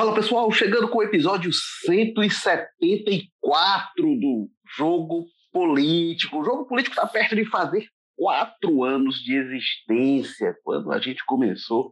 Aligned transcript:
Fala 0.00 0.14
pessoal, 0.14 0.50
chegando 0.50 0.88
com 0.88 0.96
o 0.96 1.02
episódio 1.02 1.52
174 1.52 3.92
do 4.18 4.48
Jogo 4.74 5.26
Político. 5.52 6.40
O 6.40 6.42
Jogo 6.42 6.64
Político 6.64 6.94
está 6.94 7.06
perto 7.06 7.36
de 7.36 7.44
fazer 7.44 7.86
quatro 8.16 8.82
anos 8.82 9.16
de 9.16 9.36
existência. 9.36 10.56
Quando 10.64 10.90
a 10.90 10.98
gente 10.98 11.22
começou, 11.26 11.90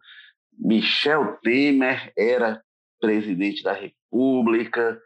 Michel 0.59 1.37
Temer 1.43 2.11
era 2.17 2.63
presidente 2.99 3.63
da 3.63 3.75
República, 3.75 4.99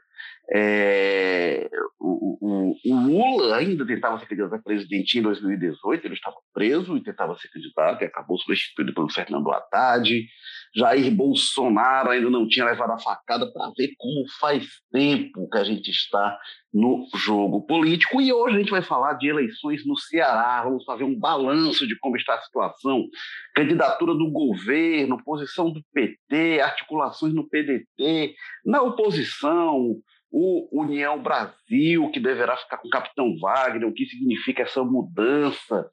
é, 0.55 1.69
o, 1.98 2.39
o, 2.41 2.77
o, 2.84 3.07
Lula 3.07 3.57
ainda 3.57 3.87
tentava 3.87 4.19
ser 4.19 4.27
candidato 4.27 4.55
a 4.55 4.62
presidente 4.62 5.19
em 5.19 5.23
2018, 5.23 6.07
ele 6.07 6.14
estava 6.14 6.37
preso 6.53 6.96
e 6.96 7.03
tentava 7.03 7.34
ser 7.37 7.48
candidato, 7.48 8.03
e 8.03 8.07
acabou 8.07 8.39
substituído 8.39 8.93
pelo 8.93 9.11
Fernando 9.11 9.50
Haddad. 9.50 10.26
Jair 10.75 11.11
Bolsonaro 11.11 12.11
ainda 12.11 12.31
não 12.31 12.49
tinha 12.49 12.64
levado 12.64 12.93
a 12.93 12.99
facada 12.99 13.50
para 13.53 13.71
ver 13.76 13.90
como 13.99 14.25
faz 14.40 14.67
tempo 14.90 15.48
que 15.48 15.58
a 15.58 15.64
gente 15.64 15.90
está 15.90 16.39
no 16.72 17.07
jogo 17.14 17.67
político. 17.67 18.21
E 18.21 18.32
hoje 18.32 18.57
a 18.57 18.58
gente 18.58 18.71
vai 18.71 18.82
falar 18.82 19.14
de 19.14 19.29
eleições 19.29 19.86
no 19.86 19.96
Ceará, 19.98 20.62
vamos 20.62 20.85
fazer 20.85 21.04
um 21.04 21.18
balanço 21.18 21.86
de 21.86 21.98
como 21.98 22.17
está 22.17 22.35
a 22.35 22.40
situação, 22.40 23.07
candidatura 23.54 24.14
do 24.14 24.31
governo, 24.31 25.22
posição 25.22 25.71
do 25.71 25.82
PT, 25.93 26.61
articulações 26.61 27.34
no 27.34 27.48
PDT, 27.48 28.34
na 28.64 28.81
oposição, 28.81 29.96
o 30.31 30.81
União 30.81 31.23
Brasil, 31.23 32.11
que 32.11 32.19
deverá 32.19 32.56
ficar 32.56 32.78
com 32.78 32.89
o 32.89 32.91
Capitão 32.91 33.36
Wagner, 33.39 33.86
o 33.86 33.92
que 33.92 34.06
significa 34.06 34.62
essa 34.62 34.83
mudança. 34.83 35.91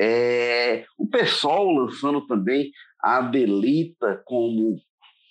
É, 0.00 0.84
o 0.96 1.08
PSOL 1.08 1.72
lançando 1.72 2.26
também 2.26 2.70
a 3.02 3.18
Adelita 3.18 4.22
como 4.24 4.76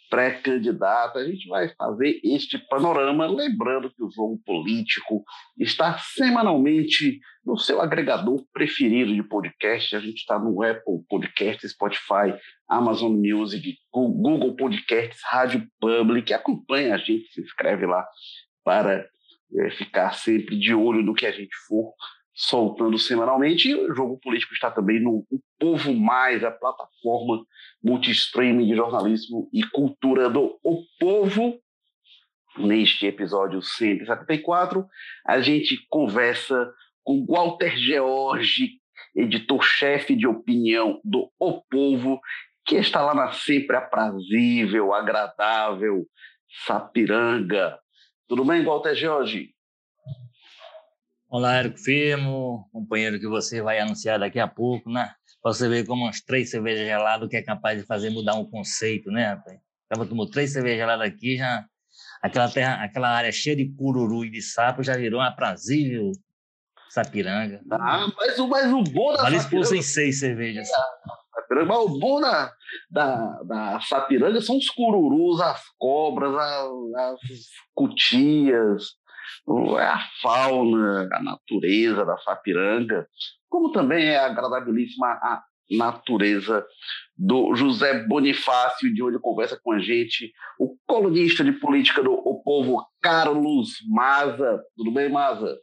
pré-candidata. 0.10 1.20
A 1.20 1.26
gente 1.26 1.48
vai 1.48 1.70
fazer 1.76 2.20
este 2.24 2.58
panorama, 2.70 3.28
lembrando 3.28 3.90
que 3.90 4.04
o 4.04 4.12
jogo 4.12 4.40
político 4.46 5.24
está 5.58 5.98
semanalmente 5.98 7.20
no 7.46 7.58
seu 7.58 7.82
agregador 7.82 8.44
preferido 8.54 9.14
de 9.14 9.24
podcast. 9.24 9.96
A 9.96 10.00
gente 10.00 10.18
está 10.18 10.40
no 10.40 10.62
Apple 10.64 11.04
Podcast, 11.10 11.68
Spotify, 11.68 12.34
Amazon 12.70 13.14
Music, 13.14 13.78
Google 13.92 14.56
Podcasts, 14.56 15.22
Rádio 15.26 15.68
Public. 15.80 16.34
Acompanha 16.34 16.96
a 16.96 16.98
gente, 16.98 17.32
se 17.32 17.42
inscreve 17.42 17.86
lá 17.86 18.06
para 18.64 19.08
é, 19.56 19.70
ficar 19.72 20.14
sempre 20.14 20.58
de 20.60 20.74
olho 20.74 21.02
no 21.02 21.14
que 21.14 21.26
a 21.26 21.32
gente 21.32 21.56
for 21.68 21.94
soltando 22.38 23.00
semanalmente. 23.00 23.70
E 23.70 23.76
o 23.76 23.94
Jogo 23.96 24.20
Político 24.20 24.54
está 24.54 24.70
também 24.70 25.02
no 25.02 25.26
o 25.32 25.42
Povo 25.60 25.92
Mais, 25.94 26.44
a 26.44 26.52
plataforma 26.52 27.44
multistreaming 27.84 28.68
de 28.68 28.76
jornalismo 28.76 29.50
e 29.52 29.64
cultura 29.64 30.30
do 30.30 30.58
O 30.64 30.84
Povo. 31.00 31.60
Neste 32.60 33.08
episódio 33.08 33.62
174, 33.62 34.86
a 35.26 35.42
gente 35.42 35.78
conversa 35.90 36.72
com 37.04 37.26
Walter 37.26 37.76
George, 37.76 38.80
editor-chefe 39.16 40.16
de 40.16 40.28
opinião 40.28 41.00
do 41.04 41.32
O 41.40 41.62
Povo, 41.64 42.20
que 42.66 42.76
está 42.76 43.02
lá 43.02 43.16
na 43.16 43.32
sempre 43.32 43.76
aprazível, 43.76 44.94
agradável 44.94 46.06
Sapiranga. 46.66 47.80
Tudo 48.28 48.44
bem, 48.44 48.64
Walter 48.64 48.96
George? 48.96 49.57
Olá, 51.30 51.58
Érico 51.58 51.78
Firmo, 51.78 52.70
companheiro 52.72 53.20
que 53.20 53.28
você 53.28 53.62
vai 53.62 53.80
anunciar 53.80 54.18
daqui 54.18 54.40
a 54.40 54.48
pouco, 54.48 54.90
né? 54.90 55.12
Você 55.44 55.68
vê 55.68 55.84
como 55.86 56.06
umas 56.06 56.22
três 56.22 56.50
cervejas 56.50 56.88
geladas 56.88 57.28
que 57.28 57.36
é 57.36 57.42
capaz 57.42 57.78
de 57.78 57.86
fazer 57.86 58.10
mudar 58.12 58.36
um 58.36 58.50
conceito, 58.50 59.12
né, 59.12 59.32
rapaz? 59.32 59.60
Tava 59.90 60.06
tomando 60.06 60.32
três 60.32 60.54
cervejas 60.54 60.80
geladas 60.80 61.06
aqui, 61.06 61.36
já 61.36 61.66
aquela 62.22 62.50
terra, 62.50 62.82
aquela 62.82 63.10
área 63.10 63.30
cheia 63.30 63.58
de 63.58 63.70
cururu 63.74 64.24
e 64.24 64.30
de 64.32 64.42
sapo 64.42 64.82
já 64.82 64.96
virou 64.96 65.20
uma 65.20 65.28
aprazível 65.28 66.14
sapiranga. 66.90 67.62
Ah, 67.72 68.08
mas, 68.18 68.38
mas 68.38 68.72
o 68.72 68.84
bom 68.84 69.12
da 69.12 69.24
Mas 69.24 69.42
sapiranga... 69.42 69.50
fossem 69.50 69.82
seis 69.82 70.22
cervejas. 70.22 70.70
Mas 71.50 71.78
o 71.78 72.00
bom 72.00 72.22
da, 72.22 72.54
da, 72.90 73.44
da 73.44 73.80
sapiranga 73.82 74.40
são 74.40 74.58
os 74.58 74.70
cururus, 74.70 75.42
as 75.42 75.62
cobras, 75.78 76.34
as, 76.34 76.70
as 76.96 77.20
cutias, 77.76 78.84
é 79.80 79.86
a 79.86 80.00
fauna, 80.22 81.08
a 81.12 81.24
natureza 81.24 82.04
da 82.04 82.18
Sapiranga, 82.18 83.08
como 83.48 83.72
também 83.72 84.08
é 84.08 84.18
agradabilíssima 84.18 85.08
a 85.08 85.42
natureza 85.70 86.66
do 87.16 87.56
José 87.56 88.06
Bonifácio, 88.06 88.94
de 88.94 89.02
onde 89.02 89.20
conversa 89.20 89.60
com 89.62 89.72
a 89.72 89.80
gente 89.80 90.32
o 90.60 90.78
colunista 90.86 91.44
de 91.44 91.54
política 91.54 92.04
do 92.04 92.14
O 92.14 92.42
Povo, 92.44 92.86
Carlos 93.02 93.78
Maza. 93.90 94.62
Tudo 94.76 94.92
bem, 94.92 95.10
Maza? 95.10 95.58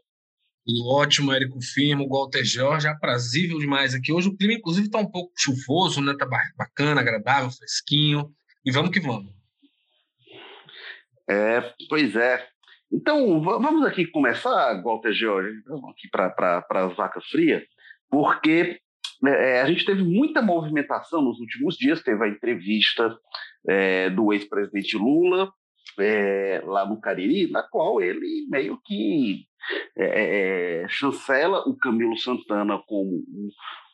Tudo 0.67 0.89
ótimo, 0.89 1.33
Érico 1.33 1.61
Firmo, 1.61 2.09
Walter 2.09 2.45
Jorge, 2.45 2.89
aprazível 2.89 3.59
demais 3.59 3.95
aqui. 3.95 4.13
Hoje 4.13 4.29
o 4.29 4.37
clima, 4.37 4.55
inclusive, 4.55 4.87
está 4.87 4.99
um 4.99 5.11
pouco 5.11 5.33
chuvoso, 5.37 6.01
né? 6.01 6.15
Tá 6.19 6.27
bacana, 6.57 7.01
agradável, 7.01 7.51
fresquinho. 7.51 8.31
E 8.65 8.73
vamos 8.73 8.91
que 8.91 9.01
vamos. 9.01 9.31
É, 11.29 11.73
pois 11.89 12.17
é. 12.17 12.54
Então, 12.95 13.43
vamos 13.43 13.85
aqui 13.85 14.07
começar, 14.07 14.81
Walter 14.81 15.13
George, 15.13 15.59
aqui 15.91 16.09
para 16.09 16.65
as 16.71 16.95
vacas 16.95 17.27
frias, 17.27 17.65
porque 18.09 18.79
é, 19.27 19.63
a 19.63 19.67
gente 19.67 19.85
teve 19.85 20.05
muita 20.05 20.41
movimentação 20.41 21.21
nos 21.21 21.41
últimos 21.41 21.77
dias, 21.77 22.05
teve 22.05 22.25
a 22.25 22.29
entrevista 22.29 23.19
é, 23.69 24.11
do 24.11 24.33
ex-presidente 24.33 24.97
Lula 24.97 25.53
é, 25.99 26.63
lá 26.65 26.87
no 26.87 27.01
Cariri, 27.01 27.51
na 27.51 27.65
qual 27.65 28.01
ele 28.01 28.47
meio 28.49 28.79
que 28.85 29.45
é, 29.99 30.83
é, 30.83 30.89
chancela 30.89 31.69
o 31.69 31.77
Camilo 31.77 32.17
Santana 32.17 32.81
como 32.87 33.25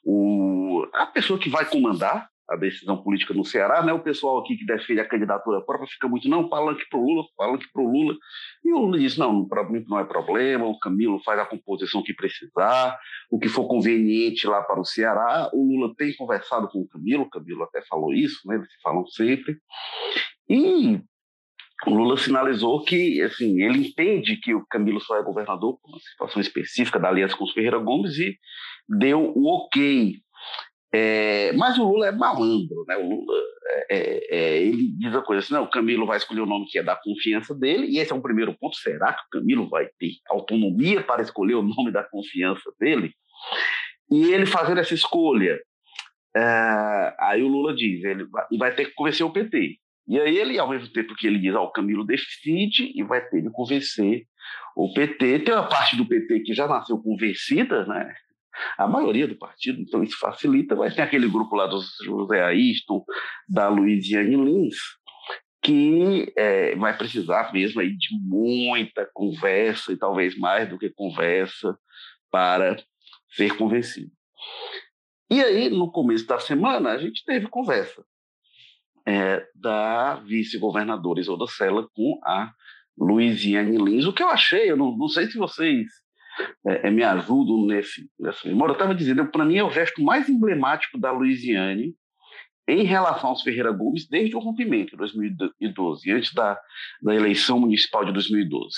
o, 0.05 0.87
a 0.93 1.07
pessoa 1.07 1.39
que 1.39 1.49
vai 1.49 1.65
comandar 1.65 2.29
a 2.51 2.57
decisão 2.57 3.01
política 3.01 3.33
no 3.33 3.45
Ceará, 3.45 3.83
né? 3.83 3.93
O 3.93 4.03
pessoal 4.03 4.41
aqui 4.41 4.57
que 4.57 4.67
defende 4.67 5.01
a 5.01 5.09
candidatura 5.09 5.61
própria 5.61 5.87
fica 5.87 6.09
muito, 6.09 6.29
não, 6.29 6.49
palanque 6.49 6.85
para 6.91 6.99
o 6.99 7.05
Lula, 7.05 7.25
palanque 7.37 7.67
para 7.73 7.83
o 7.83 7.91
Lula. 7.91 8.17
E 8.65 8.73
o 8.73 8.79
Lula 8.79 8.99
diz, 8.99 9.17
não, 9.17 9.47
para 9.47 9.69
mim 9.71 9.85
não 9.87 10.01
é 10.01 10.05
problema, 10.05 10.67
o 10.67 10.79
Camilo 10.81 11.23
faz 11.23 11.39
a 11.39 11.47
composição 11.47 12.03
que 12.03 12.13
precisar, 12.13 12.99
o 13.31 13.39
que 13.39 13.49
for 13.49 13.69
conveniente 13.69 14.49
lá 14.49 14.63
para 14.63 14.81
o 14.81 14.85
Ceará. 14.85 15.49
O 15.53 15.65
Lula 15.65 15.95
tem 15.97 16.15
conversado 16.17 16.69
com 16.69 16.81
o 16.81 16.89
Camilo, 16.89 17.23
o 17.23 17.31
Camilo 17.31 17.63
até 17.63 17.83
falou 17.83 18.13
isso, 18.13 18.41
né? 18.47 18.57
Eles 18.57 18.69
falam 18.83 19.07
sempre. 19.07 19.57
E 20.49 21.01
o 21.87 21.95
Lula 21.95 22.17
sinalizou 22.17 22.83
que, 22.83 23.23
assim, 23.23 23.63
ele 23.63 23.87
entende 23.87 24.37
que 24.37 24.53
o 24.53 24.67
Camilo 24.67 25.01
só 25.01 25.17
é 25.17 25.23
governador 25.23 25.79
por 25.81 25.91
uma 25.91 26.01
situação 26.01 26.41
específica 26.41 26.99
da 26.99 27.09
aliança 27.09 27.37
com 27.37 27.45
os 27.45 27.53
Ferreira 27.53 27.79
Gomes 27.79 28.19
e 28.19 28.37
deu 28.89 29.33
o 29.37 29.47
ok 29.47 30.21
é, 30.93 31.53
mas 31.53 31.79
o 31.79 31.85
Lula 31.85 32.09
é 32.09 32.13
malandro, 32.13 32.85
né? 32.87 32.97
O 32.97 33.09
Lula, 33.09 33.35
é, 33.89 33.97
é, 33.97 34.37
é, 34.37 34.63
ele 34.63 34.93
diz 34.99 35.15
a 35.15 35.23
coisa 35.23 35.41
assim, 35.41 35.55
não, 35.55 35.63
o 35.63 35.71
Camilo 35.71 36.07
vai 36.07 36.17
escolher 36.17 36.41
o 36.41 36.47
nome 36.47 36.67
que 36.67 36.79
é 36.79 36.83
da 36.83 36.97
confiança 36.97 37.55
dele, 37.55 37.87
e 37.87 37.99
esse 37.99 38.13
é 38.13 38.15
um 38.15 38.21
primeiro 38.21 38.57
ponto, 38.59 38.77
será 38.77 39.13
que 39.13 39.23
o 39.23 39.41
Camilo 39.41 39.69
vai 39.69 39.87
ter 39.99 40.13
autonomia 40.29 41.03
para 41.03 41.23
escolher 41.23 41.55
o 41.55 41.63
nome 41.63 41.93
da 41.93 42.03
confiança 42.03 42.73
dele? 42.79 43.13
E 44.11 44.33
ele 44.33 44.47
fazendo 44.47 44.81
essa 44.81 44.95
escolha, 44.95 45.61
é, 46.37 47.15
aí 47.21 47.43
o 47.43 47.49
Lula 47.49 47.75
diz, 47.75 48.03
ele 48.03 48.25
vai, 48.25 48.47
vai 48.59 48.75
ter 48.75 48.87
que 48.87 48.95
convencer 48.95 49.25
o 49.25 49.33
PT. 49.33 49.77
E 50.09 50.19
aí 50.19 50.39
ele, 50.39 50.59
ao 50.59 50.69
mesmo 50.69 50.93
tempo 50.93 51.15
que 51.15 51.27
ele 51.27 51.39
diz, 51.39 51.55
ah, 51.55 51.61
o 51.61 51.71
Camilo 51.71 52.05
decide 52.05 52.93
e 52.97 53.03
vai 53.05 53.21
ter 53.29 53.43
que 53.43 53.51
convencer 53.51 54.25
o 54.77 54.93
PT. 54.93 55.41
Tem 55.41 55.55
uma 55.55 55.69
parte 55.69 55.97
do 55.97 56.05
PT 56.05 56.41
que 56.41 56.53
já 56.53 56.67
nasceu 56.67 56.99
convencida, 56.99 57.87
né? 57.87 58.13
A 58.77 58.87
maioria 58.87 59.27
do 59.27 59.37
partido, 59.37 59.81
então 59.81 60.03
isso 60.03 60.19
facilita, 60.19 60.75
mas 60.75 60.95
tem 60.95 61.05
aquele 61.05 61.29
grupo 61.29 61.55
lá 61.57 61.67
do 61.67 61.81
José 62.05 62.43
Aiston, 62.43 63.05
da 63.49 63.69
Luiziane 63.69 64.37
Lins, 64.37 64.77
que 65.63 66.33
é, 66.37 66.75
vai 66.77 66.97
precisar 66.97 67.53
mesmo 67.53 67.81
aí 67.81 67.97
de 67.97 68.09
muita 68.21 69.09
conversa, 69.13 69.93
e 69.93 69.97
talvez 69.97 70.37
mais 70.39 70.69
do 70.69 70.79
que 70.79 70.91
conversa, 70.91 71.77
para 72.31 72.83
ser 73.31 73.57
convencido. 73.57 74.11
E 75.31 75.43
aí, 75.43 75.69
no 75.69 75.91
começo 75.91 76.27
da 76.27 76.39
semana, 76.39 76.91
a 76.91 76.99
gente 76.99 77.25
teve 77.25 77.47
conversa 77.49 78.05
é, 79.07 79.47
da 79.55 80.17
vice-governadora 80.17 81.21
Isolda 81.21 81.47
Sela 81.47 81.89
com 81.95 82.19
a 82.25 82.53
Luiziane 82.99 83.77
Lins, 83.77 84.07
o 84.07 84.13
que 84.13 84.23
eu 84.23 84.29
achei, 84.29 84.71
eu 84.71 84.77
não, 84.77 84.97
não 84.97 85.09
sei 85.09 85.27
se 85.27 85.39
vocês 85.39 85.87
é, 86.67 86.89
é, 86.89 86.91
me 86.91 87.03
ajudam 87.03 87.67
nesse, 87.67 88.09
nessa 88.19 88.49
memória. 88.49 88.73
Eu 88.73 88.77
estava 88.77 88.95
dizendo, 88.95 89.27
para 89.27 89.45
mim 89.45 89.57
é 89.57 89.65
o 89.65 89.71
gesto 89.71 90.03
mais 90.03 90.29
emblemático 90.29 90.99
da 90.99 91.11
Louisiane 91.11 91.95
em 92.71 92.85
relação 92.85 93.31
aos 93.31 93.43
Ferreira 93.43 93.73
Gomes 93.73 94.07
desde 94.09 94.37
o 94.37 94.39
rompimento, 94.39 94.95
em 94.95 94.99
2012, 94.99 96.13
antes 96.13 96.33
da, 96.33 96.59
da 97.03 97.15
eleição 97.15 97.59
municipal 97.59 98.05
de 98.05 98.13
2012. 98.13 98.71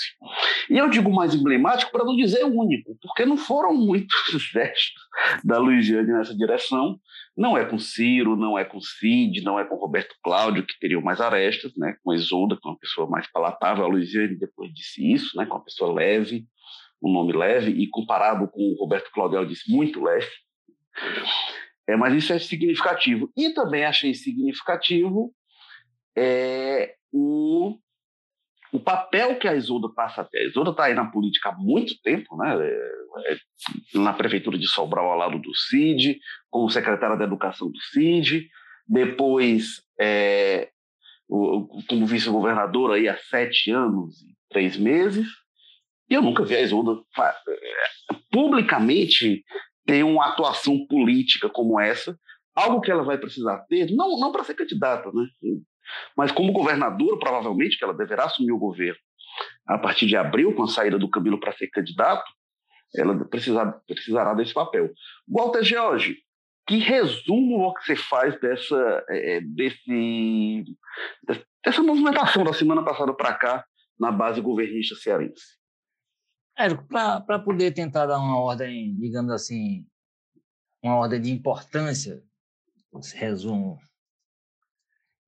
E 0.69 0.77
eu 0.77 0.89
digo 0.89 1.11
mais 1.11 1.35
emblemático 1.35 1.91
para 1.91 2.03
não 2.03 2.15
dizer 2.15 2.43
único, 2.43 2.97
porque 3.01 3.25
não 3.25 3.37
foram 3.37 3.73
muitos 3.73 4.09
gestos 4.51 5.01
da 5.43 5.59
Luiziane 5.59 6.11
nessa 6.11 6.35
direção. 6.35 6.99
Não 7.37 7.57
é 7.57 7.65
com 7.65 7.77
Ciro, 7.77 8.35
não 8.35 8.57
é 8.57 8.65
com 8.65 8.79
Cid, 8.79 9.41
não 9.43 9.59
é 9.59 9.65
com 9.65 9.75
Roberto 9.75 10.15
Cláudio, 10.23 10.65
que 10.65 10.79
teriam 10.79 11.01
mais 11.01 11.21
arestas, 11.21 11.71
né? 11.77 11.95
com 12.03 12.13
Isolda, 12.13 12.55
que 12.55 12.67
é 12.67 12.71
uma 12.71 12.79
pessoa 12.79 13.07
mais 13.07 13.31
palatável. 13.31 13.83
A 13.83 13.87
Luiziane 13.87 14.37
depois 14.37 14.71
disse 14.73 15.11
isso, 15.11 15.37
né? 15.37 15.45
com 15.45 15.55
uma 15.55 15.63
pessoa 15.63 15.93
leve, 15.93 16.45
um 17.03 17.11
nome 17.11 17.33
leve, 17.33 17.71
e 17.71 17.87
comparado 17.89 18.47
com 18.47 18.61
o 18.61 18.75
Roberto 18.79 19.11
Cláudio, 19.11 19.37
ela 19.37 19.45
disse 19.45 19.71
muito 19.71 20.01
leve. 20.01 20.27
É, 21.87 21.95
mas 21.97 22.13
isso 22.13 22.31
é 22.31 22.39
significativo. 22.39 23.29
E 23.35 23.53
também 23.53 23.83
achei 23.83 24.13
significativo 24.13 25.33
é, 26.15 26.95
o, 27.11 27.77
o 28.71 28.79
papel 28.79 29.37
que 29.37 29.47
a 29.47 29.55
Isolda 29.55 29.89
passa 29.93 30.21
a 30.21 30.23
ter. 30.23 30.39
A 30.39 30.47
Isolda 30.47 30.71
está 30.71 30.85
aí 30.85 30.93
na 30.93 31.11
política 31.11 31.49
há 31.49 31.55
muito 31.57 31.99
tempo, 32.01 32.37
né? 32.37 32.55
É, 32.55 33.33
é, 33.33 33.37
na 33.99 34.13
prefeitura 34.13 34.57
de 34.57 34.67
Sobral, 34.67 35.11
ao 35.11 35.17
lado 35.17 35.39
do 35.39 35.53
CID, 35.55 36.19
como 36.49 36.69
secretária 36.69 37.17
da 37.17 37.25
Educação 37.25 37.69
do 37.69 37.79
CID, 37.91 38.47
depois 38.87 39.81
é, 39.99 40.69
como 41.27 42.05
vice-governadora 42.05 43.11
há 43.11 43.17
sete 43.17 43.71
anos 43.71 44.21
e 44.21 44.35
três 44.49 44.77
meses. 44.77 45.27
E 46.09 46.13
eu 46.13 46.21
nunca 46.21 46.43
vi 46.43 46.55
a 46.55 46.61
Isolda 46.61 47.01
é, 47.19 48.15
publicamente 48.31 49.43
ter 49.85 50.03
uma 50.03 50.27
atuação 50.27 50.85
política 50.87 51.49
como 51.49 51.79
essa, 51.79 52.17
algo 52.55 52.81
que 52.81 52.91
ela 52.91 53.03
vai 53.03 53.17
precisar 53.17 53.59
ter, 53.67 53.91
não, 53.91 54.19
não 54.19 54.31
para 54.31 54.43
ser 54.43 54.53
candidata, 54.53 55.11
né? 55.11 55.25
mas 56.15 56.31
como 56.31 56.53
governadora, 56.53 57.17
provavelmente, 57.17 57.77
que 57.77 57.83
ela 57.83 57.93
deverá 57.93 58.25
assumir 58.25 58.51
o 58.51 58.59
governo 58.59 58.99
a 59.67 59.77
partir 59.77 60.05
de 60.05 60.15
abril, 60.15 60.53
com 60.53 60.63
a 60.63 60.67
saída 60.67 60.97
do 60.97 61.09
Camilo 61.09 61.39
para 61.39 61.53
ser 61.53 61.67
candidato, 61.67 62.23
ela 62.95 63.25
precisar, 63.25 63.71
precisará 63.87 64.33
desse 64.33 64.53
papel. 64.53 64.91
Walter 65.27 65.63
George, 65.63 66.17
que 66.67 66.77
resumo 66.77 67.73
você 67.73 67.95
faz 67.95 68.39
dessa, 68.39 69.05
é, 69.09 69.41
desse, 69.41 70.63
dessa 71.65 71.81
movimentação 71.81 72.43
da 72.43 72.53
semana 72.53 72.83
passada 72.83 73.13
para 73.13 73.33
cá 73.33 73.65
na 73.99 74.11
base 74.11 74.39
governista 74.41 74.95
cearense? 74.95 75.62
Érico, 76.57 76.85
para 76.87 77.39
poder 77.39 77.73
tentar 77.73 78.05
dar 78.05 78.19
uma 78.19 78.39
ordem, 78.39 78.95
digamos 78.95 79.31
assim, 79.31 79.87
uma 80.83 80.95
ordem 80.95 81.19
de 81.19 81.31
importância, 81.31 82.23
esse 82.99 83.17
resumo 83.17 83.79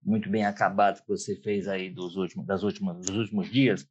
muito 0.04 0.30
bem 0.30 0.46
acabado 0.46 1.02
que 1.02 1.08
você 1.08 1.36
fez 1.36 1.68
aí 1.68 1.90
dos 1.90 2.16
últimos, 2.16 2.46
das 2.46 2.62
últimas, 2.62 2.98
dos 2.98 3.18
últimos 3.18 3.50
dias, 3.50 3.88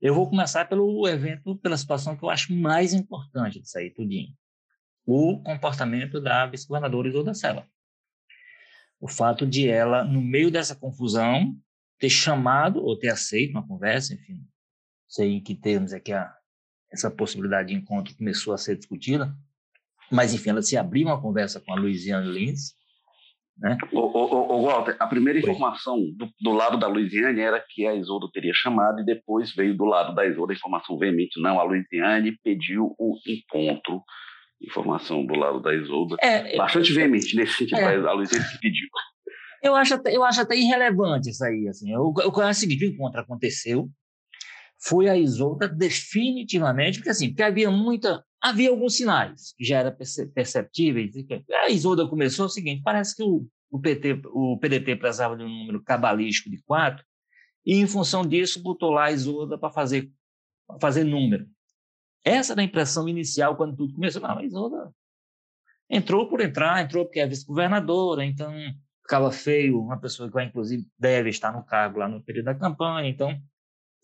eu 0.00 0.14
vou 0.14 0.28
começar 0.28 0.68
pelo 0.68 1.08
evento, 1.08 1.56
pela 1.56 1.78
situação 1.78 2.14
que 2.14 2.22
eu 2.22 2.28
acho 2.28 2.52
mais 2.52 2.92
importante 2.92 3.58
disso 3.58 3.78
aí 3.78 3.90
tudinho. 3.90 4.36
O 5.06 5.42
comportamento 5.42 6.20
da 6.20 6.46
vice-governadora 6.46 7.08
Isolda 7.08 7.32
Sela. 7.32 7.66
O 9.00 9.08
fato 9.08 9.46
de 9.46 9.66
ela, 9.66 10.04
no 10.04 10.20
meio 10.20 10.50
dessa 10.50 10.76
confusão, 10.76 11.56
ter 11.98 12.10
chamado 12.10 12.84
ou 12.84 12.98
ter 12.98 13.08
aceito 13.08 13.52
uma 13.52 13.66
conversa, 13.66 14.12
enfim, 14.12 14.46
sei 15.08 15.32
em 15.32 15.42
que 15.42 15.54
termos 15.54 15.94
é 15.94 16.00
que 16.00 16.12
a 16.12 16.35
essa 16.98 17.10
possibilidade 17.10 17.68
de 17.68 17.74
encontro 17.74 18.16
começou 18.16 18.52
a 18.52 18.58
ser 18.58 18.76
discutida, 18.76 19.34
mas 20.10 20.34
enfim, 20.34 20.50
ela 20.50 20.62
se 20.62 20.76
abriu 20.76 21.06
uma 21.06 21.20
conversa 21.20 21.60
com 21.60 21.72
a 21.72 21.76
Luiziane 21.76 22.30
Lins, 22.30 22.74
né? 23.58 23.78
O, 23.90 24.00
o, 24.00 24.58
o, 24.58 24.62
Walter, 24.62 24.96
a 24.98 25.06
primeira 25.06 25.38
informação 25.38 25.96
do, 26.14 26.28
do, 26.38 26.52
lado 26.52 26.78
da 26.78 26.86
Luiziane 26.86 27.40
era 27.40 27.58
que 27.66 27.86
a 27.86 27.94
Isolda 27.94 28.28
teria 28.30 28.52
chamado 28.54 29.00
e 29.00 29.04
depois 29.04 29.54
veio 29.54 29.74
do 29.74 29.84
lado 29.84 30.14
da 30.14 30.26
Isolda 30.26 30.52
a 30.52 30.56
informação 30.56 30.98
veemente, 30.98 31.40
não, 31.40 31.58
a 31.58 31.62
Luiziane 31.62 32.36
pediu 32.44 32.94
o 32.98 33.16
encontro, 33.26 34.02
informação 34.60 35.24
do 35.24 35.34
lado 35.34 35.60
da 35.60 35.74
Isolda, 35.74 36.16
é, 36.20 36.54
bastante 36.56 36.92
veemente 36.92 37.34
nesse 37.34 37.54
sentido, 37.54 37.78
é, 37.78 37.96
a 37.96 38.12
Luiziane 38.12 38.44
que 38.44 38.60
pediu. 38.60 38.88
Eu 39.62 39.74
acho, 39.74 39.94
até, 39.94 40.14
eu 40.14 40.22
acho 40.22 40.42
até 40.42 40.54
irrelevante 40.54 41.30
isso 41.30 41.42
aí, 41.42 41.66
assim, 41.66 41.90
eu, 41.90 42.12
eu, 42.18 42.30
eu, 42.30 42.42
é 42.42 42.50
o 42.50 42.54
seguinte, 42.54 42.84
o 42.84 42.88
encontro 42.88 43.22
aconteceu, 43.22 43.88
foi 44.86 45.08
a 45.08 45.16
Isolda 45.16 45.68
definitivamente, 45.68 46.98
porque 46.98 47.10
assim, 47.10 47.28
porque 47.28 47.42
havia 47.42 47.70
muita, 47.70 48.24
havia 48.40 48.70
alguns 48.70 48.96
sinais 48.96 49.52
que 49.56 49.64
já 49.64 49.80
eram 49.80 49.96
perceptíveis. 50.32 51.12
A 51.64 51.70
Isolda 51.70 52.06
começou 52.08 52.46
o 52.46 52.48
seguinte, 52.48 52.82
parece 52.84 53.16
que 53.16 53.22
o, 53.22 53.48
o, 53.68 53.80
PT, 53.80 54.22
o 54.26 54.56
PDT 54.58 54.94
precisava 54.96 55.36
de 55.36 55.42
um 55.42 55.48
número 55.48 55.82
cabalístico 55.82 56.48
de 56.48 56.62
quatro, 56.62 57.04
e 57.64 57.74
em 57.74 57.86
função 57.88 58.24
disso 58.24 58.62
botou 58.62 58.90
lá 58.90 59.06
a 59.06 59.12
Isolda 59.12 59.58
para 59.58 59.72
fazer, 59.72 60.08
fazer 60.80 61.02
número. 61.02 61.48
Essa 62.24 62.52
era 62.52 62.60
a 62.60 62.64
impressão 62.64 63.08
inicial 63.08 63.56
quando 63.56 63.76
tudo 63.76 63.92
começou. 63.94 64.22
Não, 64.22 64.38
a 64.38 64.44
Isolda 64.44 64.92
entrou 65.90 66.28
por 66.28 66.40
entrar, 66.40 66.84
entrou 66.84 67.04
porque 67.04 67.18
é 67.18 67.26
vice-governadora, 67.26 68.24
então 68.24 68.52
ficava 69.02 69.32
feio 69.32 69.80
uma 69.80 69.98
pessoa 69.98 70.28
que 70.28 70.34
vai, 70.34 70.44
inclusive, 70.44 70.86
deve 70.96 71.28
estar 71.30 71.52
no 71.52 71.64
cargo 71.64 71.98
lá 71.98 72.08
no 72.08 72.22
período 72.22 72.46
da 72.46 72.54
campanha, 72.54 73.08
então 73.08 73.36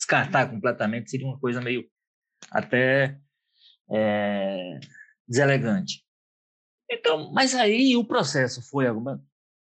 descartar 0.02 0.50
completamente 0.50 1.10
seria 1.10 1.26
uma 1.26 1.38
coisa 1.38 1.60
meio 1.60 1.88
até 2.50 3.19
é, 3.88 4.81
deselegante. 5.26 6.04
Então, 6.90 7.32
mas 7.32 7.54
aí 7.54 7.96
o 7.96 8.04
processo 8.04 8.60
foi 8.69 8.87
alguma. 8.87 9.22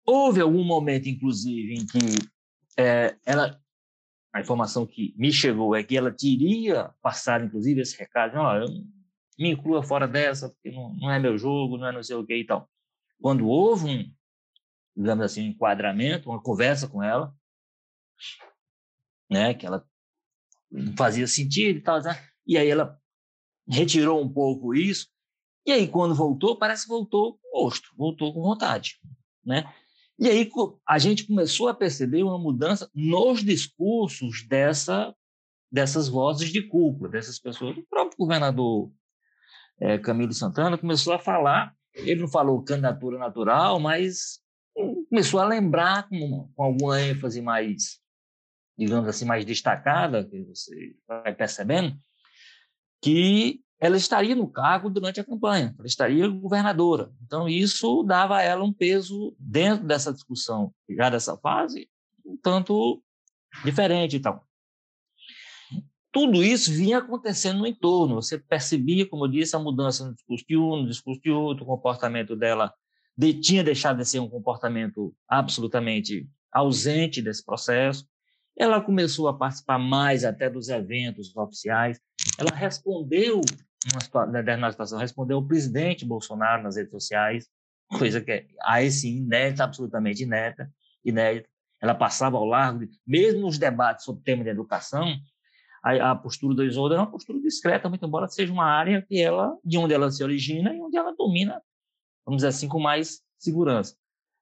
Houve 0.05 0.41
algum 0.41 0.63
momento, 0.63 1.07
inclusive, 1.07 1.73
em 1.73 1.85
que 1.85 1.99
é, 2.77 3.17
ela, 3.25 3.59
a 4.33 4.41
informação 4.41 4.85
que 4.85 5.15
me 5.17 5.31
chegou 5.31 5.75
é 5.75 5.83
que 5.83 5.97
ela 5.97 6.11
teria 6.11 6.93
passado, 7.01 7.45
inclusive, 7.45 7.81
esse 7.81 7.97
recado: 7.97 8.37
olha, 8.37 8.65
me 9.39 9.51
inclua 9.51 9.81
fora 9.81 10.07
dessa, 10.07 10.49
porque 10.49 10.69
não, 10.69 10.93
não 10.95 11.11
é 11.11 11.17
meu 11.17 11.37
jogo, 11.37 11.77
não 11.77 11.87
é 11.87 11.91
não 11.91 12.03
sei 12.03 12.15
o 12.15 12.25
que 12.25 12.35
e 12.35 12.45
tal. 12.45 12.69
Quando 13.19 13.47
houve 13.47 13.89
um, 13.89 14.13
digamos 14.95 15.25
assim, 15.25 15.47
um 15.47 15.51
enquadramento, 15.51 16.29
uma 16.29 16.41
conversa 16.41 16.87
com 16.87 17.01
ela, 17.01 17.33
né, 19.29 19.53
que 19.53 19.65
ela 19.65 19.83
não 20.71 20.95
fazia 20.95 21.27
sentido 21.27 21.77
e 21.77 21.81
tal. 21.81 22.01
Né? 22.01 22.17
E 22.45 22.57
aí 22.57 22.67
ela 22.67 22.99
retirou 23.67 24.21
um 24.21 24.31
pouco 24.31 24.73
isso. 24.73 25.07
E 25.65 25.71
aí, 25.71 25.87
quando 25.87 26.13
voltou, 26.13 26.57
parece 26.57 26.83
que 26.83 26.89
voltou 26.89 27.39
com 27.39 27.63
gosto, 27.63 27.89
voltou 27.97 28.33
com 28.33 28.41
vontade. 28.41 28.99
Né? 29.43 29.63
E 30.17 30.29
aí 30.29 30.49
a 30.87 30.99
gente 30.99 31.25
começou 31.25 31.67
a 31.67 31.73
perceber 31.73 32.23
uma 32.23 32.37
mudança 32.37 32.89
nos 32.93 33.43
discursos 33.43 34.47
dessa, 34.47 35.13
dessas 35.71 36.07
vozes 36.07 36.49
de 36.49 36.61
culpa, 36.67 37.09
dessas 37.09 37.39
pessoas. 37.39 37.77
O 37.77 37.85
próprio 37.89 38.17
governador 38.17 38.91
é, 39.79 39.97
Camilo 39.97 40.33
Santana 40.33 40.77
começou 40.77 41.13
a 41.13 41.19
falar, 41.19 41.75
ele 41.93 42.21
não 42.21 42.27
falou 42.27 42.63
candidatura 42.63 43.17
natural, 43.17 43.79
mas 43.79 44.39
começou 45.09 45.39
a 45.39 45.47
lembrar 45.47 46.07
com, 46.07 46.49
com 46.55 46.63
alguma 46.63 47.01
ênfase 47.01 47.41
mais 47.41 47.99
digamos 48.77 49.07
assim, 49.07 49.25
mais 49.25 49.45
destacada, 49.45 50.25
que 50.25 50.41
você 50.43 50.95
vai 51.07 51.33
percebendo, 51.33 51.97
que 53.01 53.61
ela 53.79 53.97
estaria 53.97 54.35
no 54.35 54.47
cargo 54.47 54.89
durante 54.89 55.19
a 55.19 55.23
campanha, 55.23 55.75
ela 55.77 55.87
estaria 55.87 56.27
governadora. 56.27 57.11
Então, 57.23 57.47
isso 57.47 58.03
dava 58.03 58.37
a 58.37 58.41
ela 58.41 58.63
um 58.63 58.73
peso 58.73 59.35
dentro 59.39 59.85
dessa 59.85 60.13
discussão, 60.13 60.73
já 60.89 61.09
dessa 61.09 61.37
fase, 61.37 61.89
um 62.25 62.37
tanto 62.37 63.03
diferente 63.63 64.15
e 64.15 64.19
tal. 64.19 64.45
Tudo 66.11 66.41
isso 66.41 66.71
vinha 66.71 66.99
acontecendo 66.99 67.59
no 67.59 67.67
entorno. 67.67 68.15
Você 68.15 68.39
percebia, 68.39 69.05
como 69.05 69.25
eu 69.25 69.29
disse, 69.29 69.55
a 69.55 69.59
mudança 69.59 70.05
no 70.05 70.13
discurso 70.13 70.45
de 70.47 70.57
um, 70.57 70.77
no 70.77 70.87
discurso 70.87 71.21
de 71.21 71.29
outro, 71.29 71.65
o 71.65 71.67
comportamento 71.67 72.35
dela 72.37 72.73
de, 73.17 73.33
tinha 73.33 73.63
deixado 73.63 73.97
de 73.97 74.05
ser 74.05 74.19
um 74.19 74.29
comportamento 74.29 75.13
absolutamente 75.27 76.25
ausente 76.51 77.21
desse 77.21 77.43
processo. 77.43 78.07
Ela 78.57 78.81
começou 78.81 79.27
a 79.27 79.33
participar 79.33 79.77
mais 79.77 80.23
até 80.23 80.49
dos 80.49 80.69
eventos 80.69 81.35
oficiais. 81.35 81.99
Ela 82.39 82.51
respondeu, 82.51 83.41
numa 83.91 84.25
determinada 84.27 84.71
situação, 84.71 84.97
respondeu 84.97 85.37
ao 85.37 85.45
presidente 85.45 86.05
Bolsonaro 86.05 86.63
nas 86.63 86.77
redes 86.77 86.91
sociais, 86.91 87.49
coisa 87.97 88.21
que 88.21 88.31
é, 88.31 88.47
aí 88.63 88.89
sim, 88.89 89.17
inédita, 89.17 89.65
absolutamente 89.65 90.23
inédita, 90.23 90.71
inédita. 91.03 91.49
Ela 91.81 91.93
passava 91.93 92.37
ao 92.37 92.45
largo, 92.45 92.79
de, 92.79 92.89
mesmo 93.05 93.41
nos 93.41 93.57
debates 93.57 94.05
sobre 94.05 94.21
o 94.21 94.23
tema 94.23 94.43
de 94.43 94.49
educação, 94.49 95.05
a, 95.83 96.11
a, 96.11 96.15
postura 96.15 96.55
da 96.55 96.65
Isolda 96.65 96.95
é 96.95 96.97
uma 96.97 97.11
postura 97.11 97.39
discreta, 97.39 97.89
muito 97.89 98.05
embora 98.05 98.27
seja 98.27 98.51
uma 98.51 98.65
área 98.65 99.01
que 99.01 99.21
ela, 99.21 99.55
de 99.63 99.77
onde 99.77 99.93
ela 99.93 100.09
se 100.09 100.23
origina 100.23 100.73
e 100.73 100.81
onde 100.81 100.97
ela 100.97 101.13
domina, 101.13 101.61
vamos 102.25 102.37
dizer 102.37 102.47
assim, 102.47 102.67
com 102.67 102.79
mais 102.79 103.21
segurança. 103.37 103.95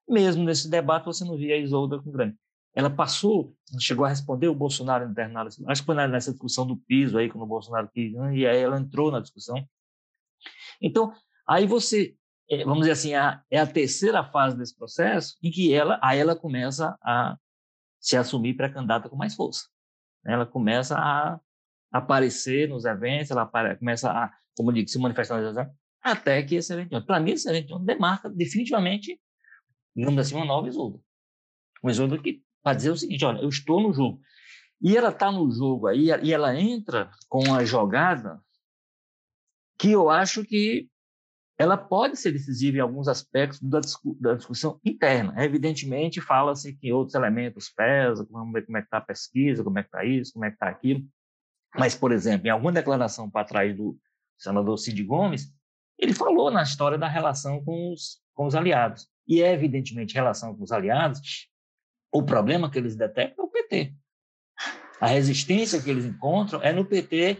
Mesmo 0.07 0.43
nesse 0.43 0.69
debate, 0.69 1.05
você 1.05 1.25
não 1.25 1.35
via 1.35 1.55
a 1.55 1.57
Isolda 1.57 1.99
com 1.99 2.11
grande 2.11 2.37
ela 2.75 2.89
passou, 2.89 3.55
chegou 3.79 4.05
a 4.05 4.09
responder 4.09 4.47
o 4.47 4.55
Bolsonaro 4.55 5.09
internado, 5.09 5.49
acho 5.67 5.81
que 5.81 5.85
foi 5.85 5.95
nessa 5.95 6.31
discussão 6.31 6.65
do 6.65 6.77
piso 6.77 7.17
aí, 7.17 7.29
quando 7.29 7.43
o 7.43 7.47
Bolsonaro 7.47 7.89
quis, 7.93 8.13
né, 8.13 8.35
e 8.35 8.47
aí 8.47 8.57
ela 8.57 8.79
entrou 8.79 9.11
na 9.11 9.19
discussão. 9.19 9.55
Então, 10.81 11.13
aí 11.47 11.67
você 11.67 12.15
é, 12.49 12.63
vamos 12.63 12.81
dizer 12.81 12.91
assim, 12.91 13.13
a, 13.13 13.41
é 13.49 13.59
a 13.59 13.67
terceira 13.67 14.23
fase 14.23 14.57
desse 14.57 14.75
processo 14.75 15.37
em 15.41 15.49
que 15.49 15.73
ela, 15.73 15.99
aí 16.03 16.19
ela 16.19 16.35
começa 16.35 16.97
a 17.01 17.37
se 17.99 18.17
assumir 18.17 18.53
pré-candidata 18.55 19.09
com 19.09 19.15
mais 19.15 19.33
força. 19.33 19.67
Ela 20.25 20.45
começa 20.45 20.97
a 20.97 21.39
aparecer 21.91 22.67
nos 22.67 22.85
eventos, 22.85 23.31
ela 23.31 23.49
começa 23.77 24.11
a, 24.11 24.31
como 24.55 24.71
eu 24.71 24.75
digo, 24.75 24.89
se 24.89 24.99
manifestar 24.99 25.39
nos 25.39 25.49
eventos, 25.55 25.73
até 26.01 26.43
que 26.43 26.55
esse 26.55 26.73
evento, 26.73 27.05
para 27.05 27.19
mim, 27.19 27.31
esse 27.31 27.49
evento 27.49 27.79
demarca 27.79 28.29
definitivamente, 28.29 29.19
digamos 29.95 30.19
assim, 30.19 30.35
uma 30.35 30.45
nova 30.45 30.67
Isolda. 30.67 30.99
Uma 31.81 31.91
Isolda 31.91 32.17
que, 32.17 32.43
para 32.63 32.75
dizer 32.75 32.91
o 32.91 32.97
seguinte, 32.97 33.25
olha, 33.25 33.41
eu 33.41 33.49
estou 33.49 33.81
no 33.81 33.93
jogo. 33.93 34.21
E 34.81 34.97
ela 34.97 35.09
está 35.09 35.31
no 35.31 35.49
jogo 35.51 35.87
aí, 35.87 36.07
e 36.23 36.33
ela 36.33 36.59
entra 36.59 37.11
com 37.29 37.53
a 37.53 37.63
jogada 37.63 38.41
que 39.77 39.91
eu 39.91 40.09
acho 40.09 40.43
que 40.43 40.89
ela 41.57 41.77
pode 41.77 42.17
ser 42.17 42.31
decisiva 42.31 42.77
em 42.77 42.81
alguns 42.81 43.07
aspectos 43.07 43.61
da, 43.61 43.79
discu 43.79 44.17
da 44.19 44.33
discussão 44.33 44.79
interna. 44.83 45.33
Evidentemente, 45.43 46.19
fala-se 46.19 46.73
que 46.73 46.91
outros 46.91 47.15
elementos 47.15 47.69
pesam, 47.69 48.27
vamos 48.29 48.53
ver 48.53 48.65
como 48.65 48.77
é 48.77 48.81
que 48.81 48.87
está 48.87 48.97
a 48.97 49.01
pesquisa, 49.01 49.63
como 49.63 49.77
é 49.77 49.83
que 49.83 49.87
está 49.87 50.03
isso, 50.03 50.33
como 50.33 50.45
é 50.45 50.49
que 50.49 50.55
está 50.55 50.67
aquilo. 50.67 51.05
Mas, 51.75 51.95
por 51.95 52.11
exemplo, 52.11 52.47
em 52.47 52.49
alguma 52.49 52.71
declaração 52.71 53.29
para 53.29 53.45
trás 53.45 53.75
do 53.75 53.97
senador 54.37 54.77
Cid 54.77 55.03
Gomes, 55.03 55.53
ele 55.97 56.13
falou 56.13 56.51
na 56.51 56.63
história 56.63 56.97
da 56.97 57.07
relação 57.07 57.63
com 57.63 57.93
os, 57.93 58.21
com 58.33 58.45
os 58.45 58.55
aliados. 58.55 59.07
E, 59.27 59.41
evidentemente, 59.41 60.15
relação 60.15 60.55
com 60.55 60.63
os 60.63 60.71
aliados, 60.71 61.21
o 62.13 62.21
problema 62.21 62.69
que 62.69 62.77
eles 62.77 62.95
detectam 62.95 63.43
é 63.43 63.47
o 63.47 63.51
PT. 63.51 63.93
A 65.01 65.07
resistência 65.07 65.81
que 65.81 65.89
eles 65.89 66.05
encontram 66.05 66.61
é 66.61 66.71
no 66.71 66.85
PT, 66.85 67.37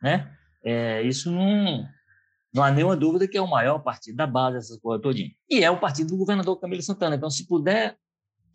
né? 0.00 0.32
É, 0.64 1.02
isso 1.02 1.30
não, 1.30 1.84
não 2.54 2.62
há 2.62 2.70
nenhuma 2.70 2.96
dúvida 2.96 3.26
que 3.26 3.36
é 3.36 3.42
o 3.42 3.50
maior 3.50 3.80
partido 3.80 4.16
da 4.16 4.26
base 4.26 4.56
dessa 4.56 4.78
coisa 4.80 5.02
todinha. 5.02 5.30
E 5.50 5.64
é 5.64 5.70
o 5.70 5.80
partido 5.80 6.10
do 6.10 6.16
governador 6.16 6.58
Camilo 6.60 6.80
Santana. 6.82 7.16
Então, 7.16 7.28
se 7.28 7.46
puder 7.48 7.96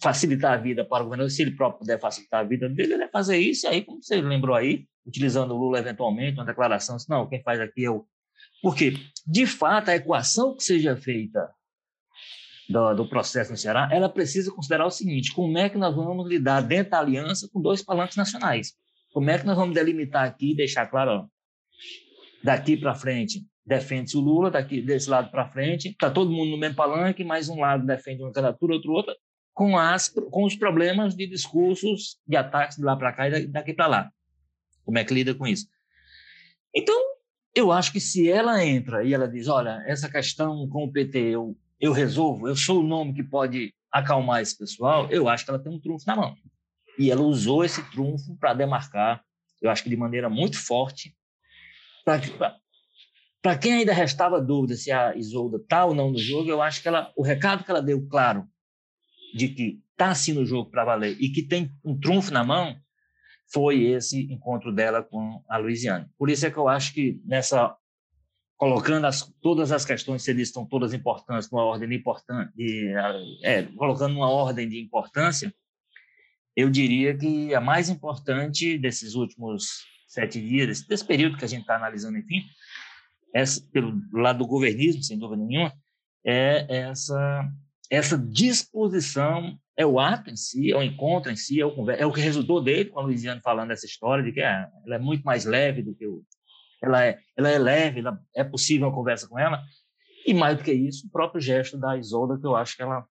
facilitar 0.02 0.54
a 0.54 0.58
vida 0.58 0.86
para 0.86 1.04
o 1.04 1.08
governador, 1.08 1.30
se 1.30 1.42
ele 1.42 1.52
próprio 1.52 1.80
puder 1.80 2.00
facilitar 2.00 2.40
a 2.40 2.48
vida 2.48 2.70
dele, 2.70 2.94
ele 2.94 3.04
vai 3.04 3.10
fazer 3.10 3.38
isso. 3.38 3.68
E 3.68 3.70
aí, 3.70 3.84
como 3.84 4.02
você 4.02 4.22
lembrou 4.22 4.56
aí, 4.56 4.88
utilizando 5.06 5.54
o 5.54 5.58
Lula 5.58 5.80
eventualmente, 5.80 6.38
uma 6.38 6.46
declaração, 6.46 6.96
assim, 6.96 7.08
não, 7.10 7.28
quem 7.28 7.44
faz 7.44 7.60
aqui 7.60 7.84
é 7.84 7.92
o... 7.92 8.06
Porque, 8.62 8.94
de 9.26 9.46
fato, 9.46 9.90
a 9.90 9.96
equação 9.96 10.56
que 10.56 10.64
seja 10.64 10.96
feita 10.96 11.54
do, 12.70 12.94
do, 12.94 13.10
processo 13.10 13.52
no 13.52 13.58
Ceará, 13.58 13.90
ela 13.92 14.10
precisa 14.10 14.52
considerar 14.52 14.86
o 14.86 14.92
seguinte, 14.92 15.34
como 15.34 15.58
é 15.58 15.70
que 15.70 15.78
nós 15.78 15.96
vamos 15.96 16.28
lidar 16.28 16.62
dentro 16.62 16.92
da 16.92 17.00
aliança 17.00 17.50
com 17.52 17.62
dois 17.62 17.84
palanques 17.84 18.18
nacionais? 18.18 18.74
Como 19.12 19.30
é 19.30 19.40
que 19.40 19.46
nós 19.46 19.56
vamos 19.56 19.74
delimitar 19.74 20.26
aqui 20.26 20.52
e 20.52 20.56
deixar 20.56 20.86
claro, 20.88 21.12
ó, 21.12 21.26
daqui 22.44 22.76
para 22.78 22.94
frente 22.94 23.46
defende-se 23.66 24.16
o 24.16 24.22
Lula, 24.22 24.50
daqui 24.50 24.82
desse 24.82 25.10
lado 25.10 25.30
para 25.30 25.50
frente, 25.50 25.90
está 25.90 26.10
todo 26.10 26.32
mundo 26.32 26.52
no 26.52 26.58
mesmo 26.58 26.76
palanque, 26.76 27.24
mas 27.24 27.50
um 27.50 27.60
lado 27.60 27.86
defende 27.86 28.24
uma 28.24 28.32
candidatura, 28.32 28.76
outro 28.76 28.94
outra, 28.94 29.14
com, 29.54 29.78
as, 29.78 30.08
com 30.08 30.46
os 30.46 30.56
problemas 30.56 31.16
de 31.16 31.28
discursos, 31.28 32.18
de 32.26 32.38
ataques 32.38 32.78
de 32.78 32.84
lá 32.84 32.96
para 32.96 33.12
cá 33.12 33.28
e 33.28 33.46
daqui 33.48 33.74
para 33.74 33.88
lá. 33.88 34.12
Como 34.86 34.98
é 34.98 35.04
que 35.04 35.14
lida 35.14 35.36
com 35.36 35.46
isso? 35.46 35.68
Então, 36.74 36.96
eu 37.54 37.72
acho 37.72 37.92
que 37.92 38.00
se 38.00 38.30
ela 38.30 38.64
entra 38.64 39.04
e 39.04 39.14
ela 39.14 39.28
diz, 39.28 39.48
olha, 39.50 39.84
essa 39.86 40.10
questão 40.10 40.70
com 40.70 40.86
o 40.86 40.92
PT 40.92 41.20
eu, 41.20 41.58
eu 41.80 41.92
resolvo, 41.92 42.48
eu 42.48 42.56
sou 42.56 42.80
o 42.82 42.88
nome 42.88 43.14
que 43.14 43.24
pode 43.24 43.74
acalmar 43.92 44.42
esse 44.42 44.58
pessoal, 44.58 45.10
eu 45.10 45.30
acho 45.30 45.46
que 45.46 45.52
ela 45.52 45.60
tem 45.60 45.72
um 45.72 45.80
trunfo 45.80 46.06
na 46.06 46.16
mão. 46.16 46.36
E 46.98 47.12
ela 47.12 47.22
usou 47.22 47.64
esse 47.64 47.84
trunfo 47.92 48.36
para 48.38 48.54
demarcar, 48.54 49.24
eu 49.62 49.70
acho 49.70 49.84
que 49.84 49.90
de 49.90 49.98
maneira 49.98 50.30
muito 50.30 50.58
forte, 50.58 51.16
para 52.04 53.58
quem 53.58 53.74
ainda 53.74 53.94
restava 53.94 54.42
dúvida 54.42 54.76
se 54.76 54.92
a 54.92 55.16
Isolda 55.16 55.58
está 55.58 55.86
ou 55.86 55.94
não 55.94 56.12
no 56.12 56.18
jogo, 56.18 56.50
eu 56.50 56.62
acho 56.62 56.82
que 56.82 56.88
ela, 56.88 57.12
o 57.16 57.24
recado 57.24 57.64
que 57.64 57.72
ela 57.72 57.82
deu 57.82 58.08
claro 58.08 58.48
de 59.36 59.50
que 59.50 59.82
está 59.92 60.14
sim 60.16 60.34
no 60.34 60.46
jogo 60.46 60.70
para 60.70 60.86
valer 60.86 61.18
e 61.20 61.30
que 61.30 61.44
tem 61.44 61.72
um 61.84 62.00
trunfo 62.00 62.32
na 62.32 62.44
mão, 62.44 62.76
foi 63.52 63.84
esse 63.84 64.32
encontro 64.32 64.74
dela 64.74 65.02
com 65.02 65.44
a 65.48 65.58
Luiziane. 65.58 66.08
Por 66.18 66.30
isso 66.30 66.46
é 66.46 66.52
que 66.52 66.58
eu 66.58 66.68
acho 66.68 66.94
que 66.94 67.22
nessa 67.26 67.76
colocando 68.58 69.06
as, 69.06 69.22
todas 69.42 69.72
as 69.72 69.86
questões, 69.86 70.24
se 70.24 70.32
eles 70.32 70.50
estão 70.50 70.66
todas 70.66 70.94
importantes, 70.94 71.50
numa 71.52 71.64
ordem 71.64 71.88
de 71.88 71.96
importância, 71.96 72.52
é, 73.44 73.64
colocando 73.64 74.16
uma 74.16 74.30
ordem 74.30 74.68
de 74.68 74.82
importância, 74.82 75.54
eu 76.56 76.70
diria 76.70 77.16
que 77.16 77.54
a 77.54 77.62
mais 77.62 77.88
importante 77.88 78.78
desses 78.78 79.14
últimos 79.14 79.86
sete 80.08 80.42
dias, 80.42 80.68
desse, 80.68 80.88
desse 80.88 81.06
período 81.06 81.38
que 81.38 81.46
a 81.46 81.48
gente 81.48 81.62
está 81.62 81.76
analisando, 81.76 82.18
enfim, 82.18 82.44
essa, 83.34 83.62
pelo 83.72 84.02
lado 84.12 84.40
do 84.40 84.48
governismo, 84.48 85.04
sem 85.04 85.20
dúvida 85.20 85.44
nenhuma, 85.44 85.72
é 86.26 86.66
essa, 86.70 87.48
essa 87.92 88.18
disposição 88.18 89.58
é 89.78 89.86
o 89.86 90.00
ato 90.00 90.32
em 90.32 90.36
si, 90.36 90.72
é 90.72 90.76
o 90.76 90.82
encontro 90.82 91.32
em 91.32 91.36
si, 91.36 91.62
é 91.62 91.66
o, 91.66 91.92
é 91.92 92.06
o 92.06 92.12
que 92.12 92.20
resultou 92.20 92.62
dele, 92.64 92.90
com 92.90 93.00
a 93.00 93.04
Luiziane 93.04 93.40
falando 93.42 93.70
essa 93.70 93.86
história 93.86 94.24
de 94.24 94.32
que 94.32 94.42
é, 94.42 94.68
ela 94.86 94.96
é 94.96 95.00
muito 95.00 95.24
mais 95.24 95.46
leve 95.46 95.84
do 95.84 95.94
que 95.94 96.08
o. 96.08 96.26
Ela 96.82 97.06
é, 97.06 97.20
ela 97.36 97.50
é 97.50 97.58
leve, 97.58 98.00
ela, 98.00 98.20
é 98.36 98.44
possível 98.44 98.88
uma 98.88 98.94
conversa 98.94 99.28
com 99.28 99.38
ela. 99.38 99.62
E 100.26 100.34
mais 100.34 100.58
do 100.58 100.64
que 100.64 100.74
isso, 100.74 101.08
o 101.08 101.12
próprio 101.12 101.42
gesto 101.42 101.78
da 101.78 101.98
Isolda, 101.98 102.40
que 102.40 102.46
eu 102.46 102.56
acho 102.56 102.76
que 102.76 102.82
ela, 102.82 103.06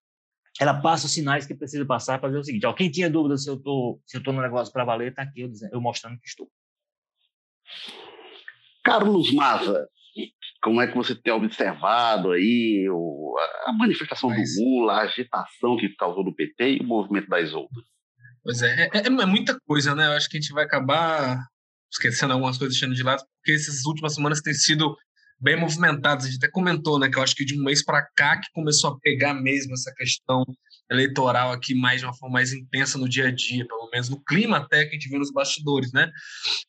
ela 0.59 0.81
passa 0.81 1.07
os 1.07 1.13
sinais 1.13 1.45
que 1.45 1.55
precisa 1.55 1.85
passar 1.85 2.19
para 2.19 2.29
dizer 2.29 2.39
o 2.39 2.43
seguinte: 2.43 2.65
ó, 2.65 2.73
quem 2.73 2.91
tinha 2.91 3.09
dúvida 3.09 3.37
se 3.37 3.49
eu 3.49 3.57
tô, 3.57 3.99
se 4.05 4.17
eu 4.17 4.23
tô 4.23 4.31
no 4.31 4.41
negócio 4.41 4.71
para 4.71 4.85
valer, 4.85 5.09
está 5.09 5.23
aqui 5.23 5.41
eu, 5.41 5.49
dizendo, 5.49 5.73
eu 5.73 5.81
mostrando 5.81 6.19
que 6.19 6.27
estou. 6.27 6.49
Carlos 8.83 9.33
Maza, 9.33 9.87
como 10.61 10.81
é 10.81 10.87
que 10.87 10.95
você 10.95 11.15
tem 11.15 11.33
observado 11.33 12.31
aí 12.31 12.87
o, 12.89 13.35
a 13.65 13.73
manifestação 13.73 14.29
Mas... 14.29 14.55
do 14.55 14.63
Lula, 14.63 14.93
a 14.93 15.01
agitação 15.01 15.77
que 15.77 15.89
causou 15.95 16.23
do 16.23 16.33
PT 16.33 16.77
e 16.77 16.79
o 16.79 16.85
movimento 16.85 17.27
das 17.27 17.53
outras? 17.53 17.83
Pois 18.43 18.61
é, 18.61 18.85
é, 18.85 18.89
é, 18.93 19.07
é, 19.07 19.25
muita 19.25 19.59
coisa, 19.67 19.93
né? 19.93 20.07
Eu 20.07 20.11
acho 20.13 20.29
que 20.29 20.37
a 20.37 20.39
gente 20.39 20.53
vai 20.53 20.63
acabar 20.63 21.37
esquecendo 21.91 22.33
algumas 22.33 22.57
coisas, 22.57 22.75
deixando 22.75 22.95
de 22.95 23.03
lado, 23.03 23.23
porque 23.37 23.53
essas 23.53 23.85
últimas 23.85 24.15
semanas 24.15 24.41
têm 24.41 24.53
sido 24.53 24.95
bem 25.39 25.55
movimentadas. 25.55 26.25
A 26.25 26.27
gente 26.27 26.37
até 26.37 26.51
comentou, 26.51 26.99
né, 26.99 27.09
que 27.09 27.17
eu 27.17 27.23
acho 27.23 27.35
que 27.35 27.45
de 27.45 27.59
um 27.59 27.63
mês 27.63 27.83
para 27.83 28.05
cá 28.15 28.37
que 28.37 28.47
começou 28.53 28.91
a 28.91 28.99
pegar 28.99 29.33
mesmo 29.33 29.73
essa 29.73 29.93
questão 29.95 30.43
eleitoral 30.89 31.51
aqui 31.51 31.75
mais 31.75 31.99
de 31.99 32.05
uma 32.05 32.15
forma 32.15 32.33
mais 32.33 32.53
intensa 32.53 32.97
no 32.97 33.09
dia 33.09 33.27
a 33.27 33.31
dia, 33.31 33.67
pelo 33.67 33.89
menos 33.91 34.09
no 34.09 34.23
clima 34.23 34.57
até 34.57 34.85
que 34.85 34.91
a 34.91 34.93
gente 34.93 35.09
vê 35.09 35.17
nos 35.17 35.31
bastidores, 35.31 35.91
né? 35.91 36.09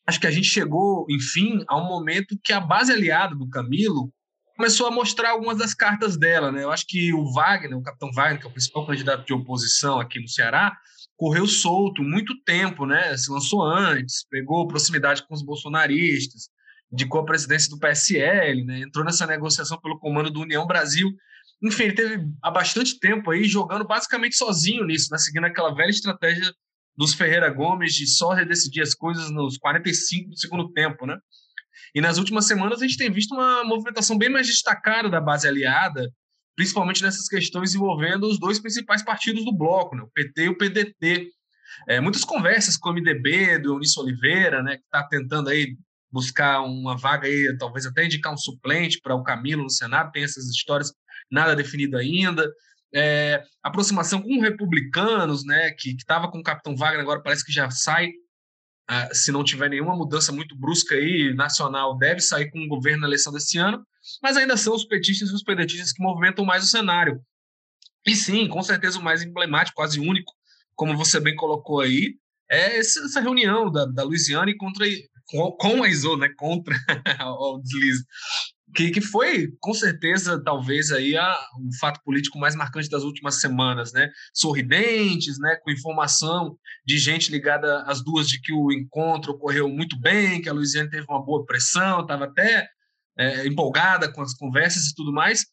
Acho 0.05 0.19
que 0.19 0.27
a 0.27 0.31
gente 0.31 0.47
chegou, 0.47 1.05
enfim, 1.09 1.63
a 1.67 1.77
um 1.77 1.85
momento 1.85 2.37
que 2.43 2.51
a 2.51 2.59
base 2.59 2.91
aliada 2.91 3.35
do 3.35 3.49
Camilo 3.49 4.11
começou 4.57 4.87
a 4.87 4.91
mostrar 4.91 5.29
algumas 5.31 5.57
das 5.57 5.73
cartas 5.73 6.17
dela, 6.17 6.51
né? 6.51 6.63
Eu 6.63 6.71
acho 6.71 6.85
que 6.85 7.13
o 7.13 7.31
Wagner, 7.31 7.77
o 7.77 7.81
capitão 7.81 8.11
Wagner, 8.11 8.41
que 8.41 8.45
é 8.45 8.49
o 8.49 8.53
principal 8.53 8.85
candidato 8.85 9.25
de 9.25 9.33
oposição 9.33 10.01
aqui 10.01 10.19
no 10.19 10.27
Ceará, 10.27 10.75
correu 11.19 11.45
solto 11.45 12.01
muito 12.01 12.33
tempo, 12.43 12.85
né? 12.85 13.15
Se 13.17 13.29
lançou 13.29 13.61
antes, 13.61 14.25
pegou 14.29 14.65
proximidade 14.67 15.27
com 15.27 15.33
os 15.33 15.43
bolsonaristas, 15.43 16.47
indicou 16.91 17.19
a 17.19 17.25
presidência 17.25 17.69
do 17.69 17.77
PSL, 17.77 18.63
né? 18.63 18.79
Entrou 18.79 19.03
nessa 19.03 19.27
negociação 19.27 19.77
pelo 19.81 19.99
comando 19.99 20.31
do 20.31 20.39
União 20.39 20.65
Brasil 20.65 21.13
enfim, 21.61 21.83
ele 21.83 21.93
teve 21.93 22.25
há 22.41 22.49
bastante 22.49 22.97
tempo 22.99 23.31
aí 23.31 23.43
jogando 23.43 23.85
basicamente 23.85 24.37
sozinho 24.37 24.85
nisso, 24.85 25.09
né? 25.11 25.17
seguindo 25.17 25.45
aquela 25.45 25.75
velha 25.75 25.89
estratégia 25.89 26.53
dos 26.95 27.13
Ferreira 27.13 27.49
Gomes 27.49 27.93
de 27.93 28.07
só 28.07 28.33
decidir 28.45 28.81
as 28.81 28.93
coisas 28.93 29.29
nos 29.29 29.57
45 29.57 30.29
do 30.29 30.39
segundo 30.39 30.71
tempo, 30.71 31.05
né? 31.05 31.17
E 31.93 31.99
nas 31.99 32.17
últimas 32.17 32.45
semanas 32.47 32.81
a 32.81 32.87
gente 32.87 32.97
tem 32.97 33.11
visto 33.11 33.33
uma 33.33 33.63
movimentação 33.65 34.17
bem 34.17 34.29
mais 34.29 34.47
destacada 34.47 35.09
da 35.09 35.19
base 35.19 35.47
aliada, 35.47 36.09
principalmente 36.59 37.01
nessas 37.01 37.29
questões 37.29 37.73
envolvendo 37.73 38.27
os 38.27 38.37
dois 38.37 38.59
principais 38.59 39.01
partidos 39.01 39.45
do 39.45 39.55
bloco, 39.55 39.95
né? 39.95 40.03
o 40.03 40.09
PT 40.09 40.43
e 40.43 40.49
o 40.49 40.57
PDT. 40.57 41.31
É, 41.87 42.01
muitas 42.01 42.25
conversas 42.25 42.75
com 42.75 42.89
o 42.89 42.93
MDB, 42.93 43.59
do 43.59 43.75
Eunício 43.75 44.03
Oliveira, 44.03 44.61
né, 44.61 44.75
que 44.75 44.83
está 44.83 45.01
tentando 45.03 45.47
aí 45.49 45.77
buscar 46.11 46.59
uma 46.59 46.97
vaga 46.97 47.27
aí, 47.27 47.55
talvez 47.57 47.85
até 47.85 48.03
indicar 48.03 48.33
um 48.33 48.37
suplente 48.37 48.99
para 49.01 49.15
o 49.15 49.23
Camilo 49.23 49.63
no 49.63 49.69
Senado, 49.69 50.11
tem 50.11 50.21
essas 50.21 50.49
histórias 50.49 50.91
nada 51.31 51.55
definido 51.55 51.95
ainda. 51.95 52.45
É, 52.93 53.41
aproximação 53.63 54.21
com 54.21 54.41
republicanos, 54.41 55.45
né, 55.45 55.71
que 55.71 55.91
estava 55.91 56.29
com 56.29 56.39
o 56.39 56.43
Capitão 56.43 56.75
Wagner, 56.75 56.99
agora 56.99 57.23
parece 57.23 57.45
que 57.45 57.53
já 57.53 57.71
sai, 57.71 58.11
uh, 58.89 59.13
se 59.13 59.31
não 59.31 59.43
tiver 59.43 59.69
nenhuma 59.69 59.95
mudança 59.95 60.31
muito 60.31 60.55
brusca 60.55 60.95
aí, 60.95 61.33
nacional, 61.33 61.97
deve 61.97 62.21
sair 62.21 62.49
com 62.49 62.59
o 62.59 62.67
governo 62.67 63.01
na 63.01 63.07
eleição 63.07 63.31
desse 63.31 63.57
ano, 63.57 63.85
mas 64.21 64.37
ainda 64.37 64.57
são 64.57 64.73
os 64.73 64.85
petistas 64.85 65.29
e 65.29 65.33
os 65.33 65.43
pedetistas 65.43 65.91
que 65.91 66.01
movimentam 66.01 66.45
mais 66.45 66.63
o 66.63 66.67
cenário. 66.67 67.21
E 68.05 68.15
sim, 68.15 68.47
com 68.47 68.61
certeza 68.63 68.97
o 68.97 69.03
mais 69.03 69.21
emblemático, 69.21 69.75
quase 69.75 69.99
único, 69.99 70.33
como 70.75 70.97
você 70.97 71.19
bem 71.19 71.35
colocou 71.35 71.81
aí, 71.81 72.15
é 72.49 72.77
essa 72.79 73.19
reunião 73.19 73.71
da, 73.71 73.85
da 73.85 74.03
Luiziane 74.03 74.57
contra, 74.57 74.85
com, 75.25 75.51
com 75.51 75.83
a 75.83 75.87
ISO, 75.87 76.17
né, 76.17 76.29
contra 76.35 76.75
o 77.21 77.59
deslize, 77.59 78.03
que, 78.73 78.91
que 78.91 79.01
foi, 79.01 79.47
com 79.59 79.73
certeza, 79.73 80.41
talvez 80.43 80.91
aí 80.91 81.15
a, 81.17 81.39
o 81.59 81.77
fato 81.79 82.01
político 82.03 82.37
mais 82.37 82.55
marcante 82.55 82.89
das 82.89 83.03
últimas 83.03 83.41
semanas, 83.41 83.91
né? 83.91 84.09
Sorridentes, 84.33 85.39
né? 85.39 85.55
Com 85.63 85.71
informação 85.71 86.57
de 86.85 86.97
gente 86.97 87.31
ligada 87.31 87.83
às 87.83 88.03
duas 88.03 88.27
de 88.27 88.39
que 88.41 88.53
o 88.53 88.71
encontro 88.71 89.33
ocorreu 89.33 89.67
muito 89.69 89.99
bem, 89.99 90.41
que 90.41 90.49
a 90.49 90.53
Luiziane 90.53 90.89
teve 90.89 91.05
uma 91.09 91.23
boa 91.23 91.45
pressão, 91.45 92.01
estava 92.01 92.25
até 92.25 92.67
é, 93.17 93.47
empolgada 93.47 94.11
com 94.11 94.21
as 94.21 94.33
conversas 94.33 94.85
e 94.85 94.95
tudo 94.95 95.11
mais. 95.11 95.45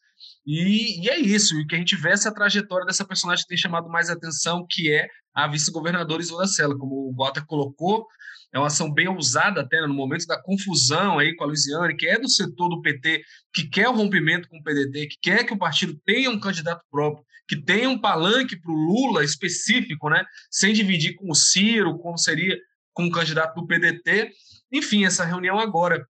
E, 0.47 1.05
e, 1.05 1.09
é 1.09 1.19
isso, 1.19 1.59
e 1.59 1.67
que 1.67 1.75
a 1.75 1.79
gente 1.79 1.97
vê 1.97 2.11
essa 2.11 2.33
trajetória 2.33 2.87
dessa 2.87 3.05
personagem 3.05 3.43
que 3.43 3.49
tem 3.49 3.59
chamado 3.59 3.89
mais 3.89 4.09
atenção, 4.09 4.65
que 4.69 4.93
é 4.93 5.09
a 5.35 5.49
vice-governadora 5.49 6.23
Isola 6.23 6.47
Sela, 6.47 6.79
como 6.79 6.95
o 6.95 7.15
Walter 7.15 7.45
colocou, 7.45 8.07
é 8.53 8.59
uma 8.59 8.69
ação 8.69 8.93
bem 8.93 9.09
ousada 9.09 9.61
até 9.61 9.81
né, 9.81 9.87
no 9.87 9.95
momento 9.95 10.27
da 10.27 10.41
confusão 10.41 11.19
aí 11.19 11.35
com 11.35 11.45
a 11.45 11.47
Luiziane, 11.47 11.97
que 11.97 12.07
é 12.07 12.19
do 12.19 12.29
setor 12.29 12.69
do 12.69 12.81
PT, 12.81 13.23
que 13.53 13.69
quer 13.69 13.89
o 13.89 13.93
rompimento 13.93 14.49
com 14.49 14.59
o 14.59 14.63
PDT, 14.63 15.09
que 15.09 15.17
quer 15.21 15.45
que 15.45 15.53
o 15.53 15.59
partido 15.59 15.99
tenha 16.05 16.31
um 16.31 16.39
candidato 16.39 16.83
próprio, 16.91 17.25
que 17.49 17.57
tenha 17.57 17.89
um 17.89 17.99
palanque 18.01 18.59
para 18.59 18.73
o 18.73 18.75
Lula 18.75 19.25
específico, 19.25 20.09
né, 20.09 20.25
sem 20.51 20.73
dividir 20.73 21.17
com 21.17 21.31
o 21.31 21.35
Ciro, 21.35 21.99
como 21.99 22.17
seria 22.17 22.57
com 22.95 23.07
o 23.07 23.11
candidato 23.11 23.61
do 23.61 23.67
PDT. 23.67 24.31
Enfim, 24.73 25.05
essa 25.05 25.25
reunião 25.25 25.59
agora 25.59 26.07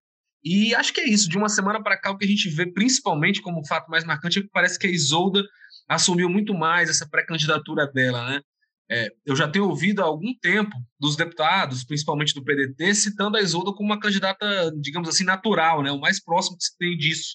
e 0.49 0.73
acho 0.77 0.93
que 0.93 1.01
é 1.01 1.09
isso. 1.09 1.29
De 1.29 1.37
uma 1.37 1.49
semana 1.49 1.83
para 1.83 1.97
cá, 1.97 2.13
o 2.13 2.17
que 2.17 2.25
a 2.25 2.29
gente 2.29 2.49
vê 2.49 2.65
principalmente 2.71 3.43
como 3.43 3.67
fato 3.67 3.91
mais 3.91 4.05
marcante 4.05 4.39
é 4.39 4.43
que 4.43 4.49
parece 4.49 4.79
que 4.79 4.87
a 4.87 4.91
Isolda 4.91 5.43
assumiu 5.89 6.29
muito 6.29 6.55
mais 6.55 6.89
essa 6.89 7.05
pré-candidatura 7.09 7.85
dela, 7.89 8.29
né? 8.31 8.41
É, 8.89 9.09
eu 9.27 9.35
já 9.35 9.49
tenho 9.49 9.69
ouvido 9.69 10.01
há 10.01 10.05
algum 10.05 10.33
tempo 10.41 10.71
dos 11.01 11.17
deputados, 11.17 11.83
principalmente 11.83 12.33
do 12.33 12.45
PDT, 12.45 12.95
citando 12.95 13.37
a 13.37 13.41
Isolda 13.41 13.73
como 13.73 13.93
uma 13.93 13.99
candidata, 13.99 14.71
digamos 14.81 15.09
assim, 15.09 15.25
natural, 15.25 15.83
né? 15.83 15.91
O 15.91 15.99
mais 15.99 16.23
próximo 16.23 16.57
que 16.57 16.65
se 16.65 16.79
tem 16.79 16.97
disso. 16.97 17.35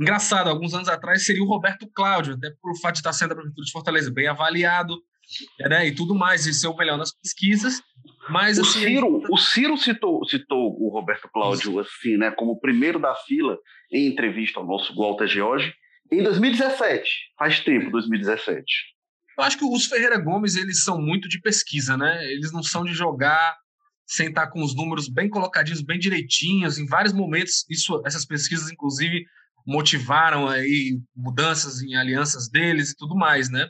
Engraçado, 0.00 0.48
alguns 0.48 0.72
anos 0.72 0.88
atrás 0.88 1.26
seria 1.26 1.42
o 1.42 1.48
Roberto 1.48 1.90
Cláudio, 1.92 2.34
até 2.34 2.50
por 2.62 2.78
fato 2.78 2.94
de 2.94 3.00
estar 3.00 3.12
sendo 3.12 3.30
da 3.30 3.34
Prefeitura 3.34 3.64
de 3.64 3.72
Fortaleza, 3.72 4.12
bem 4.12 4.28
avaliado, 4.28 4.96
né? 5.68 5.88
E 5.88 5.92
tudo 5.92 6.14
mais, 6.14 6.46
e 6.46 6.54
ser 6.54 6.68
o 6.68 6.76
melhor 6.76 6.96
nas 6.96 7.12
pesquisas. 7.12 7.82
Mas, 8.28 8.58
o, 8.58 8.62
assim, 8.62 8.80
Ciro, 8.80 9.22
o 9.30 9.36
Ciro 9.36 9.76
citou, 9.76 10.24
citou 10.26 10.76
o 10.78 10.88
Roberto 10.88 11.28
Cláudio 11.32 11.78
assim, 11.78 12.16
né, 12.16 12.30
como 12.30 12.52
o 12.52 12.60
primeiro 12.60 12.98
da 12.98 13.14
fila 13.14 13.56
em 13.92 14.06
entrevista 14.06 14.60
ao 14.60 14.66
nosso 14.66 14.94
Walter 14.94 15.26
George 15.26 15.72
em 16.10 16.22
2017. 16.22 17.08
Faz 17.38 17.60
tempo, 17.60 17.90
2017. 17.90 18.64
Eu 19.38 19.44
acho 19.44 19.58
que 19.58 19.64
os 19.64 19.86
Ferreira 19.86 20.18
Gomes 20.18 20.56
eles 20.56 20.82
são 20.82 21.00
muito 21.00 21.28
de 21.28 21.40
pesquisa, 21.40 21.96
né? 21.96 22.24
Eles 22.32 22.52
não 22.52 22.62
são 22.62 22.84
de 22.84 22.92
jogar 22.92 23.54
sem 24.06 24.28
estar 24.28 24.46
com 24.48 24.62
os 24.62 24.74
números 24.74 25.08
bem 25.08 25.28
colocadinhos, 25.28 25.82
bem 25.82 25.98
direitinhos. 25.98 26.78
Em 26.78 26.86
vários 26.86 27.12
momentos, 27.12 27.64
isso, 27.68 28.00
essas 28.06 28.24
pesquisas, 28.24 28.70
inclusive, 28.70 29.24
motivaram 29.66 30.48
aí 30.48 30.98
mudanças 31.14 31.82
em 31.82 31.96
alianças 31.96 32.48
deles 32.48 32.90
e 32.90 32.96
tudo 32.96 33.14
mais, 33.14 33.50
né? 33.50 33.68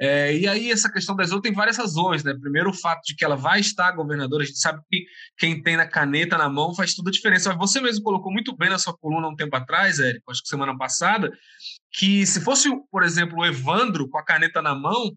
É, 0.00 0.36
e 0.36 0.46
aí 0.46 0.70
essa 0.70 0.90
questão 0.90 1.14
da 1.14 1.24
Isolda 1.24 1.42
tem 1.42 1.52
várias 1.52 1.76
razões, 1.76 2.24
né? 2.24 2.34
Primeiro 2.40 2.70
o 2.70 2.74
fato 2.74 3.02
de 3.04 3.14
que 3.14 3.24
ela 3.24 3.36
vai 3.36 3.60
estar 3.60 3.92
governadora, 3.92 4.42
a 4.42 4.46
gente 4.46 4.58
sabe 4.58 4.80
que 4.90 5.04
quem 5.36 5.62
tem 5.62 5.76
na 5.76 5.86
caneta 5.86 6.36
na 6.36 6.48
mão 6.48 6.74
faz 6.74 6.94
toda 6.94 7.10
a 7.10 7.12
diferença. 7.12 7.54
Você 7.54 7.80
mesmo 7.80 8.02
colocou 8.02 8.32
muito 8.32 8.56
bem 8.56 8.70
na 8.70 8.78
sua 8.78 8.96
coluna 8.96 9.28
um 9.28 9.36
tempo 9.36 9.54
atrás, 9.56 9.98
Érico, 9.98 10.30
acho 10.30 10.42
que 10.42 10.48
semana 10.48 10.76
passada, 10.76 11.30
que 11.92 12.26
se 12.26 12.40
fosse, 12.40 12.68
por 12.90 13.02
exemplo, 13.02 13.38
o 13.38 13.46
Evandro 13.46 14.08
com 14.08 14.18
a 14.18 14.24
caneta 14.24 14.62
na 14.62 14.74
mão, 14.74 15.16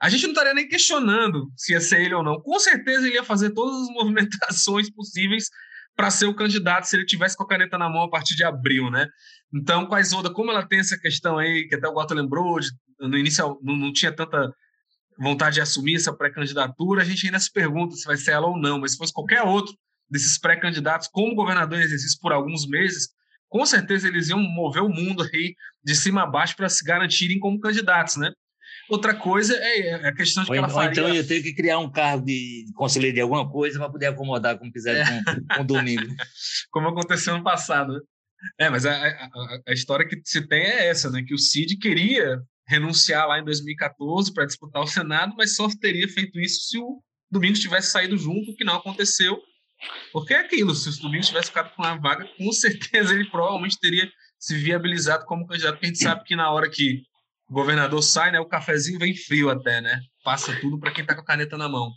a 0.00 0.08
gente 0.08 0.24
não 0.24 0.30
estaria 0.30 0.54
nem 0.54 0.68
questionando 0.68 1.50
se 1.56 1.72
ia 1.72 1.80
ser 1.80 2.00
ele 2.02 2.14
ou 2.14 2.22
não. 2.22 2.40
Com 2.40 2.58
certeza 2.58 3.06
ele 3.06 3.16
ia 3.16 3.24
fazer 3.24 3.50
todas 3.50 3.82
as 3.82 3.88
movimentações 3.94 4.90
possíveis 4.90 5.48
para 5.96 6.10
ser 6.10 6.26
o 6.26 6.34
candidato 6.34 6.84
se 6.84 6.94
ele 6.94 7.06
tivesse 7.06 7.36
com 7.36 7.42
a 7.42 7.48
caneta 7.48 7.78
na 7.78 7.88
mão 7.88 8.02
a 8.02 8.10
partir 8.10 8.36
de 8.36 8.44
abril, 8.44 8.90
né? 8.90 9.08
Então, 9.52 9.86
com 9.86 9.94
a 9.94 10.00
Isolda, 10.00 10.30
como 10.30 10.50
ela 10.50 10.66
tem 10.66 10.78
essa 10.78 10.98
questão 10.98 11.38
aí, 11.38 11.66
que 11.66 11.74
até 11.74 11.88
o 11.88 11.92
Goto 11.92 12.14
lembrou, 12.14 12.60
de, 12.60 12.68
no 13.00 13.16
início 13.16 13.58
não, 13.62 13.74
não, 13.74 13.92
tinha 13.92 14.12
tanta 14.12 14.52
vontade 15.18 15.54
de 15.54 15.62
assumir 15.62 15.96
essa 15.96 16.14
pré-candidatura, 16.14 17.00
a 17.00 17.04
gente 17.04 17.24
ainda 17.24 17.40
se 17.40 17.50
pergunta 17.50 17.96
se 17.96 18.04
vai 18.04 18.18
ser 18.18 18.32
ela 18.32 18.46
ou 18.46 18.58
não, 18.58 18.78
mas 18.78 18.92
se 18.92 18.98
fosse 18.98 19.12
qualquer 19.12 19.42
outro 19.42 19.74
desses 20.10 20.38
pré-candidatos 20.38 21.08
como 21.08 21.34
governador 21.34 21.78
em 21.78 21.82
exercício 21.82 22.18
por 22.20 22.32
alguns 22.32 22.66
meses, 22.68 23.08
com 23.48 23.64
certeza 23.64 24.06
eles 24.06 24.28
iam 24.28 24.38
mover 24.38 24.82
o 24.82 24.90
mundo 24.90 25.22
aí 25.22 25.54
de 25.82 25.94
cima 25.94 26.24
a 26.24 26.26
baixo 26.26 26.54
para 26.56 26.68
se 26.68 26.84
garantirem 26.84 27.38
como 27.38 27.58
candidatos, 27.58 28.16
né? 28.16 28.32
Outra 28.88 29.14
coisa 29.14 29.56
é, 29.56 29.88
é 29.88 29.94
a 30.08 30.14
questão 30.14 30.44
de 30.44 30.50
que 30.50 30.56
ou, 30.56 30.58
ela 30.58 30.68
faria... 30.68 30.90
então 30.90 31.14
eu 31.14 31.26
tenho 31.26 31.42
que 31.42 31.54
criar 31.54 31.78
um 31.78 31.90
cargo 31.90 32.24
de 32.24 32.66
conselheiro 32.74 33.14
de 33.14 33.20
alguma 33.20 33.50
coisa 33.50 33.78
para 33.78 33.90
poder 33.90 34.06
acomodar 34.06 34.58
como 34.58 34.70
fizeram 34.72 35.00
é. 35.00 35.24
com, 35.24 35.46
com 35.56 35.60
o 35.62 35.66
domingo. 35.66 36.06
como 36.70 36.88
aconteceu 36.88 37.36
no 37.36 37.42
passado? 37.42 38.00
É, 38.58 38.70
mas 38.70 38.86
a, 38.86 38.92
a, 38.92 39.28
a, 39.68 39.72
história 39.72 40.06
que 40.06 40.20
se 40.24 40.46
tem 40.46 40.62
é 40.62 40.88
essa, 40.88 41.10
né? 41.10 41.22
Que 41.26 41.34
o 41.34 41.38
Cid 41.38 41.76
queria 41.78 42.40
renunciar 42.68 43.26
lá 43.26 43.38
em 43.38 43.44
2014 43.44 44.32
para 44.32 44.44
disputar 44.46 44.82
o 44.82 44.86
Senado, 44.86 45.34
mas 45.36 45.54
só 45.54 45.68
teria 45.80 46.08
feito 46.08 46.38
isso 46.38 46.68
se 46.68 46.78
o 46.78 47.02
Domingos 47.30 47.60
tivesse 47.60 47.90
saído 47.90 48.16
junto, 48.16 48.50
o 48.50 48.56
que 48.56 48.64
não 48.64 48.76
aconteceu. 48.76 49.40
Porque 50.12 50.34
é 50.34 50.38
aquilo, 50.38 50.74
se 50.74 50.88
o 50.88 51.02
Domingos 51.02 51.28
tivesse 51.28 51.48
ficado 51.48 51.74
com 51.74 51.82
a 51.82 51.96
vaga, 51.96 52.26
com 52.38 52.52
certeza 52.52 53.14
ele 53.14 53.28
provavelmente 53.30 53.78
teria 53.78 54.08
se 54.38 54.56
viabilizado 54.56 55.24
como 55.24 55.46
candidato, 55.46 55.74
porque 55.74 55.86
a 55.86 55.88
gente 55.88 56.02
sabe 56.02 56.24
que 56.24 56.36
na 56.36 56.50
hora 56.50 56.70
que 56.70 57.02
o 57.48 57.52
governador 57.52 58.02
sai, 58.02 58.32
né, 58.32 58.40
o 58.40 58.48
cafezinho 58.48 58.98
vem 58.98 59.14
frio 59.14 59.50
até, 59.50 59.80
né? 59.80 60.00
Passa 60.24 60.58
tudo 60.60 60.78
para 60.78 60.90
quem 60.90 61.02
está 61.02 61.14
com 61.14 61.20
a 61.20 61.24
caneta 61.24 61.56
na 61.56 61.68
mão. 61.68 61.90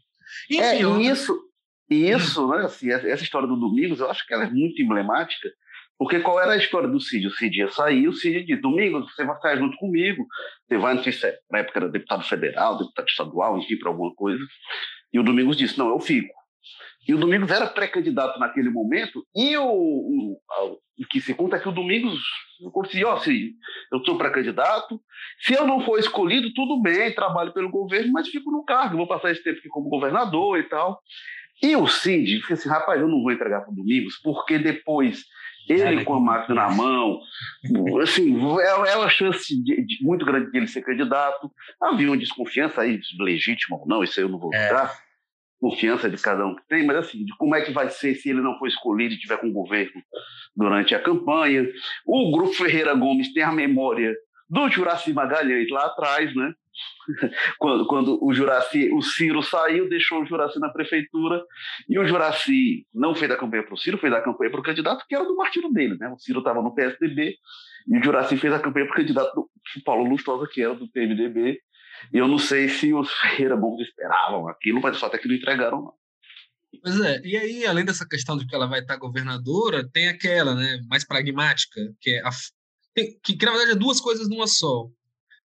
Enfim, 0.50 0.62
é, 0.62 0.86
outra... 0.86 1.04
isso, 1.04 1.40
isso, 1.90 2.48
né, 2.48 2.66
assim, 2.66 2.92
essa 2.92 3.24
história 3.24 3.48
do 3.48 3.56
Domingos, 3.56 4.00
eu 4.00 4.10
acho 4.10 4.26
que 4.26 4.34
ela 4.34 4.44
é 4.46 4.50
muito 4.50 4.82
emblemática, 4.82 5.50
porque 5.98 6.20
qual 6.20 6.40
era 6.40 6.54
a 6.54 6.58
história 6.58 6.88
do 6.88 7.00
Cid? 7.00 7.28
O 7.28 7.32
Cid 7.32 7.58
ia 7.58 7.70
sair, 7.70 8.08
o 8.08 8.14
Cid 8.14 8.46
disse, 8.46 8.62
Domingos, 8.62 9.14
você 9.14 9.26
vai 9.26 9.40
sair 9.42 9.58
junto 9.58 9.76
comigo, 9.78 10.26
você 10.68 10.78
vai, 10.78 10.94
não 10.94 11.04
sei 11.04 11.12
se 11.12 11.26
é, 11.26 11.38
na 11.52 11.60
época 11.60 11.80
era 11.80 11.90
deputado 11.90 12.24
federal, 12.24 12.78
deputado 12.78 13.08
estadual, 13.08 13.58
enfim, 13.58 13.78
para 13.78 13.90
alguma 13.90 14.14
coisa, 14.16 14.44
e 15.12 15.20
o 15.20 15.24
Domingos 15.24 15.58
disse, 15.58 15.78
não, 15.78 15.90
eu 15.90 16.00
fico. 16.00 16.34
E 17.08 17.14
o 17.14 17.18
Domingos 17.18 17.50
era 17.50 17.68
pré-candidato 17.68 18.40
naquele 18.40 18.70
momento, 18.70 19.26
e 19.36 19.58
o, 19.58 19.66
o, 19.66 20.34
o, 20.34 21.08
que 21.10 21.20
se 21.22 21.34
conta 21.34 21.56
é 21.56 21.60
que 21.60 21.70
o 21.70 21.72
Domingos 21.72 22.20
disse, 22.86 23.04
ó, 23.06 23.18
Cid, 23.18 23.54
eu 23.92 24.04
sou 24.06 24.18
pré-candidato, 24.18 25.00
se 25.40 25.54
eu 25.54 25.66
não 25.66 25.82
for 25.82 25.98
escolhido, 25.98 26.54
tudo 26.54 26.82
bem, 26.82 27.14
trabalho 27.16 27.54
pelo 27.54 27.72
governo, 27.72 28.12
mas 28.12 28.28
fico 28.28 28.52
no 28.52 28.64
cargo, 28.64 28.98
vou 28.98 29.08
passar 29.08 29.32
esse 29.32 29.44
tempo 29.44 29.60
aqui 29.60 29.70
como 29.70 29.90
governador 29.90 30.60
e 30.60 30.64
tal. 30.64 31.00
E 31.62 31.76
o 31.76 31.88
Cid 31.88 32.40
disse 32.40 32.54
assim, 32.54 32.70
rapaz, 32.70 33.02
eu 33.02 33.08
não 33.08 33.22
vou 33.22 33.32
entregar 33.32 33.62
para 33.62 33.72
o 33.72 33.76
Domingos, 33.76 34.18
porque 34.22 34.58
depois 34.58 35.26
ele 35.68 36.04
com 36.04 36.16
a 36.16 36.20
máquina 36.20 36.56
na 36.56 36.72
mão, 36.72 37.20
assim, 38.02 38.36
é, 38.60 38.92
é 38.92 38.96
uma 38.96 39.10
chance 39.10 39.62
de, 39.64 39.86
de, 39.86 40.04
muito 40.04 40.26
grande 40.26 40.52
de 40.52 40.58
ele 40.58 40.68
ser 40.68 40.82
candidato. 40.82 41.52
Havia 41.82 42.08
uma 42.08 42.18
desconfiança 42.18 42.82
aí, 42.82 43.00
legítima 43.20 43.78
ou 43.78 43.88
não, 43.88 44.04
isso 44.04 44.20
aí 44.20 44.26
eu 44.26 44.30
não 44.30 44.40
vou. 44.40 44.54
É. 44.54 44.70
Confiança 45.60 46.10
de 46.10 46.18
cada 46.18 46.46
um 46.46 46.56
que 46.56 46.66
tem, 46.68 46.86
mas 46.86 46.98
assim, 46.98 47.26
de 47.26 47.36
como 47.38 47.56
é 47.56 47.62
que 47.62 47.72
vai 47.72 47.90
ser 47.90 48.16
se 48.16 48.30
ele 48.30 48.42
não 48.42 48.58
for 48.58 48.68
escolhido 48.68 49.14
e 49.14 49.16
estiver 49.16 49.38
com 49.38 49.48
o 49.48 49.54
governo 49.54 50.02
durante 50.56 50.96
a 50.96 51.02
campanha. 51.02 51.68
O 52.06 52.32
Grupo 52.32 52.54
Ferreira 52.54 52.94
Gomes 52.94 53.34
tem 53.34 53.44
a 53.44 53.52
memória 53.52 54.16
do 54.50 54.70
Juraci 54.70 55.14
Magalhães 55.14 55.70
lá 55.70 55.86
atrás, 55.86 56.34
né? 56.36 56.54
quando, 57.60 57.88
quando 57.88 58.24
o 58.24 58.34
Juraci, 58.34 58.90
o 58.94 59.02
Ciro 59.02 59.42
saiu, 59.44 59.90
deixou 59.90 60.22
o 60.22 60.26
Juraci 60.26 60.60
na 60.60 60.70
prefeitura, 60.70 61.44
e 61.88 62.00
o 62.00 62.06
Juraci 62.06 62.86
não 62.94 63.14
fez 63.14 63.30
a 63.32 63.38
campanha 63.38 63.64
para 63.64 63.74
o 63.74 63.78
Ciro, 63.78 63.98
fez 63.98 64.14
a 64.14 64.22
campanha 64.22 64.52
para 64.52 64.60
o 64.60 64.64
candidato 64.64 65.06
que 65.08 65.16
era 65.16 65.26
do 65.26 65.36
partido 65.36 65.72
dele, 65.72 65.98
né? 66.00 66.10
O 66.10 66.18
Ciro 66.18 66.40
estava 66.40 66.62
no 66.62 66.74
PSDB, 66.74 67.36
e 67.88 67.98
o 67.98 68.04
Juraci 68.04 68.38
fez 68.38 68.54
a 68.54 68.60
campanha 68.60 68.86
para 68.86 68.94
o 68.94 68.98
candidato 68.98 69.34
do 69.36 69.50
Paulo 69.84 70.10
Lustosa, 70.10 70.48
que 70.52 70.62
era 70.62 70.74
do 70.74 70.90
PMDB, 70.90 71.60
e 72.14 72.18
eu 72.18 72.28
não 72.28 72.38
sei 72.38 72.70
se 72.70 72.94
os 72.94 73.12
Ferreira 73.12 73.56
Bons 73.56 73.82
esperavam 73.82 74.48
aquilo, 74.48 74.82
mas 74.82 74.98
só 74.98 75.08
até 75.08 75.18
que 75.18 75.28
não 75.28 75.36
entregaram, 75.36 75.82
não. 75.82 75.94
Pois 76.82 77.00
é, 77.02 77.20
e 77.24 77.36
aí, 77.36 77.66
além 77.66 77.84
dessa 77.84 78.08
questão 78.08 78.38
de 78.38 78.46
que 78.46 78.56
ela 78.56 78.68
vai 78.68 78.80
estar 78.80 78.96
governadora, 78.98 79.88
tem 79.92 80.08
aquela, 80.08 80.54
né, 80.54 80.80
mais 80.88 81.04
pragmática, 81.04 81.82
que 82.00 82.12
é 82.12 82.20
a, 82.20 82.30
tem, 82.94 83.20
que, 83.24 83.36
que 83.36 83.46
na 83.46 83.52
verdade 83.52 83.72
é 83.72 83.76
duas 83.76 84.00
coisas 84.00 84.30
numa 84.30 84.48
só. 84.48 84.88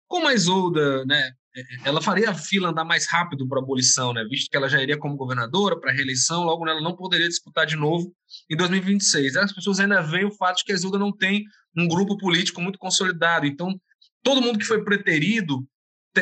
Como 0.07 0.27
a 0.27 0.33
Isolda, 0.33 1.03
né, 1.05 1.31
é, 1.55 1.63
ela 1.85 2.01
faria 2.01 2.29
a 2.29 2.35
fila 2.35 2.69
andar 2.69 2.85
mais 2.85 3.07
rápido 3.07 3.47
para 3.47 3.59
a 3.59 3.63
abolição, 3.63 4.13
né, 4.13 4.23
visto 4.25 4.49
que 4.49 4.55
ela 4.55 4.69
já 4.69 4.81
iria 4.81 4.97
como 4.97 5.17
governadora 5.17 5.79
para 5.79 5.91
a 5.91 5.93
reeleição, 5.93 6.43
logo 6.43 6.67
ela 6.67 6.81
não 6.81 6.95
poderia 6.95 7.27
disputar 7.27 7.65
de 7.65 7.75
novo 7.75 8.13
em 8.49 8.55
2026. 8.55 9.35
As 9.35 9.53
pessoas 9.53 9.79
ainda 9.79 10.01
veem 10.01 10.25
o 10.25 10.35
fato 10.35 10.57
de 10.57 10.65
que 10.65 10.71
a 10.71 10.75
Isolda 10.75 10.99
não 10.99 11.11
tem 11.11 11.43
um 11.75 11.87
grupo 11.87 12.17
político 12.17 12.61
muito 12.61 12.77
consolidado. 12.77 13.45
Então, 13.45 13.79
todo 14.21 14.41
mundo 14.41 14.59
que 14.59 14.65
foi 14.65 14.83
preterido 14.83 15.67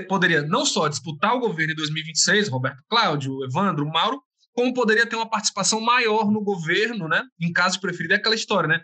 poderia 0.01 0.41
não 0.41 0.65
só 0.65 0.87
disputar 0.87 1.35
o 1.35 1.39
governo 1.39 1.73
em 1.73 1.75
2026, 1.75 2.49
Roberto 2.49 2.83
Cláudio, 2.89 3.43
Evandro, 3.45 3.85
Mauro, 3.85 4.21
como 4.53 4.73
poderia 4.73 5.05
ter 5.05 5.15
uma 5.15 5.29
participação 5.29 5.81
maior 5.81 6.31
no 6.31 6.41
governo, 6.41 7.07
né? 7.07 7.23
Em 7.39 7.51
caso 7.51 7.75
de 7.75 7.81
preferir, 7.81 8.11
é 8.11 8.15
aquela 8.15 8.35
história, 8.35 8.67
né? 8.67 8.81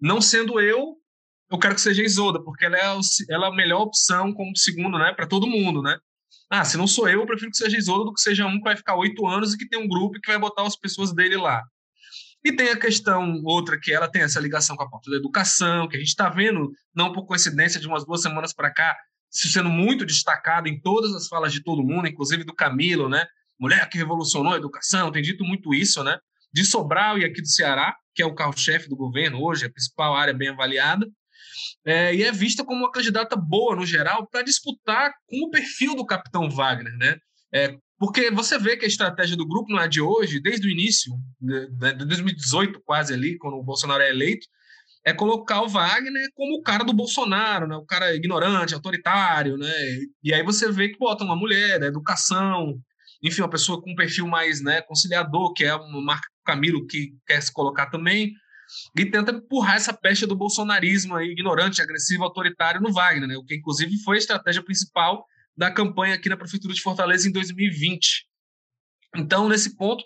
Não 0.00 0.20
sendo 0.20 0.60
eu, 0.60 0.96
eu 1.50 1.58
quero 1.58 1.74
que 1.74 1.80
seja 1.80 2.02
Isolda, 2.02 2.42
porque 2.42 2.64
ela 2.64 2.76
é, 2.76 2.86
a, 2.86 2.98
ela 3.30 3.46
é 3.46 3.48
a 3.50 3.54
melhor 3.54 3.82
opção 3.82 4.32
como 4.32 4.56
segundo, 4.56 4.98
né, 4.98 5.12
para 5.12 5.26
todo 5.26 5.46
mundo, 5.46 5.82
né? 5.82 5.98
Ah, 6.50 6.64
se 6.64 6.76
não 6.76 6.86
sou 6.86 7.08
eu, 7.08 7.20
eu 7.20 7.26
prefiro 7.26 7.50
que 7.50 7.56
seja 7.56 7.76
Isolda 7.76 8.04
do 8.04 8.14
que 8.14 8.20
seja 8.20 8.46
um 8.46 8.56
que 8.56 8.64
vai 8.64 8.76
ficar 8.76 8.96
oito 8.96 9.26
anos 9.26 9.52
e 9.52 9.58
que 9.58 9.68
tem 9.68 9.78
um 9.78 9.88
grupo 9.88 10.18
que 10.20 10.30
vai 10.30 10.38
botar 10.38 10.66
as 10.66 10.76
pessoas 10.76 11.14
dele 11.14 11.36
lá. 11.36 11.62
E 12.44 12.54
tem 12.54 12.70
a 12.70 12.78
questão 12.78 13.40
outra 13.44 13.78
que 13.78 13.92
ela 13.92 14.10
tem 14.10 14.22
essa 14.22 14.40
ligação 14.40 14.76
com 14.76 14.82
a 14.82 14.88
porta 14.88 15.10
da 15.10 15.16
educação, 15.16 15.86
que 15.88 15.96
a 15.96 15.98
gente 15.98 16.08
está 16.08 16.28
vendo, 16.28 16.72
não 16.94 17.12
por 17.12 17.24
coincidência, 17.24 17.80
de 17.80 17.86
umas 17.86 18.04
duas 18.04 18.20
semanas 18.20 18.52
para 18.52 18.72
cá, 18.72 18.96
sendo 19.32 19.70
muito 19.70 20.04
destacado 20.04 20.68
em 20.68 20.78
todas 20.78 21.14
as 21.14 21.26
falas 21.26 21.52
de 21.52 21.62
todo 21.62 21.82
mundo, 21.82 22.06
inclusive 22.06 22.44
do 22.44 22.54
Camilo, 22.54 23.08
né? 23.08 23.26
Mulher 23.58 23.88
que 23.88 23.96
revolucionou 23.96 24.52
a 24.52 24.56
educação, 24.56 25.10
tem 25.10 25.22
dito 25.22 25.44
muito 25.44 25.74
isso, 25.74 26.04
né? 26.04 26.18
De 26.52 26.64
Sobral 26.64 27.18
e 27.18 27.24
aqui 27.24 27.40
do 27.40 27.48
Ceará, 27.48 27.96
que 28.14 28.22
é 28.22 28.26
o 28.26 28.34
carro-chefe 28.34 28.88
do 28.88 28.96
governo 28.96 29.42
hoje, 29.42 29.64
a 29.64 29.70
principal 29.70 30.14
área 30.14 30.34
bem 30.34 30.48
avaliada. 30.48 31.06
é, 31.84 32.14
e 32.14 32.22
é 32.22 32.32
vista 32.32 32.64
como 32.64 32.80
uma 32.80 32.92
candidata 32.92 33.36
boa, 33.36 33.74
no 33.74 33.86
geral, 33.86 34.26
para 34.28 34.42
disputar 34.42 35.12
com 35.26 35.46
o 35.46 35.50
perfil 35.50 35.94
do 35.94 36.04
capitão 36.04 36.50
Wagner, 36.50 36.96
né? 36.96 37.16
É, 37.54 37.76
porque 37.98 38.30
você 38.30 38.58
vê 38.58 38.76
que 38.76 38.84
a 38.84 38.88
estratégia 38.88 39.36
do 39.36 39.46
grupo 39.46 39.72
não 39.72 39.80
é 39.80 39.86
de 39.86 40.00
hoje, 40.00 40.40
desde 40.40 40.66
o 40.66 40.70
início, 40.70 41.12
de, 41.40 41.68
de 41.68 42.04
2018 42.04 42.82
quase 42.84 43.14
ali, 43.14 43.38
quando 43.38 43.54
o 43.54 43.62
Bolsonaro 43.62 44.02
é 44.02 44.10
eleito, 44.10 44.46
é 45.04 45.12
colocar 45.12 45.62
o 45.62 45.68
Wagner 45.68 46.28
como 46.34 46.58
o 46.58 46.62
cara 46.62 46.84
do 46.84 46.92
Bolsonaro, 46.92 47.66
né? 47.66 47.76
o 47.76 47.84
cara 47.84 48.14
ignorante, 48.14 48.74
autoritário, 48.74 49.56
né? 49.56 49.72
E 50.22 50.32
aí 50.32 50.42
você 50.44 50.70
vê 50.70 50.88
que 50.88 50.98
bota 50.98 51.24
uma 51.24 51.34
mulher, 51.34 51.80
né? 51.80 51.86
educação, 51.86 52.78
enfim, 53.22 53.42
uma 53.42 53.50
pessoa 53.50 53.80
com 53.80 53.90
um 53.90 53.96
perfil 53.96 54.26
mais 54.26 54.62
né, 54.62 54.80
conciliador, 54.82 55.52
que 55.54 55.64
é 55.64 55.74
o 55.74 56.00
Marco 56.00 56.26
Camilo 56.44 56.86
que 56.86 57.14
quer 57.26 57.40
se 57.40 57.52
colocar 57.52 57.86
também, 57.86 58.32
e 58.96 59.04
tenta 59.04 59.32
empurrar 59.32 59.76
essa 59.76 59.92
peste 59.92 60.26
do 60.26 60.36
bolsonarismo 60.36 61.14
aí, 61.14 61.28
ignorante, 61.28 61.82
agressivo, 61.82 62.24
autoritário 62.24 62.80
no 62.80 62.92
Wagner, 62.92 63.28
né? 63.28 63.36
o 63.36 63.44
que 63.44 63.56
inclusive 63.56 63.96
foi 64.02 64.16
a 64.16 64.18
estratégia 64.18 64.62
principal 64.62 65.24
da 65.56 65.70
campanha 65.70 66.14
aqui 66.14 66.28
na 66.28 66.36
Prefeitura 66.36 66.72
de 66.72 66.80
Fortaleza 66.80 67.28
em 67.28 67.32
2020. 67.32 68.26
Então, 69.16 69.48
nesse 69.48 69.76
ponto, 69.76 70.02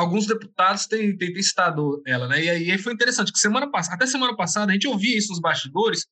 alguns 0.00 0.26
deputados 0.26 0.86
têm, 0.86 1.16
têm, 1.16 1.32
têm 1.32 1.42
citado 1.42 2.02
ela, 2.06 2.26
né? 2.26 2.42
E 2.42 2.50
aí, 2.50 2.78
foi 2.78 2.92
interessante 2.92 3.32
que 3.32 3.38
semana 3.38 3.70
passada, 3.70 3.96
até 3.96 4.06
semana 4.06 4.34
passada, 4.36 4.70
a 4.70 4.74
gente 4.74 4.88
ouvia 4.88 5.16
isso 5.16 5.28
nos 5.30 5.40
bastidores, 5.40 6.06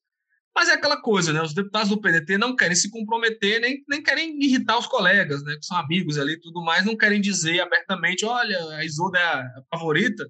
mas 0.55 0.69
é 0.69 0.73
aquela 0.73 1.01
coisa, 1.01 1.31
né? 1.33 1.41
Os 1.41 1.53
deputados 1.53 1.89
do 1.89 1.99
PDT 1.99 2.37
não 2.37 2.55
querem 2.55 2.75
se 2.75 2.89
comprometer, 2.89 3.61
nem, 3.61 3.83
nem 3.87 4.01
querem 4.01 4.37
irritar 4.43 4.77
os 4.77 4.87
colegas, 4.87 5.43
né? 5.43 5.55
Que 5.55 5.65
são 5.65 5.77
amigos 5.77 6.17
ali 6.17 6.33
e 6.33 6.39
tudo 6.39 6.63
mais, 6.63 6.85
não 6.85 6.97
querem 6.97 7.21
dizer 7.21 7.59
abertamente, 7.61 8.25
olha, 8.25 8.59
a 8.75 8.85
Isolda 8.85 9.19
é 9.19 9.23
a 9.23 9.63
favorita, 9.71 10.25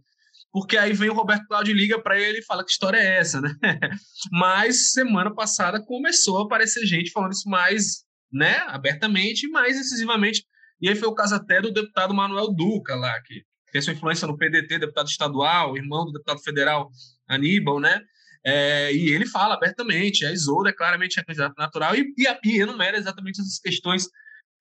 porque 0.51 0.77
aí 0.77 0.93
vem 0.93 1.09
o 1.09 1.13
Roberto 1.13 1.47
Cláudio 1.47 1.75
liga 1.75 2.01
para 2.01 2.19
ele 2.19 2.39
e 2.39 2.45
fala 2.45 2.63
que 2.63 2.71
história 2.71 2.97
é 2.97 3.17
essa, 3.17 3.39
né? 3.39 3.53
Mas 4.31 4.91
semana 4.93 5.33
passada 5.33 5.83
começou 5.83 6.39
a 6.39 6.43
aparecer 6.43 6.85
gente 6.85 7.11
falando 7.11 7.33
isso 7.33 7.49
mais, 7.49 8.03
né, 8.31 8.57
abertamente, 8.67 9.47
mais 9.47 9.77
incisivamente. 9.77 10.43
E 10.81 10.87
aí 10.87 10.95
foi 10.95 11.07
o 11.07 11.13
caso 11.13 11.35
até 11.35 11.61
do 11.61 11.73
deputado 11.73 12.13
Manuel 12.13 12.53
Duca 12.53 12.95
lá, 12.95 13.21
que 13.23 13.43
tem 13.71 13.81
sua 13.81 13.93
influência 13.93 14.27
no 14.27 14.37
PDT, 14.37 14.79
deputado 14.79 15.07
estadual, 15.07 15.75
irmão 15.77 16.05
do 16.05 16.11
deputado 16.11 16.41
federal 16.41 16.89
Aníbal, 17.27 17.79
né? 17.79 18.01
É, 18.45 18.93
e 18.93 19.09
ele 19.09 19.25
fala 19.25 19.55
abertamente, 19.55 20.25
a 20.25 20.31
Isolda 20.31 20.69
é 20.69 20.73
claramente 20.73 21.19
a 21.19 21.25
candidata 21.25 21.55
natural 21.57 21.95
e, 21.95 22.13
e, 22.17 22.27
e 22.45 22.61
enumera 22.61 22.97
exatamente 22.97 23.41
essas 23.41 23.59
questões 23.59 24.07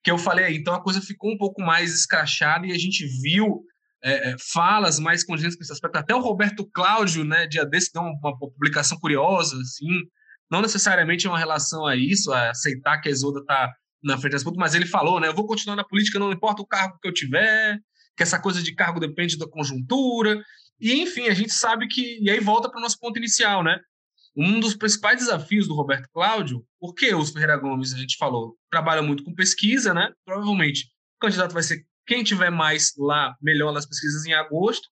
que 0.02 0.10
eu 0.10 0.18
falei 0.18 0.44
aí. 0.44 0.56
Então 0.56 0.74
a 0.74 0.82
coisa 0.82 1.00
ficou 1.00 1.32
um 1.32 1.38
pouco 1.38 1.62
mais 1.62 1.94
escrachada 1.94 2.66
e 2.66 2.72
a 2.72 2.78
gente 2.78 3.06
viu 3.22 3.64
é, 4.02 4.30
é 4.30 4.36
falas 4.52 4.98
mais 4.98 5.24
condizentes 5.24 5.56
com 5.56 5.62
esse 5.62 5.72
aspecto. 5.72 5.96
Até 5.96 6.14
o 6.14 6.20
Roberto 6.20 6.64
Cláudio, 6.66 7.24
né, 7.24 7.46
dia 7.46 7.64
desse, 7.64 7.92
deu 7.92 8.02
uma, 8.02 8.12
uma 8.12 8.38
publicação 8.38 8.98
curiosa, 8.98 9.56
assim, 9.60 9.88
não 10.50 10.60
necessariamente 10.60 11.26
é 11.26 11.30
uma 11.30 11.38
relação 11.38 11.86
a 11.86 11.94
isso, 11.96 12.32
a 12.32 12.50
aceitar 12.50 13.00
que 13.00 13.08
a 13.08 13.12
Isolda 13.12 13.40
está 13.40 13.72
na 14.02 14.16
frente 14.16 14.32
das 14.32 14.42
disputa, 14.42 14.58
mas 14.58 14.74
ele 14.74 14.86
falou, 14.86 15.20
né, 15.20 15.28
eu 15.28 15.34
vou 15.34 15.46
continuar 15.46 15.76
na 15.76 15.84
política, 15.84 16.18
não 16.18 16.32
importa 16.32 16.62
o 16.62 16.66
cargo 16.66 16.98
que 17.00 17.08
eu 17.08 17.12
tiver, 17.12 17.78
que 18.18 18.22
essa 18.24 18.38
coisa 18.38 18.60
de 18.60 18.74
cargo 18.74 18.98
depende 18.98 19.38
da 19.38 19.48
conjuntura, 19.48 20.42
e, 20.80 20.92
enfim, 21.00 21.28
a 21.28 21.34
gente 21.34 21.52
sabe 21.52 21.86
que. 21.88 22.18
E 22.20 22.28
aí 22.28 22.40
volta 22.40 22.68
para 22.68 22.78
o 22.78 22.82
nosso 22.82 22.98
ponto 22.98 23.16
inicial, 23.16 23.62
né? 23.62 23.78
Um 24.36 24.60
dos 24.60 24.74
principais 24.74 25.18
desafios 25.18 25.66
do 25.66 25.74
Roberto 25.74 26.08
Cláudio, 26.12 26.64
porque 26.80 27.14
os 27.14 27.30
Ferreira 27.30 27.56
Gomes, 27.56 27.94
a 27.94 27.98
gente 27.98 28.16
falou, 28.16 28.56
trabalha 28.70 29.02
muito 29.02 29.24
com 29.24 29.34
pesquisa, 29.34 29.94
né? 29.94 30.12
Provavelmente 30.24 30.86
o 31.16 31.20
candidato 31.20 31.52
vai 31.52 31.62
ser 31.62 31.84
quem 32.06 32.22
tiver 32.22 32.50
mais 32.50 32.92
lá, 32.96 33.36
melhor 33.42 33.72
nas 33.72 33.86
pesquisas 33.86 34.24
em 34.24 34.32
agosto, 34.32 34.88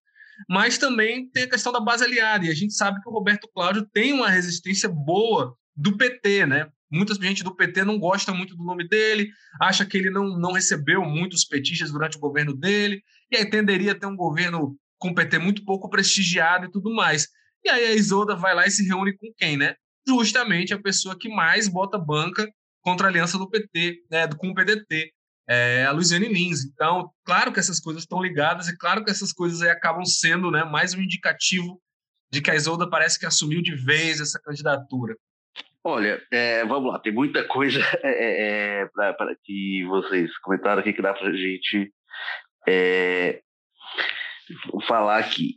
mas 0.48 0.78
também 0.78 1.30
tem 1.30 1.44
a 1.44 1.50
questão 1.50 1.72
da 1.72 1.80
base 1.80 2.04
aliada, 2.04 2.44
e 2.44 2.50
a 2.50 2.54
gente 2.54 2.74
sabe 2.74 3.00
que 3.00 3.08
o 3.08 3.12
Roberto 3.12 3.48
Cláudio 3.54 3.88
tem 3.92 4.12
uma 4.12 4.28
resistência 4.28 4.88
boa 4.88 5.56
do 5.74 5.96
PT, 5.96 6.46
né? 6.46 6.68
Muita 6.90 7.14
gente 7.14 7.42
do 7.42 7.54
PT 7.54 7.84
não 7.84 7.98
gosta 7.98 8.32
muito 8.32 8.56
do 8.56 8.64
nome 8.64 8.86
dele, 8.86 9.30
acha 9.60 9.84
que 9.84 9.96
ele 9.96 10.10
não, 10.10 10.38
não 10.38 10.52
recebeu 10.52 11.04
muitos 11.04 11.44
petistas 11.44 11.90
durante 11.90 12.16
o 12.16 12.20
governo 12.20 12.54
dele, 12.54 13.02
e 13.30 13.36
aí 13.36 13.48
tenderia 13.48 13.92
a 13.92 13.98
ter 13.98 14.06
um 14.06 14.16
governo 14.16 14.76
com 14.98 15.10
o 15.10 15.14
PT 15.14 15.38
muito 15.38 15.64
pouco 15.64 15.90
prestigiado 15.90 16.66
e 16.66 16.70
tudo 16.70 16.94
mais. 16.94 17.28
E 17.64 17.68
aí 17.68 17.86
a 17.86 17.94
Isolda 17.94 18.36
vai 18.36 18.54
lá 18.54 18.66
e 18.66 18.70
se 18.70 18.86
reúne 18.86 19.16
com 19.16 19.32
quem, 19.36 19.56
né? 19.56 19.74
Justamente 20.06 20.72
a 20.72 20.80
pessoa 20.80 21.18
que 21.18 21.28
mais 21.28 21.68
bota 21.68 21.98
banca 21.98 22.48
contra 22.80 23.08
a 23.08 23.10
aliança 23.10 23.36
do 23.36 23.50
PT, 23.50 24.04
né, 24.08 24.28
com 24.38 24.50
o 24.50 24.54
PDT, 24.54 25.12
é 25.48 25.84
a 25.84 25.90
Luiziane 25.90 26.28
Lins. 26.28 26.64
Então, 26.64 27.10
claro 27.24 27.52
que 27.52 27.58
essas 27.58 27.80
coisas 27.80 28.04
estão 28.04 28.22
ligadas 28.22 28.68
e 28.68 28.76
claro 28.76 29.04
que 29.04 29.10
essas 29.10 29.32
coisas 29.32 29.62
aí 29.62 29.70
acabam 29.70 30.04
sendo 30.04 30.50
né, 30.50 30.62
mais 30.64 30.94
um 30.94 31.00
indicativo 31.00 31.80
de 32.30 32.40
que 32.40 32.50
a 32.50 32.54
Isolda 32.54 32.88
parece 32.88 33.18
que 33.18 33.26
assumiu 33.26 33.62
de 33.62 33.74
vez 33.74 34.20
essa 34.20 34.40
candidatura. 34.40 35.16
Olha, 35.82 36.20
é, 36.32 36.64
vamos 36.64 36.92
lá, 36.92 36.98
tem 36.98 37.12
muita 37.12 37.44
coisa 37.46 37.80
é, 38.02 38.82
é, 38.82 38.86
para 38.86 39.36
que 39.44 39.84
vocês 39.86 40.36
comentaram 40.38 40.80
aqui 40.80 40.92
que 40.92 41.02
dá 41.02 41.14
para 41.14 41.28
a 41.28 41.36
gente 41.36 41.92
é, 42.66 43.40
falar 44.86 45.18
aqui. 45.18 45.56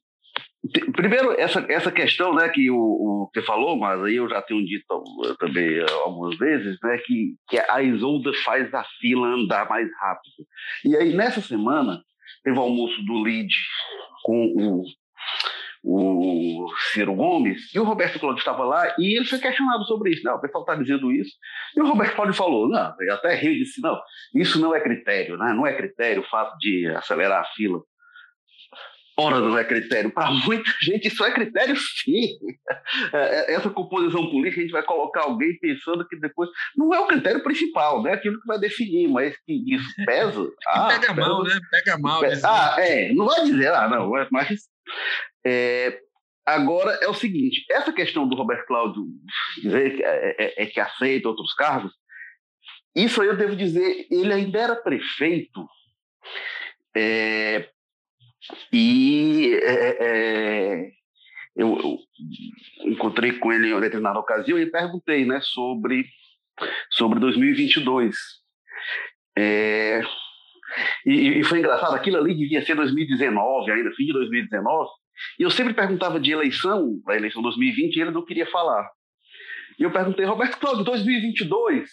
Primeiro, 0.94 1.32
essa, 1.40 1.66
essa 1.70 1.92
questão 1.92 2.34
né, 2.34 2.50
que 2.50 2.70
o, 2.70 2.76
o 2.78 3.30
você 3.34 3.42
falou, 3.42 3.78
mas 3.78 4.04
aí 4.04 4.16
eu 4.16 4.30
já 4.30 4.42
tenho 4.42 4.66
dito 4.66 4.86
também 5.40 5.80
algumas 6.04 6.38
vezes, 6.38 6.78
né, 6.84 6.98
que, 6.98 7.36
que 7.48 7.58
a 7.58 7.82
Isolda 7.82 8.32
faz 8.44 8.74
a 8.74 8.84
fila 9.00 9.28
andar 9.28 9.70
mais 9.70 9.88
rápido. 10.00 10.46
E 10.84 10.96
aí, 10.98 11.14
nessa 11.14 11.42
semana, 11.42 12.02
teve 12.44 12.58
o 12.58 12.62
almoço 12.62 13.02
do 13.04 13.24
LID 13.24 13.54
com 14.24 14.54
o, 14.58 14.84
o 15.84 16.68
Ciro 16.92 17.16
Gomes, 17.16 17.74
e 17.74 17.80
o 17.80 17.84
Roberto 17.84 18.20
Cláudio 18.20 18.40
estava 18.40 18.64
lá, 18.64 18.96
e 18.98 19.18
ele 19.18 19.26
foi 19.26 19.40
questionado 19.40 19.84
sobre 19.86 20.12
isso. 20.12 20.24
Não, 20.24 20.36
o 20.36 20.42
pessoal 20.42 20.64
está 20.64 20.76
dizendo 20.76 21.12
isso. 21.12 21.32
E 21.76 21.82
o 21.82 21.88
Roberto 21.88 22.16
Cláudio 22.16 22.36
falou, 22.36 22.68
não, 22.68 22.94
ele 23.00 23.12
até 23.12 23.34
riu 23.36 23.54
e 23.54 23.60
disse, 23.60 23.82
não, 23.82 24.00
isso 24.36 24.60
não 24.60 24.76
é 24.76 24.82
critério, 24.82 25.38
né? 25.38 25.54
não 25.54 25.66
é 25.66 25.74
critério 25.74 26.22
o 26.22 26.30
fato 26.30 26.58
de 26.58 26.88
acelerar 26.88 27.42
a 27.42 27.54
fila. 27.56 27.80
Ora, 29.20 29.42
não 29.42 29.58
é 29.58 29.66
critério. 29.66 30.10
Para 30.12 30.32
muita 30.32 30.72
gente, 30.82 31.10
isso 31.10 31.22
é 31.26 31.32
critério, 31.34 31.76
sim. 31.76 32.38
É, 33.12 33.52
é, 33.52 33.56
essa 33.56 33.70
composição 33.70 34.30
política, 34.30 34.62
a 34.62 34.64
gente 34.64 34.72
vai 34.72 34.84
colocar 34.84 35.24
alguém 35.24 35.60
pensando 35.60 36.08
que 36.08 36.18
depois. 36.18 36.50
Não 36.74 36.94
é 36.94 37.00
o 37.02 37.08
critério 37.08 37.44
principal, 37.44 38.02
não 38.02 38.10
é 38.10 38.14
aquilo 38.14 38.40
que 38.40 38.48
vai 38.48 38.58
definir, 38.58 39.10
mas 39.10 39.36
que 39.46 39.76
isso 39.76 39.94
pesa. 40.06 40.50
Ah, 40.68 40.88
pega 40.88 41.14
mal, 41.14 41.44
né? 41.44 41.60
Pega 41.70 41.98
mal. 41.98 42.22
Ah, 42.46 42.76
é. 42.80 43.12
Não 43.14 43.26
vai 43.26 43.44
dizer, 43.44 43.74
ah, 43.74 43.90
não, 43.90 44.10
mas. 44.32 44.70
É, 45.46 46.00
agora 46.46 46.92
é 47.02 47.08
o 47.08 47.14
seguinte: 47.14 47.66
essa 47.70 47.94
questão 47.94 48.28
do 48.28 48.36
Roberto 48.36 48.66
Cláudio 48.68 49.06
dizer 49.62 49.96
que, 49.96 50.04
é, 50.04 50.36
é, 50.38 50.64
é 50.64 50.66
que 50.66 50.80
aceita 50.80 51.30
outros 51.30 51.54
cargos, 51.54 51.94
isso 52.96 53.22
aí 53.22 53.28
eu 53.28 53.38
devo 53.38 53.56
dizer, 53.56 54.08
ele 54.10 54.34
ainda 54.34 54.60
era 54.60 54.76
prefeito. 54.76 55.68
É, 56.96 57.70
e 58.74 59.54
é, 59.64 59.98
é, 60.00 60.92
eu, 61.56 61.78
eu, 61.78 62.00
encontrei 62.92 63.34
com 63.34 63.54
ele 63.54 63.72
em 63.72 63.80
determinada 63.80 64.20
ocasião 64.20 64.58
e 64.58 64.66
perguntei 64.66 65.26
né, 65.26 65.40
sobre, 65.42 66.06
sobre 66.90 67.20
2022. 67.20 68.16
É, 69.38 70.02
e, 71.06 71.40
e, 71.40 71.44
foi 71.44 71.60
engraçado, 71.60 71.96
aquilo 71.96 72.18
ali 72.18 72.36
devia 72.36 72.66
ser 72.66 72.76
2019, 72.76 73.72
ainda 73.72 73.92
fim 73.92 74.06
de 74.06 74.14
2019, 74.14 74.90
e 75.40 75.44
eu 75.44 75.52
sempre 75.52 75.74
perguntava 75.74 76.20
de 76.20 76.32
eleição, 76.32 77.00
da 77.06 77.16
eleição 77.16 77.42
2020, 77.42 77.96
e 77.96 78.02
ele 78.02 78.12
não 78.12 78.26
queria 78.26 78.46
falar. 78.46 78.90
E 79.78 79.84
eu 79.84 79.92
perguntei, 79.92 80.26
Roberto 80.26 80.60
Cláudio, 80.60 80.84
2022, 80.84 81.90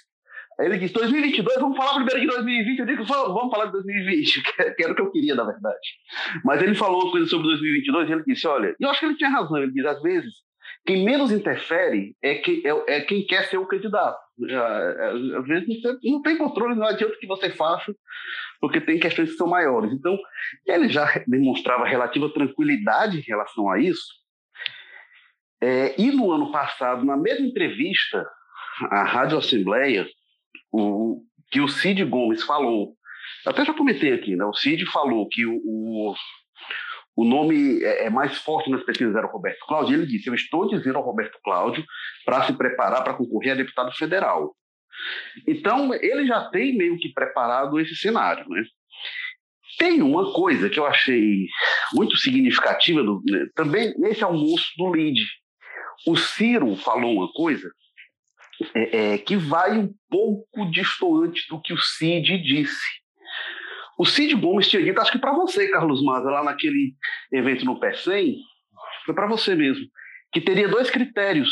Aí 0.59 0.67
ele 0.67 0.79
disse, 0.79 0.95
2022, 0.95 1.61
vamos 1.61 1.77
falar 1.77 1.95
primeiro 1.97 2.21
de 2.21 2.27
2020. 2.29 2.79
Eu 2.79 2.87
digo, 2.87 3.05
vamos 3.05 3.51
falar 3.51 3.67
de 3.67 3.73
2020, 3.73 4.43
que 4.75 4.83
era 4.83 4.93
o 4.93 4.97
que 4.97 5.03
eu 5.03 5.11
queria, 5.11 5.35
na 5.35 5.45
verdade. 5.45 5.89
Mas 6.45 6.63
ele 6.63 6.75
falou 6.75 7.03
uma 7.03 7.11
coisa 7.11 7.27
sobre 7.27 7.47
2022 7.49 8.09
e 8.09 8.13
ele 8.13 8.25
disse, 8.27 8.47
olha, 8.47 8.75
eu 8.81 8.89
acho 8.89 9.01
que 9.01 9.07
ele 9.07 9.17
tinha 9.17 9.29
razão, 9.29 9.59
ele 9.59 9.73
diz, 9.73 9.85
às 9.85 10.01
vezes, 10.01 10.33
quem 10.87 11.05
menos 11.05 11.31
interfere 11.31 12.17
é, 12.23 12.37
que, 12.37 12.63
é, 12.67 12.97
é 12.97 13.01
quem 13.03 13.27
quer 13.27 13.45
ser 13.45 13.59
o 13.59 13.67
candidato. 13.67 14.19
Às 15.39 15.47
vezes 15.47 15.83
você 15.83 15.99
não 16.05 16.23
tem 16.23 16.39
controle, 16.39 16.75
não 16.75 16.87
adianta 16.87 17.17
que 17.21 17.27
você 17.27 17.51
faça, 17.51 17.95
porque 18.61 18.81
tem 18.81 18.99
questões 18.99 19.31
que 19.31 19.37
são 19.37 19.47
maiores. 19.47 19.93
Então, 19.93 20.19
ele 20.67 20.89
já 20.89 21.07
demonstrava 21.27 21.87
relativa 21.87 22.33
tranquilidade 22.33 23.19
em 23.19 23.23
relação 23.23 23.71
a 23.71 23.79
isso. 23.79 24.07
É, 25.61 26.01
e 26.01 26.11
no 26.11 26.31
ano 26.31 26.53
passado, 26.53 27.05
na 27.05 27.17
mesma 27.17 27.47
entrevista 27.47 28.27
à 28.91 29.05
Rádio 29.05 29.39
Assembleia, 29.39 30.07
o, 30.71 31.23
que 31.51 31.61
o 31.61 31.69
Cid 31.69 32.05
Gomes 32.05 32.43
falou. 32.43 32.95
Até 33.45 33.65
já 33.65 33.73
comentei 33.73 34.13
aqui, 34.13 34.37
né? 34.37 34.45
O 34.45 34.55
Cid 34.55 34.85
falou 34.87 35.29
que 35.29 35.47
o, 35.47 35.57
o, 35.65 36.15
o 37.17 37.25
nome 37.25 37.83
é, 37.83 38.07
é, 38.07 38.11
mais 38.11 38.37
forte 38.39 38.71
nas 38.71 38.85
pesquisas 38.85 39.15
era 39.15 39.27
o 39.27 39.31
Roberto 39.31 39.65
Cláudio. 39.67 39.95
Ele 39.95 40.07
disse: 40.07 40.29
Eu 40.29 40.35
estou 40.35 40.69
dizendo 40.69 40.99
ao 40.99 41.05
Roberto 41.05 41.39
Cláudio 41.43 41.85
para 42.25 42.45
se 42.45 42.53
preparar 42.53 43.03
para 43.03 43.15
concorrer 43.15 43.53
a 43.53 43.57
deputado 43.57 43.93
federal. 43.93 44.55
Então, 45.47 45.93
ele 45.95 46.27
já 46.27 46.49
tem 46.51 46.77
meio 46.77 46.99
que 46.99 47.13
preparado 47.13 47.79
esse 47.79 47.95
cenário, 47.97 48.49
né? 48.49 48.65
Tem 49.79 50.01
uma 50.01 50.33
coisa 50.33 50.71
que 50.71 50.79
eu 50.79 50.87
achei 50.87 51.47
muito 51.93 52.17
significativa 52.17 53.03
do, 53.03 53.23
né, 53.27 53.47
também 53.55 53.95
nesse 53.99 54.25
almoço 54.25 54.73
do 54.79 54.95
LID. 54.95 55.21
O 56.07 56.17
Ciro 56.17 56.75
falou 56.77 57.17
uma 57.17 57.31
coisa 57.33 57.71
é, 58.75 59.15
é, 59.15 59.19
que 59.19 59.37
vai 59.37 59.77
um 59.77 59.93
pouco 60.09 60.71
distoante 60.71 61.47
do 61.49 61.61
que 61.61 61.75
o 61.75 61.79
Cid 61.79 62.39
disse. 62.39 62.87
O 63.99 64.05
Cid 64.05 64.35
Gomes 64.35 64.69
tinha 64.69 64.83
dito, 64.83 65.01
acho 65.01 65.13
que 65.13 65.19
para 65.19 65.33
você, 65.33 65.71
Carlos 65.71 66.03
Maza, 66.03 66.31
lá 66.31 66.43
naquele 66.43 66.95
evento 67.33 67.65
no 67.65 67.79
PECEM, 67.79 68.37
foi 69.05 69.15
para 69.15 69.27
você 69.27 69.55
mesmo, 69.55 69.87
que 70.33 70.41
teria 70.41 70.69
dois 70.69 70.91
critérios 70.91 71.51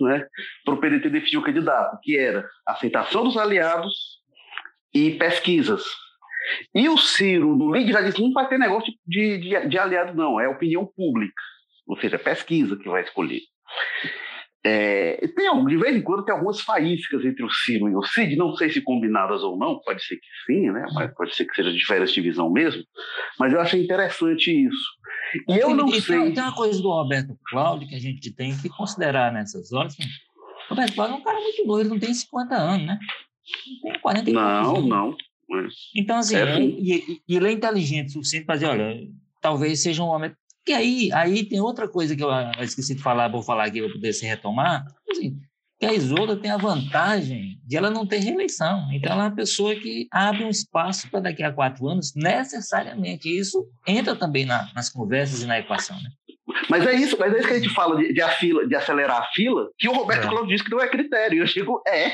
né, 0.00 0.26
para 0.64 0.74
o 0.74 0.78
PDT 0.78 1.08
definir 1.10 1.38
o 1.38 1.42
candidato, 1.42 1.98
que 2.02 2.16
era 2.16 2.48
aceitação 2.66 3.24
dos 3.24 3.36
aliados 3.36 4.20
e 4.94 5.12
pesquisas. 5.12 5.82
E 6.74 6.88
o 6.88 6.96
Ciro, 6.96 7.56
do 7.56 7.72
LID, 7.72 7.92
já 7.92 8.00
disse 8.00 8.20
não 8.20 8.32
vai 8.32 8.48
ter 8.48 8.58
negócio 8.58 8.92
de, 9.06 9.38
de, 9.38 9.68
de 9.68 9.78
aliado, 9.78 10.14
não, 10.14 10.40
é 10.40 10.48
opinião 10.48 10.86
pública, 10.86 11.42
ou 11.86 11.98
seja, 11.98 12.18
pesquisa 12.18 12.76
que 12.76 12.88
vai 12.88 13.02
escolher. 13.02 13.40
É, 14.68 15.28
tem, 15.28 15.64
de 15.66 15.76
vez 15.76 15.96
em 15.96 16.02
quando 16.02 16.24
tem 16.24 16.34
algumas 16.34 16.60
faíscas 16.60 17.24
entre 17.24 17.44
o 17.44 17.48
Ciro 17.48 17.88
e 17.88 17.94
o 17.94 18.02
Cid, 18.02 18.34
não 18.34 18.52
sei 18.56 18.68
se 18.68 18.80
combinadas 18.80 19.40
ou 19.44 19.56
não, 19.56 19.78
pode 19.78 20.02
ser 20.04 20.16
que 20.16 20.26
sim, 20.44 20.72
né? 20.72 20.84
Mas 20.92 21.14
pode 21.14 21.36
ser 21.36 21.44
que 21.44 21.54
seja 21.54 21.72
de 21.72 21.86
férias 21.86 22.10
de 22.10 22.20
visão 22.20 22.50
mesmo, 22.50 22.82
mas 23.38 23.52
eu 23.52 23.60
achei 23.60 23.80
interessante 23.84 24.50
isso. 24.50 24.90
E 25.48 25.56
eu 25.56 25.72
não 25.72 25.86
e, 25.86 26.00
sei. 26.00 26.32
Tem, 26.32 26.42
uma 26.42 26.52
coisa 26.52 26.82
do 26.82 26.88
Roberto 26.88 27.38
Cláudio 27.48 27.86
que 27.86 27.94
a 27.94 28.00
gente 28.00 28.34
tem 28.34 28.56
que 28.58 28.68
considerar 28.68 29.32
nessas 29.32 29.72
horas. 29.72 29.92
Assim, 29.92 30.08
o 30.68 30.70
Roberto 30.70 30.94
Cláudio 30.96 31.14
é 31.14 31.18
um 31.20 31.22
cara 31.22 31.38
muito 31.40 31.80
ele 31.80 31.88
não 31.88 31.98
tem 32.00 32.12
50 32.12 32.56
anos, 32.56 32.86
né? 32.88 32.98
Ele 33.84 33.92
tem 33.92 34.00
40 34.00 34.30
Não, 34.32 34.76
anos. 34.78 34.88
não. 34.88 35.16
Então, 35.94 36.16
assim, 36.16 36.34
é, 36.34 36.60
e, 36.60 37.22
e, 37.28 37.36
ele 37.36 37.46
é 37.46 37.52
inteligente 37.52 38.08
o 38.08 38.12
suficiente 38.14 38.46
para 38.46 38.56
dizer, 38.56 38.66
olha, 38.66 39.08
talvez 39.40 39.80
seja 39.80 40.02
um 40.02 40.06
momento 40.06 40.36
porque 40.66 40.72
aí, 40.72 41.12
aí 41.12 41.44
tem 41.44 41.60
outra 41.60 41.86
coisa 41.86 42.16
que 42.16 42.24
eu 42.24 42.28
esqueci 42.60 42.96
de 42.96 43.02
falar, 43.02 43.28
vou 43.28 43.40
falar 43.40 43.66
aqui 43.66 43.80
para 43.80 43.92
poder 43.92 44.12
se 44.12 44.26
retomar. 44.26 44.84
Assim, 45.08 45.38
que 45.78 45.86
a 45.86 45.92
Isolda 45.92 46.36
tem 46.36 46.50
a 46.50 46.56
vantagem 46.56 47.60
de 47.64 47.76
ela 47.76 47.88
não 47.88 48.04
ter 48.04 48.18
reeleição. 48.18 48.88
Então, 48.92 49.12
ela 49.12 49.22
é 49.22 49.28
uma 49.28 49.36
pessoa 49.36 49.76
que 49.76 50.08
abre 50.10 50.42
um 50.42 50.48
espaço 50.48 51.08
para 51.08 51.20
daqui 51.20 51.44
a 51.44 51.52
quatro 51.52 51.86
anos, 51.86 52.14
necessariamente. 52.16 53.28
Isso 53.28 53.64
entra 53.86 54.16
também 54.16 54.44
na, 54.44 54.68
nas 54.74 54.88
conversas 54.88 55.42
e 55.42 55.46
na 55.46 55.60
equação, 55.60 55.94
né? 56.02 56.10
Mas 56.68 56.84
é 56.84 56.94
isso, 56.94 57.16
mas 57.16 57.32
é 57.32 57.38
isso 57.38 57.46
que 57.46 57.54
a 57.54 57.60
gente 57.60 57.72
fala 57.72 57.96
de, 57.96 58.12
de, 58.12 58.20
a 58.20 58.28
fila, 58.30 58.66
de 58.66 58.74
acelerar 58.74 59.22
a 59.22 59.26
fila, 59.26 59.68
que 59.78 59.88
o 59.88 59.92
Roberto 59.92 60.24
é. 60.24 60.28
Cláudio 60.28 60.48
disse 60.48 60.64
que 60.64 60.70
não 60.72 60.80
é 60.80 60.88
critério. 60.88 61.42
Eu 61.42 61.46
digo, 61.46 61.80
é. 61.86 62.10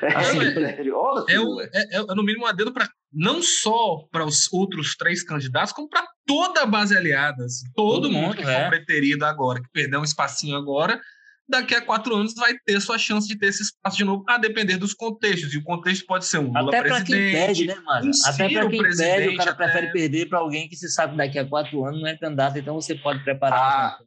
É, 0.00 0.16
assim, 0.16 0.38
é, 0.40 0.44
é, 0.44 1.96
é, 1.96 1.96
é, 1.96 2.14
no 2.14 2.22
mínimo 2.22 2.44
um 2.44 2.46
adendo 2.46 2.72
para 2.72 2.88
não 3.12 3.42
só 3.42 4.06
para 4.10 4.24
os 4.24 4.50
outros 4.52 4.96
três 4.96 5.22
candidatos, 5.22 5.72
como 5.72 5.88
para 5.88 6.06
toda 6.26 6.62
a 6.62 6.66
base 6.66 6.96
aliada. 6.96 7.44
Assim, 7.44 7.66
todo, 7.74 8.02
todo, 8.02 8.10
mundo, 8.10 8.26
mundo 8.28 8.36
que 8.36 8.42
é. 8.42 8.62
for 8.62 8.70
preterido 8.70 9.24
agora, 9.24 9.60
que 9.60 9.68
perdeu 9.72 10.00
um 10.00 10.04
espacinho 10.04 10.56
agora, 10.56 11.00
daqui 11.48 11.74
a 11.74 11.80
quatro 11.80 12.14
anos 12.14 12.34
vai 12.34 12.54
ter 12.64 12.80
sua 12.80 12.96
chance 12.98 13.28
de 13.28 13.38
ter 13.38 13.46
esse 13.46 13.62
espaço 13.62 13.96
de 13.96 14.04
novo, 14.04 14.24
a 14.28 14.38
depender 14.38 14.76
dos 14.76 14.94
contextos. 14.94 15.52
E 15.52 15.58
o 15.58 15.62
contexto 15.62 16.06
pode 16.06 16.24
ser 16.24 16.38
um 16.38 16.46
Lula 16.46 16.68
Até 16.68 16.82
para 16.82 17.04
quem 17.04 17.32
pede, 17.32 17.66
né, 17.66 17.74
mano? 17.84 18.06
Um 18.06 18.28
Até 18.28 18.48
para 18.48 18.68
quem 18.68 18.82
pede, 18.82 19.28
o 19.28 19.36
cara 19.36 19.50
até... 19.50 19.64
prefere 19.64 19.92
perder 19.92 20.28
para 20.28 20.38
alguém 20.38 20.68
que 20.68 20.76
se 20.76 20.88
sabe 20.88 21.16
daqui 21.16 21.38
a 21.38 21.46
quatro 21.46 21.84
anos 21.84 22.00
não 22.00 22.08
é 22.08 22.16
candidato, 22.16 22.58
então 22.58 22.80
você 22.80 22.94
pode 22.94 23.22
preparar. 23.22 23.58
Ah, 23.58 23.98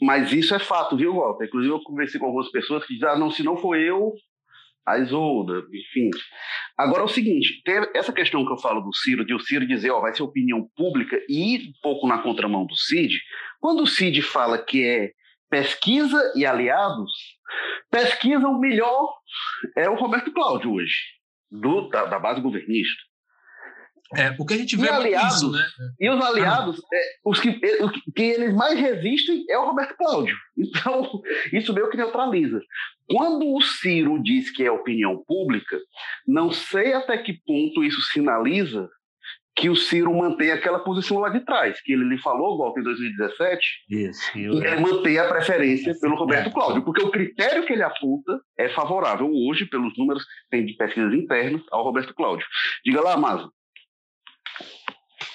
mas 0.00 0.32
isso 0.32 0.54
é 0.54 0.58
fato, 0.58 0.96
viu, 0.96 1.14
Walter? 1.14 1.46
Inclusive, 1.46 1.74
eu 1.74 1.82
conversei 1.82 2.18
com 2.18 2.26
algumas 2.26 2.50
pessoas 2.50 2.84
que 2.86 2.94
dizem, 2.94 3.08
ah, 3.08 3.18
não, 3.18 3.30
se 3.30 3.42
não 3.42 3.56
for 3.56 3.76
eu, 3.76 4.14
a 4.90 4.98
Isolda, 4.98 5.64
enfim. 5.72 6.10
Agora 6.76 7.02
é 7.02 7.04
o 7.04 7.08
seguinte, 7.08 7.62
essa 7.94 8.12
questão 8.12 8.44
que 8.44 8.52
eu 8.52 8.58
falo 8.58 8.80
do 8.80 8.94
Ciro, 8.94 9.24
de 9.24 9.34
o 9.34 9.40
Ciro 9.40 9.66
dizer, 9.66 9.90
ó, 9.90 10.00
vai 10.00 10.14
ser 10.14 10.22
opinião 10.22 10.68
pública 10.76 11.20
e 11.28 11.54
ir 11.54 11.68
um 11.68 11.72
pouco 11.82 12.06
na 12.06 12.18
contramão 12.18 12.66
do 12.66 12.76
Cid, 12.76 13.20
quando 13.60 13.82
o 13.82 13.86
Cid 13.86 14.22
fala 14.22 14.58
que 14.58 14.84
é 14.84 15.10
pesquisa 15.50 16.32
e 16.36 16.46
aliados, 16.46 17.10
pesquisa 17.90 18.46
o 18.46 18.58
melhor 18.58 19.12
é 19.76 19.88
o 19.90 19.96
Roberto 19.96 20.32
Cláudio 20.32 20.72
hoje, 20.72 20.96
do, 21.50 21.88
da, 21.88 22.06
da 22.06 22.18
base 22.18 22.40
governista. 22.40 23.09
É, 24.16 24.34
o 24.38 24.44
que 24.44 24.54
a 24.54 24.56
gente 24.56 24.76
vê 24.76 24.86
e 24.86 24.88
é 24.88 24.92
aliados, 24.92 25.36
isso, 25.36 25.52
né? 25.52 25.64
E 26.00 26.10
os 26.10 26.24
aliados, 26.24 26.80
ah. 26.80 26.96
é, 26.96 27.00
os 27.24 27.38
que, 27.38 27.60
é, 27.62 27.84
os 27.84 27.92
que 27.92 28.22
eles 28.22 28.54
mais 28.54 28.78
resistem 28.78 29.44
é 29.48 29.56
o 29.56 29.66
Roberto 29.66 29.96
Cláudio. 29.96 30.36
Então, 30.56 31.22
isso 31.52 31.72
meio 31.72 31.88
que 31.90 31.96
neutraliza. 31.96 32.60
Quando 33.08 33.54
o 33.54 33.60
Ciro 33.60 34.20
diz 34.22 34.50
que 34.50 34.64
é 34.64 34.70
opinião 34.70 35.22
pública, 35.26 35.78
não 36.26 36.50
sei 36.50 36.92
até 36.92 37.18
que 37.18 37.34
ponto 37.44 37.84
isso 37.84 38.00
sinaliza 38.12 38.88
que 39.60 39.68
o 39.68 39.76
Ciro 39.76 40.16
mantém 40.16 40.50
aquela 40.50 40.78
posição 40.78 41.18
lá 41.18 41.28
de 41.28 41.40
trás, 41.40 41.80
que 41.82 41.92
ele 41.92 42.04
lhe 42.04 42.18
falou, 42.18 42.56
volta 42.56 42.80
em 42.80 42.82
2017, 42.82 43.66
isso, 43.90 44.38
eu... 44.38 44.54
e 44.54 44.66
ele 44.66 44.80
mantém 44.80 45.18
a 45.18 45.28
preferência 45.28 45.94
pelo 46.00 46.16
Roberto 46.16 46.48
é. 46.48 46.52
Cláudio, 46.52 46.82
porque 46.82 47.02
o 47.02 47.10
critério 47.10 47.66
que 47.66 47.72
ele 47.72 47.82
aponta 47.82 48.40
é 48.56 48.68
favorável 48.70 49.30
hoje, 49.30 49.66
pelos 49.66 49.96
números 49.98 50.24
que 50.24 50.30
tem 50.50 50.64
de 50.64 50.72
pesquisas 50.74 51.12
internas, 51.12 51.62
ao 51.70 51.84
Roberto 51.84 52.14
Cláudio. 52.14 52.46
Diga 52.84 53.02
lá, 53.02 53.16
Mazo. 53.16 53.52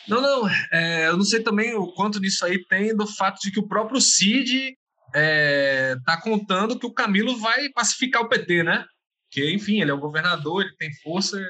Não, 0.08 0.22
não, 0.22 0.50
é, 0.72 1.08
eu 1.08 1.18
não 1.18 1.24
sei 1.24 1.42
também 1.42 1.74
o 1.76 1.92
quanto 1.94 2.20
disso 2.20 2.46
aí 2.46 2.64
tem 2.68 2.96
do 2.96 3.08
fato 3.08 3.40
de 3.42 3.52
que 3.52 3.60
o 3.60 3.68
próprio 3.68 4.00
Cid 4.00 4.76
é, 5.14 5.96
tá 6.06 6.20
contando 6.20 6.78
que 6.78 6.86
o 6.86 6.94
Camilo 6.94 7.38
vai 7.38 7.70
pacificar 7.70 8.22
o 8.22 8.30
PT, 8.30 8.64
né? 8.64 8.86
Que, 9.32 9.52
enfim, 9.54 9.82
ele 9.82 9.92
é 9.92 9.94
o 9.94 10.00
governador, 10.00 10.64
ele 10.64 10.76
tem 10.78 10.94
força. 11.02 11.42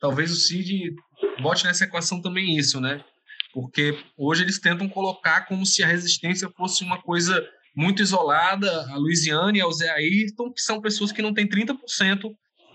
Talvez 0.00 0.32
o 0.32 0.36
Cid 0.36 0.94
bote 1.42 1.64
nessa 1.64 1.84
equação 1.84 2.22
também 2.22 2.56
isso, 2.56 2.80
né? 2.80 3.04
Porque 3.52 3.98
hoje 4.16 4.44
eles 4.44 4.60
tentam 4.60 4.88
colocar 4.88 5.46
como 5.46 5.66
se 5.66 5.82
a 5.82 5.86
resistência 5.86 6.48
fosse 6.56 6.84
uma 6.84 7.00
coisa 7.02 7.46
muito 7.74 8.02
isolada, 8.02 8.86
a 8.90 8.96
Luiziane 8.96 9.58
e 9.58 9.62
ao 9.62 9.72
Zé 9.72 9.90
Ayrton, 9.90 10.52
que 10.52 10.60
são 10.60 10.80
pessoas 10.80 11.12
que 11.12 11.22
não 11.22 11.34
têm 11.34 11.48
30% 11.48 11.76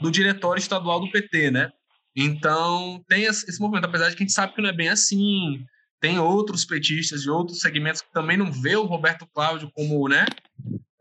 do 0.01 0.11
diretório 0.11 0.59
estadual 0.59 0.99
do 0.99 1.11
PT, 1.11 1.51
né? 1.51 1.71
Então, 2.15 3.03
tem 3.07 3.23
esse 3.23 3.59
movimento, 3.59 3.85
apesar 3.85 4.09
de 4.09 4.15
que 4.15 4.23
a 4.23 4.25
gente 4.25 4.33
sabe 4.33 4.53
que 4.53 4.61
não 4.61 4.69
é 4.69 4.73
bem 4.73 4.89
assim. 4.89 5.65
Tem 5.99 6.19
outros 6.19 6.65
petistas 6.65 7.21
de 7.21 7.29
outros 7.29 7.61
segmentos 7.61 8.01
que 8.01 8.11
também 8.11 8.37
não 8.37 8.51
vê 8.51 8.75
o 8.75 8.83
Roberto 8.83 9.25
Cláudio 9.33 9.71
como, 9.73 10.07
né? 10.07 10.25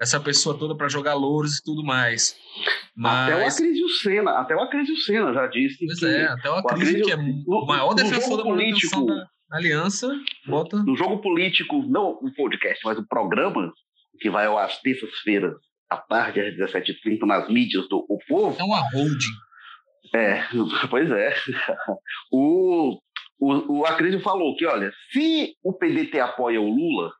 Essa 0.00 0.18
pessoa 0.18 0.56
toda 0.56 0.76
para 0.76 0.88
jogar 0.88 1.14
louros 1.14 1.58
e 1.58 1.62
tudo 1.62 1.84
mais. 1.84 2.36
Mas... 2.96 3.32
Até 3.32 3.42
o 3.42 3.46
Acrisio 3.46 3.88
Senna, 3.88 4.30
até 4.38 4.54
o 4.54 4.60
Acrisio 4.60 4.96
Senna 4.96 5.32
já 5.32 5.46
disse. 5.48 5.84
Pois 5.86 5.98
que 5.98 6.06
é, 6.06 6.24
até 6.26 6.50
o 6.50 6.54
Acrisio, 6.54 7.04
que 7.04 7.12
é 7.12 7.16
o 7.16 7.66
maior 7.66 7.94
defensor 7.94 8.36
da 8.36 8.42
político, 8.44 9.06
da 9.06 9.26
aliança, 9.50 10.08
bota. 10.46 10.82
No 10.82 10.96
jogo 10.96 11.18
político, 11.20 11.82
não 11.88 12.18
o 12.22 12.32
podcast, 12.34 12.80
mas 12.84 12.98
o 12.98 13.06
programa, 13.06 13.72
que 14.20 14.30
vai 14.30 14.46
às 14.46 14.80
terças-feiras, 14.80 15.52
à 15.90 15.96
tarde, 15.96 16.40
às 16.40 16.54
17h30, 16.54 17.26
nas 17.26 17.48
mídias 17.48 17.88
do 17.88 18.06
O 18.08 18.18
Povo. 18.26 18.56
É 18.58 18.64
uma 18.64 18.80
holding. 18.90 19.26
É, 20.14 20.42
pois 20.90 21.10
é. 21.10 21.34
O, 22.32 22.98
o, 23.38 23.80
o 23.80 23.86
Acrísio 23.86 24.20
falou 24.20 24.56
que, 24.56 24.66
olha, 24.66 24.92
se 25.10 25.54
o 25.62 25.72
PDT 25.72 26.20
apoia 26.20 26.60
o 26.60 26.68
Lula 26.68 27.12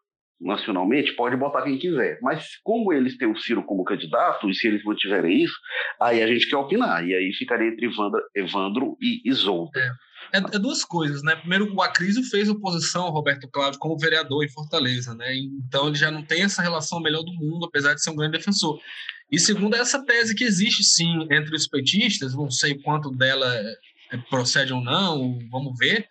nacionalmente, 0.43 1.13
pode 1.13 1.37
botar 1.37 1.63
quem 1.63 1.79
quiser. 1.79 2.19
Mas 2.21 2.59
como 2.65 2.93
eles 2.93 3.17
têm 3.17 3.31
o 3.31 3.37
Ciro 3.37 3.63
como 3.63 3.85
candidato, 3.85 4.51
e 4.51 4.55
se 4.55 4.67
eles 4.67 4.83
mantiverem 4.85 5.43
isso, 5.43 5.55
aí 6.01 6.23
a 6.23 6.27
gente 6.27 6.49
quer 6.49 6.57
opinar. 6.57 7.07
E 7.07 7.15
aí 7.15 7.33
ficaria 7.33 7.69
entre 7.69 7.87
Evandro, 7.87 8.21
Evandro 8.35 8.97
e 9.01 9.23
Isolda. 9.25 9.79
É. 9.79 9.91
É, 10.33 10.39
é, 10.39 10.59
duas 10.59 10.85
coisas, 10.85 11.23
né? 11.23 11.37
Primeiro, 11.37 11.75
o 11.75 11.83
Acrísio 11.83 12.23
fez 12.25 12.49
oposição 12.49 13.05
ao 13.05 13.13
Roberto 13.13 13.49
Cláudio 13.49 13.79
como 13.79 13.99
vereador 13.99 14.45
em 14.45 14.49
Fortaleza, 14.49 15.15
né? 15.15 15.35
Então 15.37 15.89
ele 15.89 15.97
já 15.97 16.11
não 16.11 16.23
tem 16.23 16.43
essa 16.43 16.63
relação 16.63 17.01
melhor 17.01 17.23
do 17.23 17.33
mundo, 17.33 17.67
apesar 17.67 17.95
de 17.95 18.03
ser 18.03 18.11
um 18.11 18.17
grande 18.17 18.39
defensor. 18.39 18.79
E 19.31 19.39
segundo, 19.39 19.75
essa 19.75 20.05
tese 20.05 20.35
que 20.35 20.45
existe 20.45 20.85
sim 20.85 21.27
entre 21.31 21.55
os 21.57 21.67
petistas, 21.67 22.35
não 22.35 22.51
sei 22.51 22.79
quanto 22.83 23.11
dela 23.11 23.47
é, 24.13 24.17
procede 24.29 24.73
ou 24.73 24.83
não, 24.83 25.39
vamos 25.51 25.79
ver, 25.79 26.07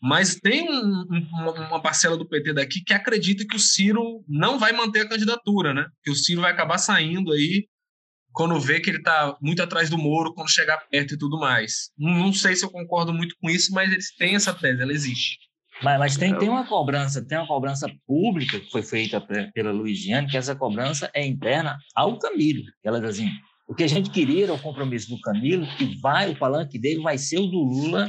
mas 0.00 0.36
tem 0.36 0.68
um, 0.70 1.26
uma 1.68 1.80
parcela 1.80 2.16
do 2.16 2.28
PT 2.28 2.52
daqui 2.52 2.84
que 2.84 2.92
acredita 2.92 3.46
que 3.46 3.56
o 3.56 3.60
Ciro 3.60 4.22
não 4.28 4.58
vai 4.58 4.72
manter 4.72 5.00
a 5.00 5.08
candidatura, 5.08 5.72
né? 5.72 5.86
Que 6.04 6.10
o 6.10 6.14
Ciro 6.14 6.42
vai 6.42 6.52
acabar 6.52 6.78
saindo 6.78 7.32
aí 7.32 7.66
quando 8.36 8.60
vê 8.60 8.78
que 8.80 8.90
ele 8.90 8.98
está 8.98 9.34
muito 9.40 9.62
atrás 9.62 9.88
do 9.88 9.96
Moro, 9.96 10.34
quando 10.34 10.50
chegar 10.50 10.76
perto 10.90 11.14
e 11.14 11.18
tudo 11.18 11.40
mais. 11.40 11.90
Não, 11.98 12.30
sei 12.34 12.54
se 12.54 12.66
eu 12.66 12.70
concordo 12.70 13.10
muito 13.10 13.34
com 13.40 13.48
isso, 13.48 13.72
mas 13.72 13.90
eles 13.90 14.14
têm 14.14 14.34
essa 14.34 14.52
tese, 14.52 14.82
ela 14.82 14.92
existe. 14.92 15.38
Mas, 15.82 15.98
mas 15.98 16.16
tem, 16.18 16.36
tem 16.36 16.48
uma 16.50 16.66
cobrança, 16.66 17.26
tem 17.26 17.38
uma 17.38 17.46
cobrança 17.46 17.90
pública 18.06 18.60
que 18.60 18.70
foi 18.70 18.82
feita 18.82 19.26
pela 19.54 19.72
Luiziane, 19.72 20.28
que 20.28 20.36
essa 20.36 20.54
cobrança 20.54 21.10
é 21.14 21.26
interna 21.26 21.78
ao 21.94 22.18
Camilo. 22.18 22.62
Ela 22.84 23.00
diz 23.00 23.10
assim, 23.10 23.30
o 23.66 23.74
que 23.74 23.84
a 23.84 23.88
gente 23.88 24.10
queria 24.10 24.44
era 24.44 24.52
o 24.52 24.60
compromisso 24.60 25.08
do 25.08 25.20
Camilo, 25.22 25.66
que 25.78 25.98
vai, 25.98 26.30
o 26.30 26.38
palanque 26.38 26.78
dele 26.78 27.00
vai 27.00 27.16
ser 27.16 27.38
o 27.38 27.46
do 27.46 27.58
Lula 27.58 28.06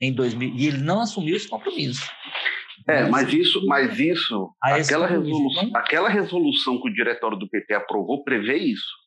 em 0.00 0.12
2000, 0.12 0.54
e 0.54 0.66
ele 0.68 0.78
não 0.78 1.00
assumiu 1.00 1.34
esse 1.34 1.48
compromisso. 1.48 2.08
É, 2.86 3.08
mas 3.08 3.32
isso, 3.32 3.66
mas 3.66 3.98
isso, 3.98 4.50
aquela 4.62 5.06
resolução, 5.06 5.70
aquela 5.74 6.08
resolução 6.08 6.80
que 6.80 6.88
o 6.88 6.94
diretório 6.94 7.36
do 7.36 7.48
PT 7.48 7.74
aprovou 7.74 8.22
prevê 8.22 8.56
isso. 8.58 9.03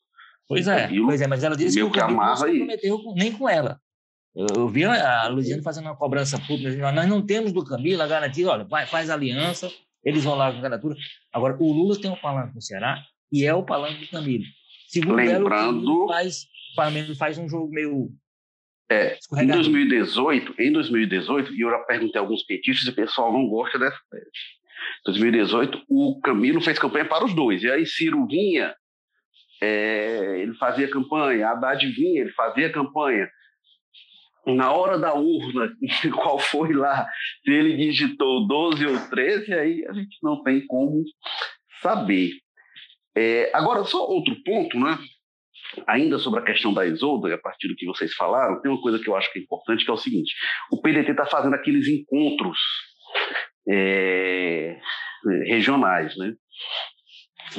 Pois 0.48 0.68
é, 0.68 0.88
pois 0.88 1.22
é, 1.22 1.28
mas 1.28 1.44
ela 1.44 1.56
disse 1.56 1.78
que 1.78 1.84
o 1.84 1.92
Camilo 1.92 2.20
não 2.20 2.36
se 2.36 2.46
comprometeu 2.46 3.00
nem 3.16 3.32
com 3.32 3.50
ela. 3.50 3.80
Eu, 4.36 4.68
vi 4.68 4.86
a 4.86 5.28
Luciana 5.28 5.64
fazendo 5.64 5.86
uma 5.86 5.96
cobrança 5.96 6.40
pública, 6.40 6.92
nós 6.92 7.10
não 7.10 7.26
temos 7.26 7.52
do 7.52 7.66
Camilo 7.66 8.04
a 8.04 8.08
garantia, 8.08 8.48
olha, 8.48 8.64
vai, 8.64 8.86
faz 8.86 9.10
aliança, 9.10 9.70
eles 10.04 10.24
vão 10.24 10.36
lá 10.36 10.52
com 10.52 10.60
a 10.60 10.62
candidatura. 10.62 10.96
Agora, 11.34 11.58
o 11.60 11.74
Lula 11.74 12.00
tem 12.00 12.12
um 12.12 12.16
palanque 12.16 12.54
no 12.54 12.62
Ceará 12.62 13.02
e 13.32 13.46
é 13.46 13.54
o 13.54 13.64
palanque 13.64 14.06
do 14.06 14.12
Camilo. 14.12 14.46
Segundo 14.88 15.16
Lembrando... 15.16 16.04
Ela, 16.04 16.08
faz, 16.08 16.44
o 16.44 16.76
Flamengo 16.76 17.16
faz 17.16 17.38
um 17.38 17.50
jogo 17.50 17.70
meio 17.72 18.12
é, 18.90 19.18
em 19.38 19.48
2018, 19.48 20.56
em 20.60 20.72
2018, 20.72 21.54
e 21.54 21.62
eu 21.62 21.70
já 21.70 21.80
perguntei 21.80 22.20
a 22.20 22.24
alguns 22.24 22.44
petistas 22.44 22.88
e 22.88 22.90
o 22.90 22.96
pessoal 22.96 23.34
não 23.34 23.48
gosta 23.48 23.78
dessa 23.78 24.00
tese. 24.10 24.32
2018, 25.06 25.84
o 25.90 26.20
Camilo 26.22 26.62
fez 26.62 26.80
campanha 26.80 27.06
para 27.06 27.26
os 27.26 27.34
dois. 27.34 27.64
E 27.64 27.70
aí 27.70 27.86
Ciro 27.86 28.26
vinha, 28.26 28.74
é, 29.62 30.39
ele 30.41 30.54
fazia 30.56 30.89
campanha, 30.89 31.50
Haddad 31.50 31.86
vinha, 31.88 32.22
ele 32.22 32.32
fazia 32.32 32.72
campanha. 32.72 33.28
Na 34.46 34.72
hora 34.72 34.98
da 34.98 35.13
urna, 35.13 35.70
qual 36.15 36.39
foi 36.39 36.74
lá, 36.74 37.08
se 37.43 37.52
ele 37.52 37.76
digitou 37.76 38.48
12 38.48 38.86
ou 38.86 39.10
13, 39.10 39.54
aí 39.54 39.86
a 39.88 39.93
gente 39.93 40.17
não 40.24 40.41
tem 40.43 40.65
como 40.65 41.04
saber. 41.82 42.32
É, 43.15 43.52
agora, 43.54 43.84
só 43.84 44.08
outro 44.08 44.36
ponto, 44.43 44.80
né? 44.80 44.98
Ainda 45.86 46.17
sobre 46.17 46.39
a 46.39 46.43
questão 46.43 46.74
da 46.74 46.86
Isolda, 46.86 47.34
a 47.34 47.38
partir 47.38 47.67
do 47.67 47.76
que 47.76 47.86
vocês 47.86 48.13
falaram, 48.13 48.62
tem 48.62 48.72
uma 48.72 48.82
coisa 48.82 49.00
que 49.00 49.10
eu 49.10 49.15
acho 49.15 49.32
que 49.34 49.39
é 49.39 49.41
importante, 49.41 49.84
que 49.84 49.91
é 49.91 49.93
o 49.93 49.98
seguinte: 49.98 50.34
o 50.72 50.82
PDT 50.82 51.12
está 51.12 51.26
fazendo 51.26 51.56
aqueles 51.56 51.88
encontros 51.88 52.58
é, 53.70 54.80
regionais, 55.46 56.15
né? 56.17 56.34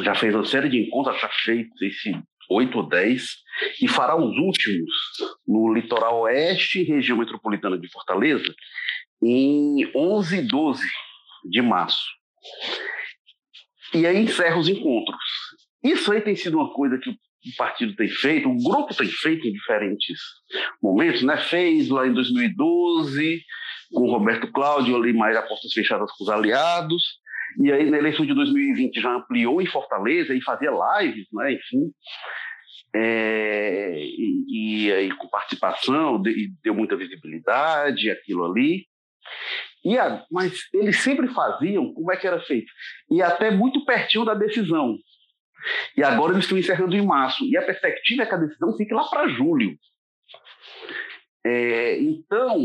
Já 0.03 0.15
fez 0.15 0.35
uma 0.35 0.45
série 0.45 0.69
de 0.69 0.79
encontros, 0.79 1.21
já 1.21 1.29
fez 1.29 1.67
esse 1.81 2.13
oito 2.51 2.79
ou 2.79 2.89
dez, 2.89 3.37
e 3.83 3.89
fará 3.89 4.17
os 4.17 4.37
últimos 4.37 4.91
no 5.47 5.73
litoral 5.73 6.21
oeste, 6.21 6.83
região 6.83 7.19
metropolitana 7.19 7.79
de 7.79 7.91
Fortaleza, 7.91 8.55
em 9.23 9.91
11 9.95 10.39
e 10.39 10.43
12 10.43 10.87
de 11.51 11.63
março. 11.63 12.05
E 13.95 14.07
aí 14.07 14.19
encerra 14.19 14.59
os 14.59 14.69
encontros. 14.69 15.19
Isso 15.83 16.13
aí 16.13 16.21
tem 16.21 16.37
sido 16.37 16.59
uma 16.59 16.73
coisa 16.73 16.99
que 16.99 17.11
o 17.11 17.57
partido 17.57 17.95
tem 17.95 18.09
feito, 18.09 18.49
o 18.49 18.63
grupo 18.63 18.95
tem 18.95 19.07
feito 19.07 19.47
em 19.47 19.53
diferentes 19.53 20.19
momentos, 20.83 21.23
né? 21.23 21.37
Fez 21.37 21.89
lá 21.89 22.07
em 22.07 22.13
2012 22.13 23.43
com 23.93 24.03
o 24.03 24.11
Roberto 24.11 24.51
Cláudio 24.53 24.97
ali 24.97 25.13
mais 25.13 25.37
apostas 25.37 25.73
fechadas 25.73 26.11
com 26.13 26.25
os 26.25 26.31
aliados. 26.31 27.03
E 27.61 27.73
aí 27.73 27.91
na 27.91 27.99
eleição 27.99 28.27
de 28.27 28.35
2020 28.35 29.01
já 29.01 29.15
ampliou 29.15 29.61
em 29.61 29.67
Fortaleza 29.67 30.35
e 30.35 30.43
fazia 30.43 30.71
lives, 30.71 31.27
né? 31.33 31.53
Enfim. 31.53 31.93
É, 32.95 33.95
e, 33.99 34.87
e, 34.87 34.93
aí 34.93 35.11
com 35.17 35.29
participação, 35.29 36.21
de, 36.21 36.53
deu 36.63 36.75
muita 36.75 36.97
visibilidade 36.97 38.11
aquilo 38.11 38.45
ali. 38.45 38.87
E 39.85 39.99
a, 39.99 40.25
mas 40.31 40.69
eles 40.73 40.99
sempre 40.99 41.29
faziam 41.29 41.93
como 41.93 42.13
é 42.13 42.17
que 42.17 42.27
era 42.27 42.41
feito? 42.41 42.71
E 43.11 43.23
até 43.23 43.51
muito 43.51 43.85
pertinho 43.85 44.25
da 44.25 44.35
decisão. 44.35 44.97
E 45.97 46.03
agora 46.03 46.33
eles 46.33 46.45
estão 46.45 46.59
encerrando 46.59 46.97
em 46.97 47.05
março. 47.05 47.45
E 47.45 47.57
a 47.57 47.63
perspectiva 47.63 48.23
é 48.23 48.27
que 48.27 48.35
a 48.35 48.39
decisão 48.39 48.77
fique 48.77 48.95
lá 48.95 49.05
para 49.09 49.29
julho. 49.29 49.77
É, 51.45 51.99
então, 52.01 52.59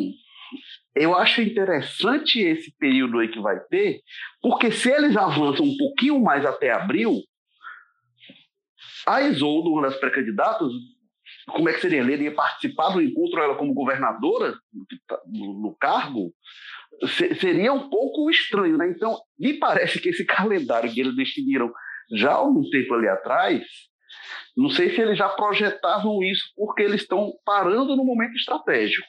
eu 0.96 1.16
acho 1.16 1.42
interessante 1.42 2.40
esse 2.40 2.76
período 2.78 3.20
aí 3.20 3.28
que 3.28 3.40
vai 3.40 3.60
ter, 3.62 4.02
porque 4.42 4.72
se 4.72 4.92
eles 4.92 5.18
avançam 5.18 5.66
um 5.66 5.78
pouquinho 5.78 6.20
mais 6.20 6.46
até 6.46 6.72
abril, 6.72 7.22
a 9.08 9.22
Isolda, 9.22 9.70
uma 9.70 9.82
das 9.84 9.96
pré-candidatas, 9.98 10.72
como 11.48 11.68
é 11.68 11.74
que 11.74 11.82
seria? 11.82 12.02
Ele 12.02 12.24
ia 12.24 12.34
participar 12.34 12.90
do 12.90 13.02
encontro, 13.02 13.42
ela 13.42 13.56
como 13.56 13.74
governadora 13.74 14.54
no 15.26 15.76
cargo, 15.80 16.32
seria 17.40 17.74
um 17.74 17.90
pouco 17.90 18.30
estranho, 18.30 18.78
né? 18.78 18.90
Então, 18.90 19.20
me 19.38 19.54
parece 19.54 20.00
que 20.00 20.10
esse 20.10 20.24
calendário 20.26 20.92
que 20.94 21.02
eles 21.02 21.16
definiram 21.16 21.72
já 22.16 22.32
há 22.32 22.36
algum 22.36 22.70
tempo 22.70 22.94
ali 22.94 23.08
atrás, 23.08 23.64
não 24.56 24.70
sei 24.70 24.92
se 24.92 25.02
eles 25.02 25.18
já 25.18 25.28
projetavam 25.30 26.24
isso 26.24 26.46
porque 26.56 26.84
eles 26.84 27.02
estão 27.02 27.34
parando 27.44 27.96
no 27.96 28.06
momento 28.06 28.36
estratégico. 28.36 29.08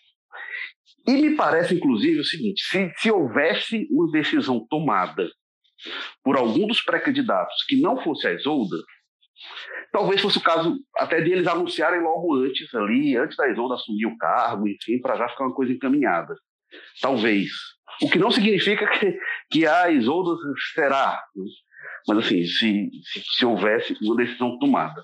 E 1.07 1.13
me 1.13 1.37
parece, 1.37 1.75
inclusive, 1.75 2.21
o 2.21 2.25
seguinte: 2.25 2.63
se, 2.65 2.93
se 2.97 3.11
houvesse 3.11 3.87
uma 3.91 4.11
decisão 4.11 4.67
tomada 4.69 5.29
por 6.23 6.37
algum 6.37 6.67
dos 6.67 6.81
pré-candidatos 6.81 7.65
que 7.69 7.81
não 7.81 8.03
fosse 8.03 8.27
a 8.27 8.33
Isolda, 8.33 8.77
talvez 9.93 10.21
fosse 10.21 10.39
o 10.39 10.43
caso 10.43 10.79
até 10.97 11.21
de 11.21 11.33
eles 11.33 11.47
anunciarem 11.47 12.01
logo 12.01 12.35
antes 12.37 12.75
ali, 12.75 13.17
antes 13.17 13.37
da 13.37 13.49
Isolda 13.51 13.75
assumir 13.75 14.07
o 14.07 14.17
cargo, 14.17 14.67
enfim, 14.67 15.01
para 15.01 15.17
já 15.17 15.29
ficar 15.29 15.45
uma 15.45 15.55
coisa 15.55 15.73
encaminhada. 15.73 16.35
Talvez. 17.01 17.51
O 18.03 18.11
que 18.11 18.19
não 18.19 18.31
significa 18.31 18.87
que, 18.99 19.19
que 19.51 19.67
a 19.67 19.91
Isolda 19.91 20.37
será. 20.75 21.23
Né? 21.37 21.45
Mas, 22.09 22.19
assim, 22.19 22.45
se, 22.45 22.91
se, 23.05 23.23
se 23.23 23.47
houvesse 23.47 23.97
uma 24.03 24.17
decisão 24.17 24.59
tomada. 24.59 25.03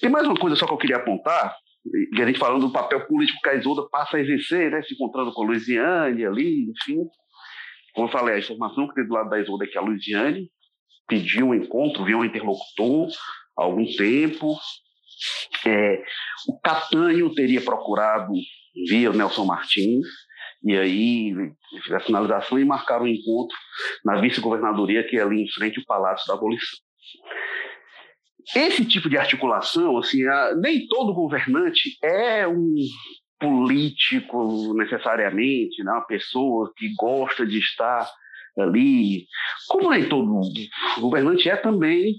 Tem 0.00 0.10
mais 0.10 0.26
uma 0.26 0.36
coisa 0.36 0.56
só 0.56 0.66
que 0.66 0.72
eu 0.72 0.78
queria 0.78 0.96
apontar, 0.96 1.54
e 2.12 2.22
a 2.22 2.26
gente 2.26 2.38
falando 2.38 2.66
do 2.66 2.72
papel 2.72 3.06
político 3.06 3.40
que 3.42 3.48
a 3.48 3.54
Isolda 3.54 3.88
passa 3.88 4.16
a 4.16 4.20
exercer, 4.20 4.70
né, 4.70 4.82
se 4.82 4.94
encontrando 4.94 5.32
com 5.32 5.42
a 5.42 5.46
Luiziane 5.46 6.24
ali, 6.24 6.70
enfim. 6.70 7.04
Como 7.94 8.08
eu 8.08 8.12
falei, 8.12 8.34
a 8.34 8.38
informação 8.38 8.88
que 8.88 8.94
tem 8.94 9.06
do 9.06 9.14
lado 9.14 9.30
da 9.30 9.40
Isolda 9.40 9.64
é 9.64 9.68
que 9.68 9.78
a 9.78 9.80
Luiziane 9.80 10.50
pediu 11.08 11.48
um 11.48 11.54
encontro, 11.54 12.04
viu 12.04 12.18
um 12.18 12.24
interlocutor 12.24 13.08
há 13.58 13.62
algum 13.62 13.86
tempo. 13.96 14.56
É, 15.64 16.02
o 16.48 16.60
Catanho 16.60 17.34
teria 17.34 17.60
procurado 17.60 18.32
via 18.88 19.12
Nelson 19.12 19.46
Martins, 19.46 20.06
e 20.62 20.76
aí 20.76 21.32
a 21.92 22.00
finalização 22.00 22.58
e 22.58 22.64
marcaram 22.64 23.04
um 23.04 23.08
encontro 23.08 23.56
na 24.04 24.20
vice-governadoria, 24.20 25.04
que 25.04 25.16
é 25.16 25.22
ali 25.22 25.42
em 25.42 25.50
frente 25.50 25.78
ao 25.78 25.86
Palácio 25.86 26.26
da 26.26 26.34
Abolição. 26.34 26.78
Esse 28.54 28.84
tipo 28.84 29.08
de 29.08 29.18
articulação, 29.18 29.98
assim, 29.98 30.24
a, 30.26 30.54
nem 30.54 30.86
todo 30.86 31.14
governante 31.14 31.98
é 32.02 32.46
um 32.46 32.74
político 33.38 34.74
necessariamente, 34.74 35.82
né? 35.82 35.92
uma 35.92 36.06
pessoa 36.06 36.72
que 36.76 36.94
gosta 36.94 37.46
de 37.46 37.58
estar 37.58 38.08
ali. 38.58 39.26
Como 39.68 39.90
nem 39.90 40.08
todo 40.08 40.40
governante 41.00 41.48
é 41.48 41.56
também 41.56 42.14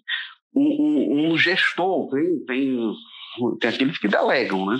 um, 0.55 0.61
um, 0.61 1.31
um 1.31 1.37
gestor, 1.37 2.09
tem, 2.09 2.45
tem, 2.45 2.93
tem 3.59 3.69
aqueles 3.69 3.97
que 3.97 4.07
delegam, 4.07 4.65
né? 4.65 4.77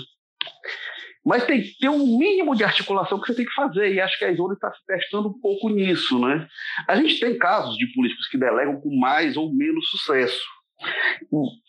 Mas 1.25 1.45
tem 1.45 1.61
que 1.61 1.77
ter 1.77 1.89
um 1.89 2.17
mínimo 2.17 2.55
de 2.55 2.63
articulação 2.63 3.19
que 3.19 3.27
você 3.27 3.35
tem 3.35 3.45
que 3.45 3.53
fazer, 3.53 3.93
e 3.93 3.99
acho 3.99 4.17
que 4.17 4.23
a 4.23 4.31
Isolde 4.31 4.53
está 4.53 4.71
se 4.71 4.85
testando 4.85 5.27
um 5.27 5.39
pouco 5.41 5.67
nisso. 5.67 6.17
Né? 6.25 6.47
A 6.87 6.95
gente 6.95 7.19
tem 7.19 7.37
casos 7.37 7.75
de 7.75 7.85
políticos 7.93 8.29
que 8.29 8.37
delegam 8.37 8.79
com 8.79 8.97
mais 8.97 9.35
ou 9.35 9.53
menos 9.53 9.89
sucesso. 9.89 10.39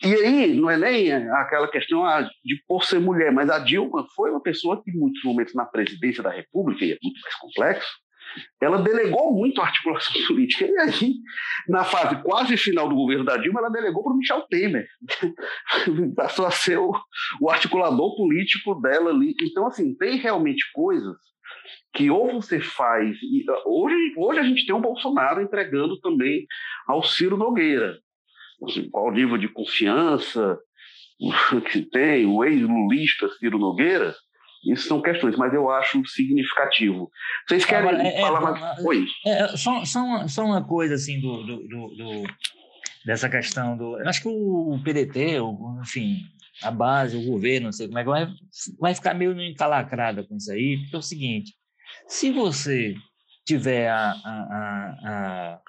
E 0.04 0.14
aí, 0.14 0.54
não 0.54 0.70
é 0.70 0.76
nem 0.76 1.12
aquela 1.12 1.68
questão 1.68 2.04
ah, 2.04 2.28
de 2.44 2.62
por 2.66 2.84
ser 2.84 3.00
mulher, 3.00 3.32
mas 3.32 3.48
a 3.48 3.58
Dilma 3.58 4.06
foi 4.14 4.30
uma 4.30 4.42
pessoa 4.42 4.82
que, 4.82 4.90
em 4.90 4.98
muitos 4.98 5.22
momentos, 5.24 5.54
na 5.54 5.64
presidência 5.64 6.22
da 6.22 6.30
República, 6.30 6.84
e 6.84 6.92
é 6.92 6.98
muito 7.02 7.20
mais 7.20 7.34
complexo, 7.36 7.88
ela 8.60 8.82
delegou 8.82 9.32
muito 9.32 9.60
a 9.60 9.64
articulação 9.64 10.12
política. 10.26 10.66
E 10.66 10.78
aí, 10.78 11.14
na 11.68 11.84
fase 11.84 12.22
quase 12.22 12.56
final 12.56 12.88
do 12.88 12.94
governo 12.94 13.24
da 13.24 13.36
Dilma, 13.36 13.60
ela 13.60 13.70
delegou 13.70 14.02
para 14.02 14.12
o 14.12 14.16
Michel 14.16 14.42
Temer. 14.42 14.86
Passou 16.14 16.46
a 16.46 16.50
ser 16.50 16.78
o, 16.78 16.92
o, 17.40 17.50
articulador 17.50 18.16
político 18.16 18.74
dela 18.80 19.10
ali. 19.10 19.34
Então, 19.42 19.66
assim, 19.66 19.94
tem 19.96 20.16
realmente 20.16 20.70
coisas 20.72 21.16
que 21.94 22.10
ou 22.10 22.40
você 22.40 22.60
faz. 22.60 23.16
Hoje, 23.66 24.14
hoje 24.16 24.38
a 24.38 24.44
gente 24.44 24.66
tem 24.66 24.74
o 24.74 24.80
Bolsonaro 24.80 25.40
entregando 25.40 25.98
também 26.00 26.46
ao 26.86 27.02
Ciro 27.02 27.36
Nogueira. 27.36 27.98
Qual 28.90 29.06
o 29.06 29.12
nível 29.12 29.38
de 29.38 29.48
confiança 29.48 30.58
que 31.70 31.82
tem 31.82 32.26
o 32.26 32.44
ex-lulista 32.44 33.28
Ciro 33.38 33.58
Nogueira? 33.58 34.14
Isso 34.66 34.88
são 34.88 35.00
questões, 35.00 35.36
mas 35.36 35.54
eu 35.54 35.70
acho 35.70 36.04
significativo. 36.06 37.10
Vocês 37.46 37.64
querem 37.64 37.88
Agora, 37.88 38.08
é, 38.08 38.20
falar 38.20 38.38
é, 38.38 38.60
mais? 38.60 38.84
Oi. 38.84 39.06
É, 39.24 39.48
só, 39.56 39.84
só, 39.84 40.00
uma, 40.00 40.28
só 40.28 40.44
uma 40.44 40.66
coisa 40.66 40.94
assim 40.94 41.20
do, 41.20 41.44
do, 41.44 41.56
do, 41.68 41.88
do 41.94 42.22
dessa 43.06 43.28
questão 43.28 43.76
do. 43.76 43.96
Acho 44.06 44.22
que 44.22 44.28
o 44.28 44.80
PDT, 44.84 45.40
o, 45.40 45.80
enfim, 45.80 46.22
a 46.62 46.70
base, 46.70 47.16
o 47.16 47.30
governo, 47.30 47.66
não 47.66 47.72
sei 47.72 47.86
como 47.86 47.98
é 47.98 48.02
que 48.02 48.10
vai, 48.10 48.28
vai 48.80 48.94
ficar 48.94 49.14
meio 49.14 49.40
encalacrada 49.40 50.24
com 50.24 50.36
isso 50.36 50.50
aí, 50.50 50.78
porque 50.80 50.96
é 50.96 50.98
o 50.98 51.02
seguinte: 51.02 51.54
se 52.08 52.32
você 52.32 52.94
tiver 53.46 53.88
a, 53.88 54.10
a, 54.10 54.96
a, 55.04 55.60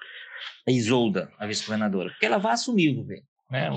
a 0.66 0.70
Isolda, 0.70 1.30
a 1.38 1.46
vice-governadora, 1.46 2.10
porque 2.10 2.26
ela 2.26 2.38
vai 2.38 2.52
assumir 2.52 2.90
o 2.90 2.96
governo. 2.96 3.26
Né? 3.50 3.68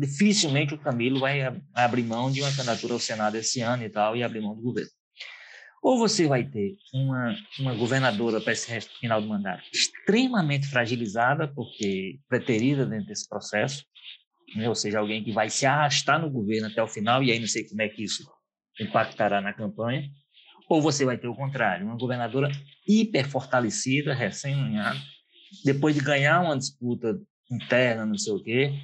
Dificilmente 0.00 0.74
o 0.74 0.78
Camilo 0.78 1.20
vai 1.20 1.40
abrir 1.74 2.02
mão 2.02 2.30
de 2.30 2.40
uma 2.40 2.50
candidatura 2.50 2.94
ao 2.94 3.00
Senado 3.00 3.36
esse 3.36 3.60
ano 3.60 3.84
e 3.84 3.90
tal, 3.90 4.16
e 4.16 4.22
abrir 4.22 4.40
mão 4.40 4.54
do 4.54 4.62
governo. 4.62 4.90
Ou 5.82 5.96
você 5.98 6.26
vai 6.26 6.44
ter 6.44 6.76
uma, 6.92 7.36
uma 7.60 7.74
governadora 7.74 8.40
para 8.40 8.52
esse 8.52 8.68
resto 8.68 8.98
final 8.98 9.20
do 9.20 9.28
mandato 9.28 9.62
extremamente 9.72 10.66
fragilizada, 10.66 11.46
porque 11.54 12.18
preterida 12.28 12.84
dentro 12.84 13.06
desse 13.06 13.28
processo, 13.28 13.84
né? 14.56 14.68
ou 14.68 14.74
seja, 14.74 14.98
alguém 14.98 15.22
que 15.22 15.32
vai 15.32 15.48
se 15.48 15.66
arrastar 15.66 16.20
no 16.20 16.30
governo 16.30 16.66
até 16.66 16.82
o 16.82 16.88
final, 16.88 17.22
e 17.22 17.30
aí 17.30 17.38
não 17.38 17.46
sei 17.46 17.66
como 17.68 17.82
é 17.82 17.88
que 17.88 18.02
isso 18.02 18.24
impactará 18.80 19.40
na 19.40 19.52
campanha. 19.52 20.08
Ou 20.68 20.82
você 20.82 21.04
vai 21.04 21.16
ter 21.16 21.28
o 21.28 21.34
contrário, 21.34 21.86
uma 21.86 21.96
governadora 21.96 22.50
hiper 22.86 23.28
fortalecida, 23.28 24.12
recém-nomeada, 24.14 24.98
depois 25.64 25.94
de 25.94 26.00
ganhar 26.00 26.40
uma 26.40 26.56
disputa 26.56 27.18
interna, 27.50 28.04
não 28.04 28.18
sei 28.18 28.32
o 28.32 28.42
quê, 28.42 28.74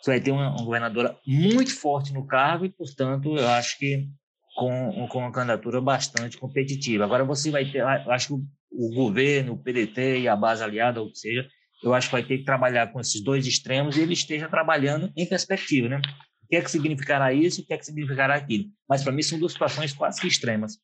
você 0.00 0.12
vai 0.12 0.20
ter 0.20 0.30
uma, 0.30 0.50
uma 0.50 0.64
governadora 0.64 1.16
muito 1.26 1.74
forte 1.74 2.12
no 2.12 2.26
cargo 2.26 2.64
e, 2.64 2.70
portanto, 2.70 3.36
eu 3.36 3.48
acho 3.48 3.78
que 3.78 4.08
com, 4.54 5.06
com 5.08 5.18
uma 5.18 5.32
candidatura 5.32 5.80
bastante 5.80 6.38
competitiva. 6.38 7.04
Agora 7.04 7.24
você 7.24 7.50
vai 7.50 7.70
ter, 7.70 7.78
eu 7.78 8.10
acho 8.10 8.28
que 8.28 8.34
o, 8.34 8.42
o 8.72 8.94
governo, 8.94 9.52
o 9.52 9.58
PDT 9.58 10.20
e 10.20 10.28
a 10.28 10.36
base 10.36 10.62
aliada, 10.62 11.00
ou 11.00 11.14
seja, 11.14 11.46
eu 11.82 11.94
acho 11.94 12.08
que 12.08 12.12
vai 12.12 12.22
ter 12.22 12.38
que 12.38 12.44
trabalhar 12.44 12.92
com 12.92 13.00
esses 13.00 13.22
dois 13.22 13.46
extremos 13.46 13.96
e 13.96 14.00
ele 14.00 14.12
esteja 14.12 14.48
trabalhando 14.48 15.10
em 15.16 15.26
perspectiva, 15.26 15.88
né? 15.88 16.00
O 16.44 16.48
que 16.50 16.56
é 16.56 16.60
que 16.60 16.70
significará 16.70 17.32
isso 17.32 17.62
o 17.62 17.66
que 17.66 17.72
é 17.72 17.78
que 17.78 17.86
significará 17.86 18.34
aquilo? 18.34 18.64
Mas 18.88 19.04
para 19.04 19.12
mim 19.12 19.22
são 19.22 19.38
duas 19.38 19.52
situações 19.52 19.92
quase 19.92 20.20
que 20.20 20.26
extremas. 20.26 20.78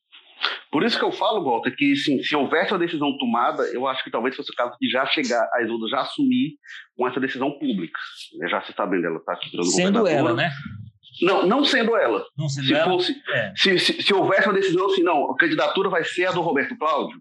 Por 0.71 0.83
isso 0.83 0.97
que 0.97 1.05
eu 1.05 1.11
falo, 1.11 1.43
Walter, 1.43 1.75
que 1.75 1.95
sim, 1.95 2.21
se 2.21 2.35
houvesse 2.35 2.71
uma 2.71 2.79
decisão 2.79 3.17
tomada, 3.17 3.63
eu 3.73 3.87
acho 3.87 4.03
que 4.03 4.11
talvez 4.11 4.35
fosse 4.35 4.51
o 4.51 4.55
caso 4.55 4.75
de 4.79 4.89
já 4.89 5.05
chegar, 5.05 5.47
a 5.53 5.63
Isolda 5.63 5.87
já 5.87 6.01
assumir 6.01 6.55
com 6.95 7.07
essa 7.07 7.19
decisão 7.19 7.51
pública. 7.51 7.99
Já 8.49 8.61
se 8.61 8.73
sabendo, 8.73 9.07
ela 9.07 9.17
está 9.17 9.33
aqui 9.33 9.49
Sendo 9.63 10.07
ela, 10.07 10.33
né? 10.33 10.51
Não, 11.21 11.47
não 11.47 11.63
sendo 11.63 11.95
ela. 11.95 12.23
Não 12.37 12.47
sendo 12.47 12.67
se 12.67 12.73
ela? 12.73 12.85
Fosse, 12.85 13.15
é. 13.29 13.53
se, 13.55 13.79
se, 13.79 14.01
se, 14.03 14.13
houvesse 14.13 14.47
uma 14.47 14.53
decisão 14.53 14.85
assim, 14.85 15.03
não, 15.03 15.31
a 15.31 15.37
candidatura 15.37 15.89
vai 15.89 16.03
ser 16.03 16.25
a 16.25 16.31
do 16.31 16.41
Roberto 16.41 16.77
Cláudio, 16.77 17.19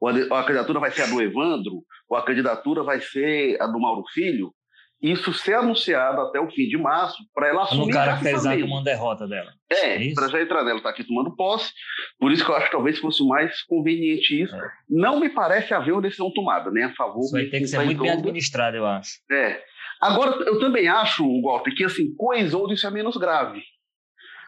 ou 0.00 0.08
a, 0.08 0.12
ou 0.12 0.34
a 0.34 0.42
candidatura 0.42 0.80
vai 0.80 0.90
ser 0.90 1.02
a 1.02 1.06
do 1.06 1.20
Evandro, 1.20 1.84
ou 2.08 2.16
a 2.16 2.24
candidatura 2.24 2.82
vai 2.82 3.00
ser 3.00 3.60
a 3.60 3.66
do 3.66 3.78
Mauro 3.78 4.04
Filho, 4.12 4.52
isso 5.00 5.32
ser 5.32 5.54
anunciado 5.54 6.20
até 6.22 6.40
o 6.40 6.50
fim 6.50 6.68
de 6.68 6.78
março, 6.78 7.16
para 7.34 7.48
ela 7.48 7.64
assumir. 7.64 7.86
Não 7.86 7.90
caracterizar 7.90 8.58
como 8.58 8.74
uma 8.74 8.82
derrota 8.84 9.26
dela. 9.28 9.50
É, 9.70 10.08
é 10.08 10.14
para 10.14 10.28
já 10.28 10.40
entrar 10.40 10.64
nela, 10.64 10.78
está 10.78 10.90
aqui 10.90 11.04
tomando 11.04 11.34
posse. 11.36 11.72
Por 12.18 12.32
isso 12.32 12.44
que 12.44 12.50
eu 12.50 12.56
acho 12.56 12.66
que 12.66 12.72
talvez 12.72 12.98
fosse 12.98 13.26
mais 13.26 13.62
conveniente 13.64 14.42
isso. 14.42 14.54
É. 14.54 14.70
Não 14.88 15.20
me 15.20 15.28
parece 15.28 15.74
haver 15.74 15.92
uma 15.92 16.02
decisão 16.02 16.32
tomada, 16.32 16.70
nem 16.70 16.84
a 16.84 16.94
favor. 16.94 17.20
Isso 17.20 17.32
vai 17.32 17.44
ter 17.44 17.60
que 17.60 17.66
ser 17.66 17.84
muito 17.84 18.00
bem 18.00 18.10
administrado, 18.10 18.76
eu 18.76 18.86
acho. 18.86 19.10
É. 19.30 19.62
Agora, 20.00 20.42
eu 20.44 20.58
também 20.58 20.88
acho, 20.88 21.24
Walter, 21.42 21.74
que 21.74 21.84
assim, 21.84 22.14
Isolde 22.36 22.74
isso 22.74 22.86
é 22.86 22.90
menos 22.90 23.16
grave. 23.16 23.62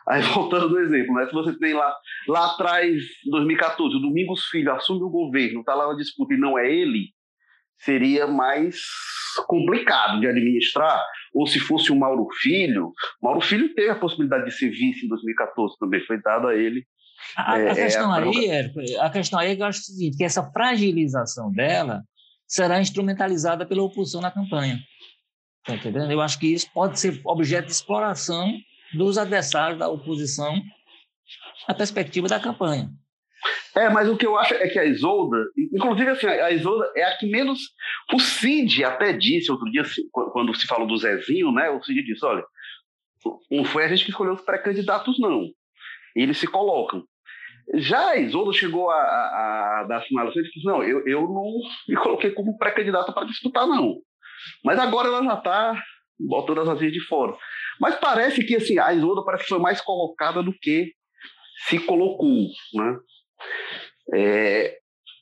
Aí, 0.08 0.22
voltando 0.32 0.68
do 0.68 0.80
exemplo, 0.80 1.14
né? 1.14 1.26
se 1.26 1.32
você 1.32 1.56
tem 1.58 1.74
lá, 1.74 1.94
lá 2.26 2.46
atrás, 2.46 2.96
2014, 3.30 3.96
o 3.96 4.00
Domingos 4.00 4.46
Filho 4.46 4.72
assume 4.72 5.02
o 5.02 5.10
governo, 5.10 5.60
está 5.60 5.74
lá 5.74 5.88
na 5.88 5.94
disputa 5.94 6.34
e 6.34 6.38
não 6.38 6.58
é 6.58 6.70
ele, 6.70 7.08
seria 7.78 8.26
mais 8.26 8.76
complicado 9.46 10.20
de 10.20 10.26
administrar, 10.26 11.04
ou 11.32 11.46
se 11.46 11.58
fosse 11.60 11.92
o 11.92 11.96
Mauro 11.96 12.26
Filho, 12.40 12.92
Mauro 13.22 13.40
Filho 13.40 13.72
teve 13.74 13.90
a 13.90 13.98
possibilidade 13.98 14.46
de 14.46 14.52
ser 14.52 14.70
vice 14.70 15.06
em 15.06 15.08
2014 15.08 15.76
também, 15.78 16.04
foi 16.04 16.20
dado 16.20 16.48
a 16.48 16.54
ele. 16.56 16.84
A, 17.36 17.58
é, 17.58 17.70
a 17.70 17.74
questão 17.74 18.14
é 18.14 18.18
a 18.18 18.22
aí, 18.22 18.96
a 19.00 19.10
questão 19.10 19.38
aí 19.38 19.50
é 19.50 19.56
que 19.56 19.62
eu 19.62 19.66
acho 19.66 19.80
o 19.80 19.84
seguinte, 19.84 20.16
que 20.16 20.24
essa 20.24 20.50
fragilização 20.50 21.52
dela 21.52 22.02
será 22.46 22.80
instrumentalizada 22.80 23.66
pela 23.66 23.82
oposição 23.82 24.20
na 24.20 24.30
campanha. 24.30 24.78
Tá 25.64 25.74
entendendo? 25.74 26.10
Eu 26.10 26.20
acho 26.20 26.38
que 26.38 26.46
isso 26.46 26.70
pode 26.72 26.98
ser 26.98 27.20
objeto 27.24 27.66
de 27.66 27.72
exploração 27.72 28.50
dos 28.94 29.18
adversários 29.18 29.78
da 29.78 29.88
oposição 29.88 30.54
na 31.68 31.74
perspectiva 31.74 32.26
da 32.26 32.40
campanha. 32.40 32.90
É, 33.74 33.88
mas 33.88 34.08
o 34.08 34.16
que 34.16 34.26
eu 34.26 34.36
acho 34.36 34.54
é 34.54 34.68
que 34.68 34.78
a 34.78 34.84
Isolda, 34.84 35.36
inclusive 35.72 36.10
assim, 36.10 36.26
a 36.26 36.50
Isolda 36.50 36.90
é 36.96 37.04
a 37.04 37.16
que 37.16 37.26
menos. 37.26 37.60
O 38.12 38.18
Cid 38.18 38.84
até 38.84 39.12
disse 39.12 39.52
outro 39.52 39.70
dia, 39.70 39.84
quando 40.10 40.54
se 40.54 40.66
falou 40.66 40.86
do 40.86 40.96
Zezinho, 40.96 41.52
né? 41.52 41.70
O 41.70 41.82
Cid 41.82 42.02
disse: 42.02 42.24
olha, 42.24 42.44
não 43.50 43.64
foi 43.64 43.84
a 43.84 43.88
gente 43.88 44.04
que 44.04 44.10
escolheu 44.10 44.34
os 44.34 44.40
pré-candidatos, 44.40 45.18
não. 45.18 45.46
Eles 46.16 46.38
se 46.38 46.46
colocam. 46.46 47.04
Já 47.74 48.10
a 48.10 48.16
Isolda 48.16 48.52
chegou 48.52 48.90
a, 48.90 48.96
a, 48.96 49.80
a 49.80 49.84
dar 49.84 50.02
sinalização 50.02 50.42
e 50.42 50.50
disse: 50.50 50.66
não, 50.66 50.82
eu, 50.82 51.06
eu 51.06 51.22
não 51.22 51.52
me 51.88 51.96
coloquei 51.96 52.30
como 52.30 52.58
pré-candidata 52.58 53.12
para 53.12 53.26
disputar, 53.26 53.66
não. 53.66 53.96
Mas 54.64 54.78
agora 54.78 55.08
ela 55.08 55.22
já 55.22 55.34
está 55.34 55.82
botando 56.18 56.60
as 56.60 56.68
asinhas 56.68 56.92
de 56.92 57.00
fora. 57.06 57.36
Mas 57.80 57.94
parece 57.96 58.44
que 58.44 58.56
assim, 58.56 58.78
a 58.78 58.92
Isolda 58.92 59.24
parece 59.24 59.44
que 59.44 59.50
foi 59.50 59.58
mais 59.58 59.80
colocada 59.80 60.42
do 60.42 60.52
que 60.52 60.92
se 61.68 61.78
colocou, 61.78 62.46
né? 62.74 62.96
É, 64.14 64.78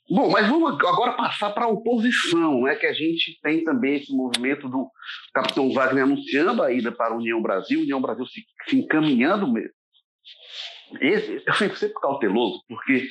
bom, 0.09 0.31
mas 0.31 0.47
vamos 0.49 0.75
agora 0.75 1.17
passar 1.17 1.51
para 1.51 1.65
a 1.65 1.69
oposição, 1.69 2.63
né, 2.63 2.75
que 2.77 2.87
a 2.87 2.93
gente 2.93 3.39
tem 3.43 3.65
também 3.65 3.97
esse 3.97 4.13
movimento 4.15 4.69
do 4.69 4.89
capitão 5.35 5.73
Wagner 5.73 6.05
anunciando 6.05 6.63
a 6.63 6.73
ida 6.73 6.93
para 6.93 7.15
a 7.15 7.17
União 7.17 7.43
Brasil, 7.43 7.81
União 7.81 8.01
Brasil 8.01 8.27
se, 8.27 8.45
se 8.69 8.77
encaminhando 8.77 9.51
mesmo. 9.53 9.75
Esse, 11.01 11.43
eu 11.45 11.55
fico 11.55 11.77
sempre 11.77 12.01
cauteloso, 12.01 12.63
porque 12.69 13.09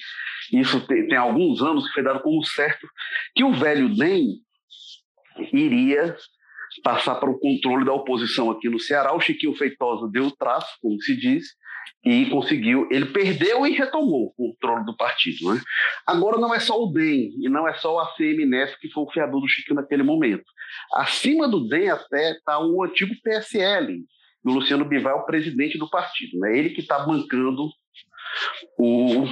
isso 0.54 0.86
tem, 0.88 1.08
tem, 1.08 1.18
alguns 1.18 1.62
anos 1.62 1.86
que 1.88 1.94
foi 1.94 2.04
dado 2.04 2.22
como 2.22 2.44
certo 2.46 2.88
que 3.36 3.44
o 3.44 3.54
velho 3.54 3.94
DEM 3.94 4.40
iria 5.52 6.16
passar 6.84 7.16
para 7.16 7.30
o 7.30 7.40
controle 7.40 7.86
da 7.86 7.94
oposição 7.94 8.50
aqui 8.52 8.70
no 8.70 8.80
Ceará. 8.80 9.14
O 9.14 9.20
Chiquinho 9.20 9.56
Feitosa 9.56 10.10
deu 10.12 10.28
o 10.28 10.36
traço, 10.36 10.78
como 10.82 11.02
se 11.02 11.16
diz, 11.16 11.48
e 12.04 12.30
conseguiu. 12.30 12.88
Ele 12.92 13.08
perdeu 13.08 13.66
e 13.66 13.72
retomou 13.72 14.34
o 14.38 14.54
controle 14.54 14.86
do 14.86 14.96
partido. 14.96 15.54
Né? 15.54 15.62
Agora 16.06 16.38
não 16.38 16.54
é 16.54 16.60
só 16.60 16.80
o 16.82 16.92
DEM 16.92 17.32
e 17.40 17.50
não 17.50 17.68
é 17.68 17.74
só 17.76 17.96
o 17.96 18.00
ACMNF 18.00 18.80
que 18.80 18.90
foi 18.90 19.04
o 19.04 19.12
fiador 19.12 19.42
do 19.42 19.48
Chico 19.48 19.74
naquele 19.74 20.04
momento. 20.04 20.46
Acima 20.94 21.48
do 21.48 21.68
DEM 21.68 21.90
até 21.90 22.32
está 22.32 22.60
o 22.60 22.84
antigo 22.84 23.14
PSL. 23.24 24.04
O 24.44 24.52
Luciano 24.52 24.86
Bivar 24.86 25.14
é 25.14 25.16
o 25.16 25.26
presidente 25.26 25.78
do 25.78 25.90
partido. 25.90 26.38
Né? 26.40 26.58
Ele 26.58 26.70
que 26.70 26.82
está 26.82 27.00
bancando 27.00 27.70
o, 28.78 29.24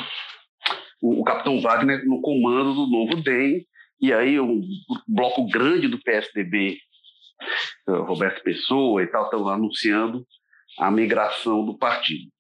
o, 1.02 1.22
o 1.22 1.24
capitão 1.24 1.62
Wagner 1.62 2.04
no 2.06 2.22
comando 2.22 2.74
do 2.74 2.88
novo 2.88 3.22
DEM. 3.22 3.66
E 4.02 4.12
aí 4.12 4.40
um 4.40 4.62
bloco 5.08 5.48
grande 5.48 5.88
do 5.88 6.02
PSDB, 6.02 6.78
Roberto 7.88 8.44
Pessoa 8.44 9.02
e 9.02 9.08
tal, 9.08 9.26
estão 9.26 9.48
anunciando 9.48 10.26
a 10.80 10.90
migração 10.92 11.64
do 11.66 11.78
partido. 11.78 12.32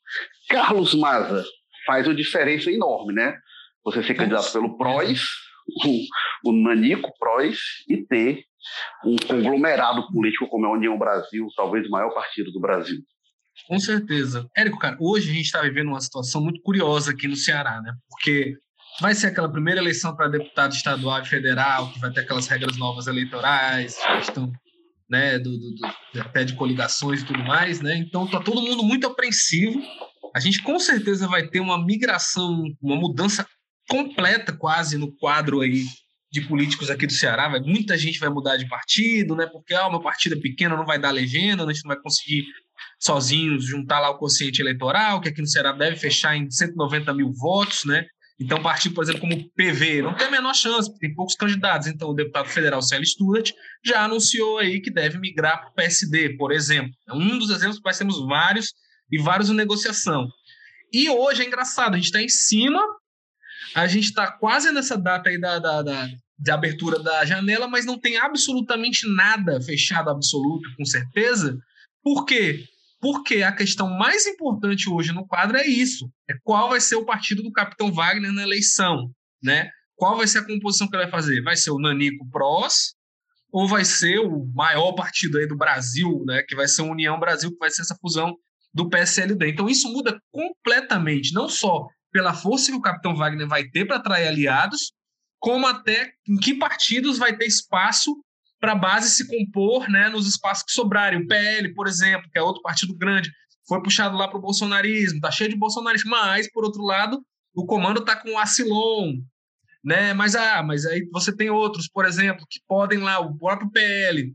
Carlos 0.49 0.93
Maza 0.93 1.43
faz 1.85 2.07
uma 2.07 2.15
diferença 2.15 2.71
enorme, 2.71 3.13
né? 3.13 3.35
Você 3.83 4.03
ser 4.03 4.15
candidato 4.15 4.51
pelo 4.51 4.77
PROS, 4.77 5.21
o, 5.85 6.49
o 6.49 6.53
Nanico 6.53 7.11
PROS, 7.19 7.59
e 7.87 8.05
ter 8.05 8.43
um 9.03 9.15
conglomerado 9.27 10.07
político 10.07 10.47
como 10.47 10.65
é 10.65 10.69
a 10.69 10.73
União 10.73 10.97
Brasil, 10.97 11.47
talvez 11.55 11.87
o 11.87 11.91
maior 11.91 12.13
partido 12.13 12.51
do 12.51 12.59
Brasil. 12.59 12.99
Com 13.67 13.79
certeza. 13.79 14.49
Érico, 14.55 14.79
cara, 14.79 14.97
hoje 14.99 15.29
a 15.29 15.33
gente 15.33 15.45
está 15.45 15.61
vivendo 15.61 15.89
uma 15.89 16.01
situação 16.01 16.41
muito 16.41 16.61
curiosa 16.61 17.11
aqui 17.11 17.27
no 17.27 17.35
Ceará, 17.35 17.81
né? 17.81 17.93
Porque 18.09 18.57
vai 18.99 19.13
ser 19.13 19.27
aquela 19.27 19.51
primeira 19.51 19.79
eleição 19.79 20.15
para 20.15 20.27
deputado 20.27 20.73
estadual 20.73 21.21
e 21.21 21.25
federal, 21.25 21.91
que 21.91 21.99
vai 21.99 22.11
ter 22.11 22.21
aquelas 22.21 22.47
regras 22.47 22.77
novas 22.77 23.07
eleitorais, 23.07 23.97
questão 24.17 24.51
né, 25.09 25.37
do, 25.37 25.51
do, 25.57 25.75
do, 25.75 26.21
até 26.21 26.43
de 26.43 26.55
coligações 26.55 27.21
e 27.21 27.25
tudo 27.25 27.39
mais, 27.39 27.81
né? 27.81 27.97
Então 27.97 28.27
tá 28.27 28.39
todo 28.39 28.61
mundo 28.61 28.83
muito 28.83 29.05
apreensivo 29.07 29.81
a 30.33 30.39
gente 30.39 30.63
com 30.63 30.79
certeza 30.79 31.27
vai 31.27 31.47
ter 31.47 31.59
uma 31.59 31.83
migração, 31.83 32.63
uma 32.81 32.95
mudança 32.95 33.47
completa 33.87 34.51
quase 34.51 34.97
no 34.97 35.11
quadro 35.11 35.61
aí 35.61 35.85
de 36.31 36.41
políticos 36.41 36.89
aqui 36.89 37.05
do 37.05 37.13
Ceará. 37.13 37.47
Vai, 37.47 37.59
muita 37.59 37.95
gente 37.95 38.19
vai 38.19 38.29
mudar 38.29 38.57
de 38.57 38.67
partido, 38.67 39.35
né? 39.35 39.45
Porque 39.45 39.75
ah, 39.75 39.87
partido 39.99 40.35
é 40.35 40.39
pequeno, 40.39 40.75
não 40.75 40.85
vai 40.85 40.97
dar 40.97 41.11
legenda, 41.11 41.63
a 41.63 41.71
gente 41.71 41.85
não 41.85 41.93
vai 41.93 42.01
conseguir 42.01 42.45
sozinhos 42.99 43.65
juntar 43.65 43.99
lá 43.99 44.09
o 44.09 44.17
quociente 44.17 44.59
eleitoral, 44.59 45.21
que 45.21 45.29
aqui 45.29 45.41
no 45.41 45.47
Ceará 45.47 45.71
deve 45.71 45.97
fechar 45.97 46.35
em 46.35 46.49
190 46.49 47.13
mil 47.13 47.31
votos, 47.31 47.85
né? 47.85 48.03
Então, 48.39 48.61
partido, 48.61 48.95
por 48.95 49.03
exemplo, 49.03 49.21
como 49.21 49.49
PV, 49.51 50.01
não 50.01 50.15
tem 50.15 50.27
a 50.27 50.31
menor 50.31 50.55
chance, 50.55 50.89
porque 50.89 51.07
tem 51.07 51.15
poucos 51.15 51.35
candidatos. 51.35 51.87
Então, 51.87 52.09
o 52.09 52.13
deputado 52.13 52.49
federal 52.49 52.81
Célio 52.81 53.05
Stuart 53.05 53.51
já 53.85 54.03
anunciou 54.03 54.57
aí 54.57 54.81
que 54.81 54.91
deve 54.91 55.19
migrar 55.19 55.61
para 55.61 55.69
o 55.69 55.73
PSD, 55.73 56.35
por 56.35 56.51
exemplo. 56.51 56.91
É 57.07 57.13
um 57.13 57.37
dos 57.37 57.49
exemplos, 57.49 57.79
nós 57.83 57.97
temos 57.97 58.25
vários 58.25 58.73
e 59.11 59.21
vários 59.21 59.49
em 59.49 59.53
negociação. 59.53 60.27
E 60.91 61.09
hoje 61.09 61.43
é 61.43 61.45
engraçado, 61.45 61.93
a 61.93 61.97
gente 61.97 62.05
está 62.05 62.21
em 62.21 62.29
cima, 62.29 62.81
a 63.75 63.87
gente 63.87 64.05
está 64.05 64.31
quase 64.31 64.71
nessa 64.71 64.97
data 64.97 65.29
aí 65.29 65.39
da, 65.39 65.59
da, 65.59 65.81
da, 65.81 66.09
de 66.37 66.51
abertura 66.51 66.99
da 66.99 67.23
janela, 67.25 67.67
mas 67.67 67.85
não 67.85 67.99
tem 67.99 68.17
absolutamente 68.17 69.07
nada 69.07 69.61
fechado 69.61 70.09
absoluto, 70.09 70.69
com 70.75 70.85
certeza. 70.85 71.57
Por 72.03 72.25
quê? 72.25 72.65
Porque 73.03 73.43
a 73.43 73.51
questão 73.51 73.89
mais 73.97 74.25
importante 74.25 74.89
hoje 74.89 75.11
no 75.11 75.27
quadro 75.27 75.57
é 75.57 75.67
isso: 75.67 76.09
é 76.29 76.35
qual 76.41 76.69
vai 76.69 76.79
ser 76.79 76.95
o 76.95 77.05
partido 77.05 77.43
do 77.43 77.51
Capitão 77.51 77.91
Wagner 77.91 78.31
na 78.31 78.43
eleição, 78.43 79.11
né? 79.43 79.69
Qual 79.93 80.15
vai 80.15 80.25
ser 80.25 80.37
a 80.37 80.47
composição 80.47 80.87
que 80.87 80.95
ele 80.95 81.03
vai 81.03 81.11
fazer? 81.11 81.43
Vai 81.43 81.57
ser 81.57 81.71
o 81.71 81.79
Nanico 81.79 82.25
Prós 82.31 82.93
ou 83.51 83.67
vai 83.67 83.83
ser 83.83 84.19
o 84.19 84.45
maior 84.55 84.93
partido 84.93 85.37
aí 85.37 85.45
do 85.45 85.57
Brasil, 85.57 86.23
né? 86.25 86.43
Que 86.47 86.55
vai 86.55 86.65
ser 86.65 86.83
a 86.83 86.85
União 86.85 87.19
Brasil, 87.19 87.51
que 87.51 87.57
vai 87.57 87.69
ser 87.69 87.81
essa 87.81 87.97
fusão 87.99 88.37
do 88.73 88.87
PSLD. 88.87 89.49
Então 89.49 89.67
isso 89.67 89.91
muda 89.91 90.17
completamente, 90.31 91.33
não 91.33 91.49
só 91.49 91.85
pela 92.09 92.33
força 92.33 92.71
que 92.71 92.77
o 92.77 92.81
capitão 92.81 93.13
Wagner 93.13 93.49
vai 93.49 93.65
ter 93.65 93.83
para 93.83 93.97
atrair 93.97 94.29
aliados, 94.29 94.93
como 95.39 95.67
até 95.67 96.13
em 96.25 96.37
que 96.37 96.53
partidos 96.53 97.17
vai 97.17 97.35
ter 97.35 97.47
espaço 97.47 98.15
para 98.63 98.71
a 98.71 98.75
base 98.75 99.09
se 99.09 99.27
compor 99.27 99.89
né, 99.89 100.07
nos 100.07 100.25
espaços 100.25 100.63
que 100.63 100.71
sobrarem. 100.71 101.19
O 101.19 101.27
PL, 101.27 101.73
por 101.73 101.85
exemplo, 101.85 102.29
que 102.31 102.39
é 102.39 102.41
outro 102.41 102.61
partido 102.61 102.95
grande, 102.95 103.29
foi 103.67 103.83
puxado 103.83 104.15
lá 104.15 104.25
para 104.25 104.37
o 104.37 104.41
bolsonarismo, 104.41 105.17
está 105.17 105.29
cheio 105.29 105.49
de 105.49 105.57
bolsonarismo, 105.57 106.11
mas, 106.11 106.49
por 106.49 106.63
outro 106.63 106.81
lado, 106.81 107.21
o 107.53 107.65
comando 107.65 107.99
está 107.99 108.15
com 108.15 108.31
o 108.31 108.37
Acilon, 108.37 109.15
né? 109.83 110.13
Mas, 110.13 110.33
ah, 110.33 110.63
mas 110.63 110.85
aí 110.85 111.05
você 111.11 111.35
tem 111.35 111.49
outros, 111.49 111.89
por 111.89 112.05
exemplo, 112.05 112.45
que 112.49 112.61
podem 112.65 112.99
lá, 112.99 113.19
o 113.19 113.37
próprio 113.37 113.69
PL, 113.69 114.33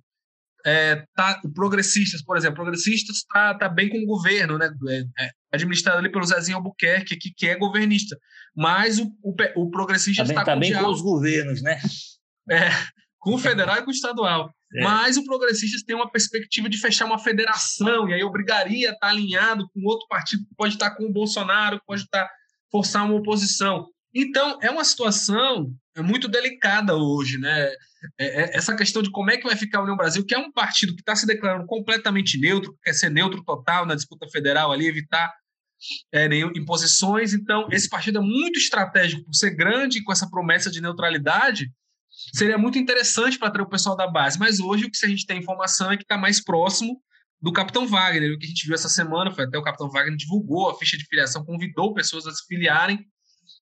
é, 0.66 1.02
tá, 1.16 1.40
progressistas, 1.54 2.22
por 2.22 2.36
exemplo, 2.36 2.56
progressistas 2.56 3.16
está 3.16 3.54
tá 3.54 3.66
bem 3.66 3.88
com 3.88 3.96
o 3.96 4.06
governo, 4.06 4.58
né? 4.58 4.68
É, 4.90 5.24
é, 5.24 5.30
administrado 5.54 6.00
ali 6.00 6.12
pelo 6.12 6.26
Zezinho 6.26 6.58
Albuquerque, 6.58 7.16
que, 7.16 7.32
que 7.34 7.48
é 7.48 7.56
governista. 7.56 8.14
Mas 8.54 8.98
o, 8.98 9.06
o, 9.22 9.34
o 9.56 9.70
progressista 9.70 10.22
está 10.22 10.44
tá 10.44 10.52
com, 10.52 10.60
bem 10.60 10.74
com 10.74 10.86
os 10.86 11.00
governos, 11.00 11.62
né? 11.62 11.80
É, 12.50 12.68
com 13.18 13.34
o 13.34 13.38
federal 13.38 13.76
e 13.76 13.82
com 13.82 13.90
o 13.90 13.94
estadual. 13.94 14.50
É. 14.74 14.84
Mas 14.84 15.16
o 15.16 15.24
Progressistas 15.24 15.82
tem 15.82 15.96
uma 15.96 16.10
perspectiva 16.10 16.68
de 16.68 16.78
fechar 16.78 17.06
uma 17.06 17.18
federação, 17.18 18.08
e 18.08 18.14
aí 18.14 18.22
obrigaria 18.22 18.90
a 18.90 18.92
estar 18.92 19.08
alinhado 19.08 19.68
com 19.70 19.84
outro 19.84 20.06
partido 20.08 20.44
que 20.44 20.54
pode 20.54 20.74
estar 20.74 20.90
com 20.90 21.04
o 21.04 21.12
Bolsonaro, 21.12 21.80
pode 21.86 22.02
estar 22.02 22.28
forçar 22.70 23.04
uma 23.04 23.14
oposição. 23.14 23.86
Então, 24.14 24.58
é 24.62 24.70
uma 24.70 24.84
situação 24.84 25.72
muito 25.98 26.28
delicada 26.28 26.94
hoje, 26.96 27.38
né? 27.38 27.70
É, 28.18 28.42
é, 28.42 28.56
essa 28.56 28.76
questão 28.76 29.02
de 29.02 29.10
como 29.10 29.30
é 29.30 29.36
que 29.36 29.46
vai 29.46 29.56
ficar 29.56 29.78
a 29.78 29.82
União 29.82 29.96
Brasil, 29.96 30.24
que 30.24 30.34
é 30.34 30.38
um 30.38 30.52
partido 30.52 30.94
que 30.94 31.00
está 31.00 31.16
se 31.16 31.26
declarando 31.26 31.66
completamente 31.66 32.38
neutro, 32.38 32.76
quer 32.82 32.92
ser 32.92 33.10
neutro 33.10 33.42
total 33.42 33.84
na 33.84 33.94
disputa 33.94 34.28
federal 34.28 34.70
ali, 34.70 34.86
evitar 34.86 35.32
é, 36.12 36.26
imposições. 36.54 37.32
Então, 37.32 37.66
esse 37.70 37.88
partido 37.88 38.18
é 38.18 38.22
muito 38.22 38.58
estratégico 38.58 39.24
por 39.24 39.34
ser 39.34 39.50
grande 39.50 40.02
com 40.02 40.12
essa 40.12 40.30
promessa 40.30 40.70
de 40.70 40.80
neutralidade 40.80 41.70
seria 42.34 42.58
muito 42.58 42.78
interessante 42.78 43.38
para 43.38 43.50
ter 43.50 43.60
o 43.60 43.68
pessoal 43.68 43.96
da 43.96 44.06
base. 44.06 44.38
Mas 44.38 44.60
hoje 44.60 44.84
o 44.84 44.90
que 44.90 45.04
a 45.04 45.08
gente 45.08 45.26
tem 45.26 45.38
informação 45.38 45.92
é 45.92 45.96
que 45.96 46.02
está 46.02 46.16
mais 46.16 46.42
próximo 46.42 47.00
do 47.40 47.52
Capitão 47.52 47.86
Wagner. 47.86 48.32
O 48.32 48.38
que 48.38 48.46
a 48.46 48.48
gente 48.48 48.66
viu 48.66 48.74
essa 48.74 48.88
semana 48.88 49.30
foi 49.30 49.44
até 49.44 49.56
o 49.56 49.62
Capitão 49.62 49.88
Wagner 49.88 50.16
divulgou 50.16 50.70
a 50.70 50.78
ficha 50.78 50.96
de 50.96 51.04
filiação, 51.04 51.44
convidou 51.44 51.94
pessoas 51.94 52.26
a 52.26 52.32
se 52.32 52.44
filiarem 52.46 53.04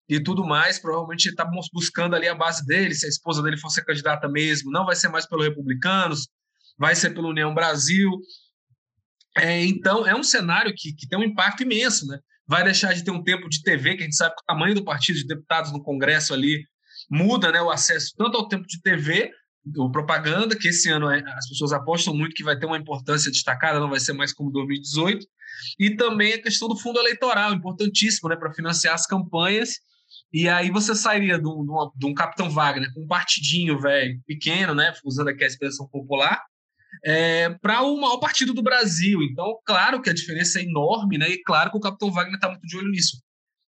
e 0.09 0.19
tudo 0.21 0.45
mais. 0.45 0.79
Provavelmente 0.79 1.29
está 1.29 1.45
buscando 1.73 2.15
ali 2.15 2.27
a 2.27 2.35
base 2.35 2.65
dele, 2.65 2.95
se 2.95 3.05
a 3.05 3.09
esposa 3.09 3.41
dele 3.43 3.57
for 3.57 3.69
ser 3.69 3.85
candidata 3.85 4.27
mesmo. 4.27 4.71
Não 4.71 4.85
vai 4.85 4.95
ser 4.95 5.09
mais 5.09 5.27
pelo 5.27 5.43
Republicanos, 5.43 6.27
vai 6.77 6.95
ser 6.95 7.11
pelo 7.11 7.29
União 7.29 7.53
Brasil. 7.53 8.11
É, 9.37 9.63
então, 9.65 10.07
é 10.07 10.15
um 10.15 10.23
cenário 10.23 10.73
que, 10.75 10.93
que 10.93 11.07
tem 11.07 11.19
um 11.19 11.23
impacto 11.23 11.61
imenso, 11.61 12.07
né? 12.07 12.19
Vai 12.47 12.63
deixar 12.63 12.93
de 12.93 13.03
ter 13.03 13.11
um 13.11 13.23
tempo 13.23 13.47
de 13.49 13.61
TV, 13.61 13.95
que 13.95 14.01
a 14.01 14.05
gente 14.05 14.15
sabe 14.15 14.33
que 14.35 14.41
o 14.41 14.45
tamanho 14.45 14.73
do 14.73 14.83
partido 14.83 15.17
de 15.17 15.27
deputados 15.27 15.71
no 15.71 15.83
Congresso 15.83 16.33
ali 16.33 16.63
muda 17.09 17.51
né, 17.51 17.61
o 17.61 17.69
acesso 17.69 18.13
tanto 18.17 18.37
ao 18.37 18.47
tempo 18.47 18.67
de 18.67 18.81
TV, 18.81 19.31
o 19.75 19.91
propaganda, 19.91 20.55
que 20.55 20.69
esse 20.69 20.89
ano 20.89 21.09
é, 21.09 21.21
as 21.35 21.49
pessoas 21.49 21.73
apostam 21.73 22.15
muito 22.15 22.35
que 22.35 22.43
vai 22.43 22.57
ter 22.57 22.65
uma 22.65 22.77
importância 22.77 23.31
destacada, 23.31 23.79
não 23.79 23.89
vai 23.89 23.99
ser 23.99 24.13
mais 24.13 24.33
como 24.33 24.51
2018, 24.51 25.25
e 25.79 25.95
também 25.95 26.33
a 26.33 26.41
questão 26.41 26.67
do 26.67 26.77
fundo 26.77 26.99
eleitoral, 26.99 27.53
importantíssimo 27.53 28.29
né, 28.29 28.35
para 28.35 28.53
financiar 28.53 28.93
as 28.93 29.05
campanhas. 29.05 29.79
E 30.31 30.47
aí 30.47 30.69
você 30.69 30.95
sairia 30.95 31.39
de 31.39 31.47
um, 31.47 31.63
de, 31.63 31.71
uma, 31.71 31.91
de 31.95 32.05
um 32.05 32.13
Capitão 32.13 32.49
Wagner 32.49 32.93
com 32.93 33.03
um 33.03 33.07
partidinho 33.07 33.79
velho, 33.79 34.21
pequeno, 34.25 34.73
né, 34.73 34.93
usando 35.03 35.29
aqui 35.29 35.43
a 35.43 35.47
expressão 35.47 35.87
popular, 35.87 36.41
é, 37.03 37.49
para 37.61 37.81
o 37.81 37.99
maior 37.99 38.17
partido 38.17 38.53
do 38.53 38.63
Brasil. 38.63 39.21
Então, 39.23 39.57
claro 39.65 40.01
que 40.01 40.09
a 40.09 40.13
diferença 40.13 40.59
é 40.59 40.63
enorme, 40.63 41.17
né? 41.17 41.29
E 41.29 41.41
claro 41.43 41.71
que 41.71 41.77
o 41.77 41.81
Capitão 41.81 42.11
Wagner 42.11 42.35
está 42.35 42.49
muito 42.49 42.65
de 42.65 42.77
olho 42.77 42.89
nisso. 42.89 43.21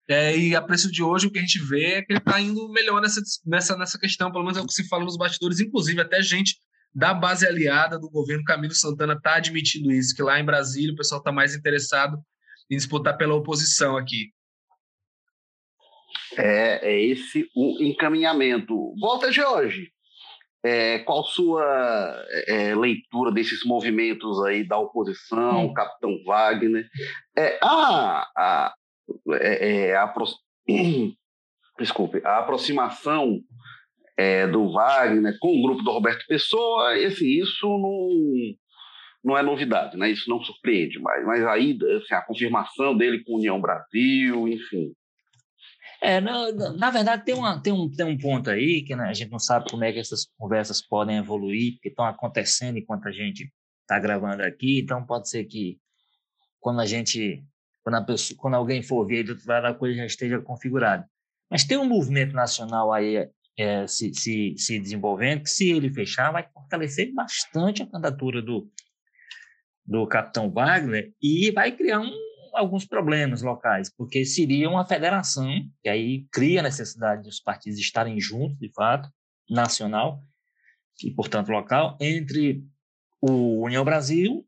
É, 0.08 0.34
e 0.36 0.56
a 0.56 0.62
preço 0.62 0.90
de 0.90 1.02
hoje, 1.02 1.26
o 1.26 1.30
que 1.30 1.38
a 1.38 1.42
gente 1.42 1.58
vê 1.58 1.94
é 1.94 2.02
que 2.02 2.12
ele 2.12 2.18
está 2.18 2.40
indo 2.40 2.68
melhor 2.70 3.00
nessa, 3.00 3.20
nessa, 3.44 3.76
nessa 3.76 3.98
questão, 3.98 4.32
pelo 4.32 4.42
menos 4.42 4.56
é 4.58 4.62
o 4.62 4.66
que 4.66 4.72
se 4.72 4.88
fala 4.88 5.04
nos 5.04 5.18
bastidores, 5.18 5.60
inclusive 5.60 6.00
até 6.00 6.22
gente 6.22 6.56
da 6.94 7.12
base 7.12 7.46
aliada 7.46 7.98
do 7.98 8.08
governo 8.08 8.42
Camilo 8.44 8.74
Santana 8.74 9.12
está 9.12 9.34
admitindo 9.34 9.92
isso, 9.92 10.16
que 10.16 10.22
lá 10.22 10.40
em 10.40 10.44
Brasília 10.44 10.94
o 10.94 10.96
pessoal 10.96 11.18
está 11.18 11.30
mais 11.30 11.54
interessado 11.54 12.18
em 12.70 12.76
disputar 12.76 13.16
pela 13.18 13.34
oposição 13.34 13.96
aqui. 13.96 14.32
É, 16.36 16.90
é 16.90 17.04
esse 17.04 17.48
o 17.54 17.82
encaminhamento. 17.82 18.94
Volta, 18.98 19.30
Jorge. 19.30 19.90
É, 20.64 20.98
qual 21.00 21.24
sua 21.24 21.64
é, 22.48 22.74
leitura 22.74 23.30
desses 23.30 23.64
movimentos 23.64 24.42
aí 24.44 24.66
da 24.66 24.76
oposição, 24.76 25.66
hum. 25.66 25.74
Capitão 25.74 26.10
Wagner? 26.24 26.88
É, 27.36 27.58
a, 27.62 28.28
a, 28.36 28.74
é, 29.32 29.88
é, 29.88 29.96
a, 29.96 30.12
desculpe, 31.78 32.20
a 32.24 32.38
aproximação 32.38 33.40
é, 34.16 34.46
do 34.46 34.72
Wagner 34.72 35.36
com 35.38 35.48
o 35.48 35.62
grupo 35.62 35.82
do 35.82 35.92
Roberto 35.92 36.26
Pessoa, 36.26 36.98
esse, 36.98 37.38
isso 37.38 37.66
não, 37.66 38.08
não 39.24 39.38
é 39.38 39.42
novidade, 39.42 39.96
né? 39.96 40.10
isso 40.10 40.28
não 40.28 40.42
surpreende 40.42 40.98
mais. 40.98 41.24
Mas 41.24 41.46
aí 41.46 41.78
assim, 41.96 42.14
a 42.14 42.22
confirmação 42.22 42.96
dele 42.96 43.22
com 43.24 43.36
União 43.36 43.60
Brasil, 43.60 44.48
enfim. 44.48 44.92
É, 46.00 46.20
na, 46.20 46.52
na 46.52 46.90
verdade, 46.90 47.24
tem, 47.24 47.34
uma, 47.34 47.60
tem, 47.60 47.72
um, 47.72 47.90
tem 47.90 48.06
um 48.06 48.16
ponto 48.16 48.50
aí 48.50 48.82
que 48.82 48.94
né, 48.94 49.04
a 49.08 49.12
gente 49.12 49.30
não 49.30 49.38
sabe 49.38 49.68
como 49.68 49.84
é 49.84 49.92
que 49.92 49.98
essas 49.98 50.26
conversas 50.36 50.80
podem 50.80 51.16
evoluir, 51.16 51.74
porque 51.74 51.88
estão 51.88 52.04
acontecendo 52.04 52.78
enquanto 52.78 53.08
a 53.08 53.12
gente 53.12 53.52
está 53.82 53.98
gravando 53.98 54.42
aqui, 54.42 54.80
então 54.80 55.04
pode 55.04 55.28
ser 55.28 55.44
que 55.44 55.78
quando 56.60 56.80
a 56.80 56.86
gente 56.86 57.42
quando, 57.90 58.06
pessoa, 58.06 58.38
quando 58.38 58.54
alguém 58.54 58.82
for 58.82 59.06
ver 59.06 59.24
lado, 59.46 59.66
a 59.66 59.74
coisa 59.74 59.96
já 59.96 60.06
esteja 60.06 60.40
configurada. 60.40 61.08
Mas 61.50 61.64
tem 61.64 61.78
um 61.78 61.88
movimento 61.88 62.34
nacional 62.34 62.92
aí 62.92 63.28
é, 63.58 63.86
se, 63.86 64.12
se, 64.14 64.54
se 64.58 64.78
desenvolvendo, 64.78 65.42
que 65.42 65.50
se 65.50 65.70
ele 65.70 65.90
fechar, 65.90 66.30
vai 66.30 66.46
fortalecer 66.52 67.12
bastante 67.14 67.82
a 67.82 67.86
candidatura 67.86 68.42
do, 68.42 68.70
do 69.86 70.06
capitão 70.06 70.50
Wagner 70.50 71.12
e 71.20 71.50
vai 71.50 71.72
criar 71.72 72.00
um, 72.00 72.12
alguns 72.54 72.84
problemas 72.84 73.40
locais, 73.40 73.90
porque 73.96 74.24
seria 74.24 74.68
uma 74.68 74.86
federação, 74.86 75.50
que 75.82 75.88
aí 75.88 76.26
cria 76.30 76.60
a 76.60 76.64
necessidade 76.64 77.22
dos 77.22 77.40
partidos 77.40 77.78
estarem 77.78 78.20
juntos, 78.20 78.58
de 78.58 78.70
fato, 78.72 79.08
nacional 79.48 80.22
e, 81.02 81.10
portanto, 81.10 81.48
local, 81.48 81.96
entre 82.00 82.62
o 83.20 83.64
União 83.64 83.84
Brasil, 83.84 84.46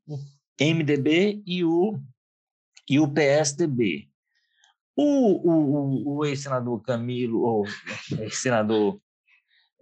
MDB 0.61 1.43
e 1.47 1.65
o 1.65 1.99
e 2.91 2.99
o 2.99 3.09
PSDB. 3.09 4.09
O, 4.97 5.49
o, 5.49 6.17
o 6.17 6.27
ex-senador 6.27 6.83
Camilo, 6.83 7.41
ou 7.43 7.65
ex-senador 8.19 9.01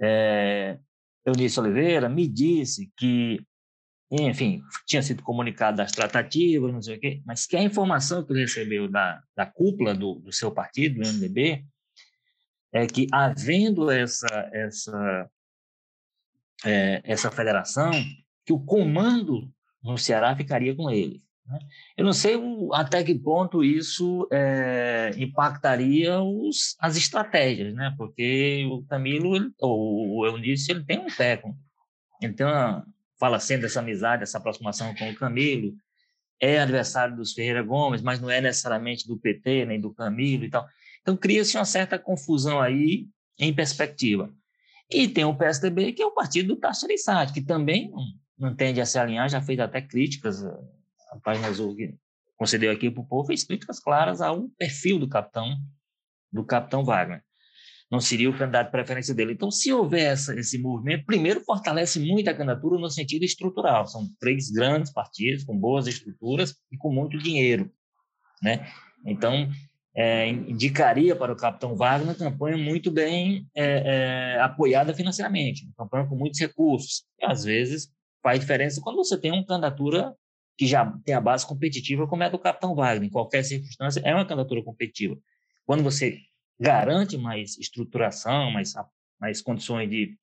é, 0.01 0.79
Oliveira, 1.27 2.09
me 2.09 2.29
disse 2.29 2.93
que, 2.95 3.41
enfim, 4.11 4.63
tinha 4.87 5.03
sido 5.03 5.23
comunicado 5.23 5.79
das 5.79 5.91
tratativas, 5.91 6.73
não 6.73 6.83
sei 6.83 6.97
o 6.97 7.01
quê, 7.01 7.23
mas 7.25 7.47
que 7.47 7.57
a 7.57 7.63
informação 7.63 8.25
que 8.25 8.33
ele 8.33 8.43
recebeu 8.43 8.89
da, 8.89 9.23
da 9.35 9.47
cúpula 9.47 9.95
do, 9.95 10.17
do 10.17 10.33
seu 10.33 10.53
partido, 10.53 11.01
do 11.01 11.09
MDB, 11.09 11.65
é 12.71 12.87
que, 12.87 13.07
havendo 13.11 13.91
essa, 13.91 14.51
essa, 14.53 15.31
é, 16.67 17.01
essa 17.05 17.31
federação, 17.31 17.91
que 18.45 18.53
o 18.53 18.61
comando 18.61 19.51
no 19.83 19.97
Ceará 19.97 20.37
ficaria 20.37 20.77
com 20.77 20.91
ele. 20.91 21.23
Né? 21.49 21.59
Eu 21.97 22.05
não 22.05 22.13
sei 22.13 22.37
até 22.73 23.03
que 23.03 23.15
ponto 23.15 23.65
isso 23.65 24.29
é, 24.31 25.11
impactaria 25.17 26.21
os, 26.21 26.77
as 26.79 26.97
estratégias, 26.97 27.75
né? 27.75 27.95
porque 27.97 28.67
o 28.71 28.83
Camilo, 28.85 29.35
ele, 29.35 29.51
ou 29.59 30.19
o 30.19 30.27
Eunice, 30.27 30.71
ele 30.71 30.85
tem 30.85 30.99
um 30.99 31.07
técnico. 31.07 31.59
Então, 32.23 32.85
fala 33.19 33.41
sempre 33.41 33.63
dessa 33.63 33.81
amizade, 33.81 34.23
essa 34.23 34.39
aproximação 34.39 34.95
com 34.95 35.09
o 35.11 35.15
Camilo, 35.15 35.75
é 36.41 36.61
adversário 36.61 37.17
dos 37.17 37.33
Ferreira 37.33 37.63
Gomes, 37.63 38.03
mas 38.03 38.21
não 38.21 38.31
é 38.31 38.41
necessariamente 38.41 39.07
do 39.09 39.19
PT, 39.19 39.67
nem 39.67 39.81
do 39.81 39.93
Camilo 39.93 40.45
e 40.45 40.51
tal. 40.51 40.67
Então, 41.01 41.17
cria-se 41.17 41.57
uma 41.57 41.65
certa 41.65 41.99
confusão 41.99 42.61
aí 42.61 43.09
em 43.39 43.53
perspectiva. 43.53 44.33
E 44.91 45.09
tem 45.09 45.25
o 45.25 45.35
PSDB, 45.35 45.93
que 45.93 46.03
é 46.03 46.07
o 46.07 46.15
partido 46.15 46.55
do 46.55 46.61
Arissati, 46.67 47.33
que 47.33 47.43
também 47.43 47.91
não, 47.91 48.05
não 48.39 48.55
tende 48.55 48.81
a 48.81 48.87
se 48.87 48.99
alinhar, 48.99 49.29
já 49.29 49.41
fez 49.41 49.59
até 49.59 49.81
críticas 49.81 50.43
a 51.11 51.17
página 51.19 51.49
azul 51.49 51.75
que 51.75 51.95
concedeu 52.37 52.71
aqui 52.71 52.91
para 52.91 53.03
o 53.03 53.07
povo, 53.07 53.27
fez 53.27 53.45
críticas 53.45 53.81
claras 53.81 54.21
ao 54.21 54.49
perfil 54.57 54.99
do 54.99 55.09
capitão, 55.09 55.57
do 56.33 56.45
capitão 56.45 56.85
Wagner. 56.85 57.23
Não 57.91 58.01
seria 58.01 58.29
o 58.29 58.37
candidato 58.37 58.67
de 58.67 58.73
preferência 58.73 59.15
dele. 59.15 59.33
Então, 59.33 59.51
se 59.51 59.73
houver 59.73 60.13
essa, 60.13 60.39
esse 60.39 60.59
movimento, 60.59 61.07
primeiro 61.07 61.41
fortalece 61.41 61.99
muito 61.99 62.29
a 62.29 62.35
candidatura 62.35 62.79
no 62.79 62.91
sentido 62.91 63.25
estrutural. 63.25 63.87
São 63.87 64.07
três 64.21 64.51
grandes 64.51 64.93
partidos 64.93 65.43
com 65.45 65.59
boas 65.59 65.87
estruturas 65.87 66.55
e 66.71 66.77
com 66.77 66.93
muito 66.93 67.17
dinheiro, 67.19 67.73
né? 68.43 68.71
Então, 69.07 69.51
é, 69.97 70.29
indicaria 70.29 71.17
para 71.17 71.33
o 71.33 71.37
capitão 71.37 71.75
Wagner 71.75 72.09
uma 72.09 72.15
campanha 72.15 72.59
muito 72.59 72.91
bem 72.91 73.49
é, 73.55 74.35
é, 74.37 74.41
apoiada 74.41 74.95
financeiramente, 74.95 75.65
uma 75.65 75.75
campanha 75.75 76.07
com 76.07 76.15
muitos 76.15 76.39
recursos. 76.39 77.05
E, 77.19 77.25
às 77.25 77.43
vezes, 77.43 77.91
faz 78.23 78.39
diferença 78.39 78.81
quando 78.83 78.97
você 78.97 79.19
tem 79.19 79.33
uma 79.33 79.47
candidatura 79.47 80.15
que 80.59 80.67
já 80.67 80.85
tem 81.05 81.15
a 81.15 81.21
base 81.21 81.47
competitiva, 81.47 82.09
como 82.09 82.25
é 82.25 82.27
a 82.27 82.29
do 82.29 82.39
Capitão 82.39 82.75
Wagner. 82.75 83.07
Em 83.07 83.11
qualquer 83.11 83.45
circunstância, 83.45 84.01
é 84.05 84.13
uma 84.13 84.27
candidatura 84.27 84.63
competitiva. 84.63 85.17
Quando 85.65 85.85
você 85.85 86.19
garante 86.59 87.17
mais 87.17 87.57
estruturação, 87.57 88.51
mais, 88.51 88.75
mais 89.21 89.41
condições 89.41 89.89
de 89.89 90.19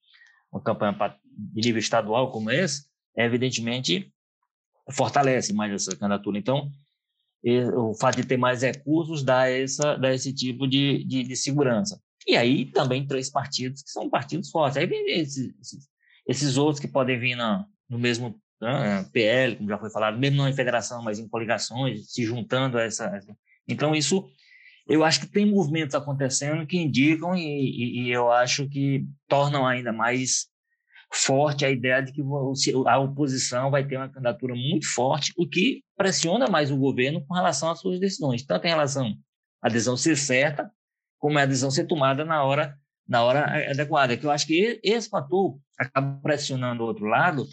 uma 0.52 0.62
campanha 0.62 0.94
de 1.24 1.62
nível 1.62 1.80
estadual 1.80 2.32
como 2.32 2.52
esse, 2.52 2.86
evidentemente 3.16 4.14
fortalece 4.92 5.54
mais 5.54 5.72
essa 5.72 5.96
candidatura. 5.96 6.38
Então, 6.38 6.70
o 7.74 7.94
fato 7.94 8.18
de 8.18 8.28
ter 8.28 8.38
mais 8.38 8.62
recursos 8.62 9.24
dá, 9.24 9.50
essa, 9.50 9.96
dá 9.96 10.14
esse 10.14 10.34
tipo 10.34 10.68
de, 10.68 11.06
de, 11.06 11.24
de 11.24 11.36
segurança. 11.38 12.02
E 12.28 12.36
aí 12.36 12.66
também 12.66 13.08
três 13.08 13.30
partidos 13.30 13.82
que 13.82 13.90
são 13.90 14.10
partidos 14.10 14.50
fortes. 14.50 14.78
Aí 14.78 14.86
vem 14.86 15.20
esses, 15.20 15.54
esses, 16.28 16.58
outros 16.58 16.80
que 16.80 16.88
podem 16.90 17.18
vir 17.18 17.36
na, 17.36 17.66
no 17.88 17.98
mesmo 17.98 18.38
né? 18.62 19.06
PL, 19.12 19.58
como 19.58 19.70
já 19.70 19.78
foi 19.78 19.90
falado, 19.90 20.18
mesmo 20.18 20.38
não 20.38 20.48
em 20.48 20.54
federação, 20.54 21.04
mas 21.04 21.20
em 21.20 21.28
coligações, 21.28 22.12
se 22.12 22.24
juntando 22.24 22.78
a 22.78 22.84
essa. 22.84 23.12
Então, 23.68 23.96
isso, 23.96 24.28
eu 24.88 25.04
acho 25.04 25.22
que 25.22 25.28
tem 25.28 25.46
movimentos 25.46 25.96
acontecendo 25.96 26.66
que 26.66 26.78
indicam 26.78 27.36
e, 27.36 27.42
e, 27.42 28.02
e 28.04 28.12
eu 28.12 28.32
acho 28.32 28.68
que 28.70 29.06
tornam 29.28 29.66
ainda 29.66 29.92
mais 29.92 30.48
forte 31.12 31.66
a 31.66 31.70
ideia 31.70 32.02
de 32.02 32.12
que 32.12 32.22
a 32.88 33.00
oposição 33.00 33.72
vai 33.72 33.86
ter 33.86 33.98
uma 33.98 34.10
candidatura 34.10 34.54
muito 34.54 34.88
forte, 34.94 35.34
o 35.38 35.48
que 35.48 35.84
pressiona 35.96 36.48
mais 36.48 36.72
o 36.72 36.78
governo 36.78 37.26
com 37.26 37.34
relação 37.34 37.72
às 37.72 37.80
suas 37.80 38.00
decisões, 38.00 38.44
tanto 38.44 38.66
em 38.66 38.70
relação 38.70 39.08
à 39.62 39.68
adesão 39.68 39.96
ser 39.96 40.18
certa, 40.18 40.70
como 41.18 41.40
a 41.40 41.44
adesão 41.44 41.72
ser 41.72 41.86
tomada 41.86 42.26
na 42.26 42.44
hora 42.44 42.78
na 43.08 43.24
hora 43.24 43.70
adequada. 43.70 44.18
Que 44.18 44.26
eu 44.26 44.32
acho 44.32 44.48
que 44.48 44.80
esse 44.84 45.10
fator 45.10 45.58
acaba 45.78 46.20
pressionando 46.22 46.84
o 46.84 46.88
outro 46.88 47.06
lado, 47.06 47.48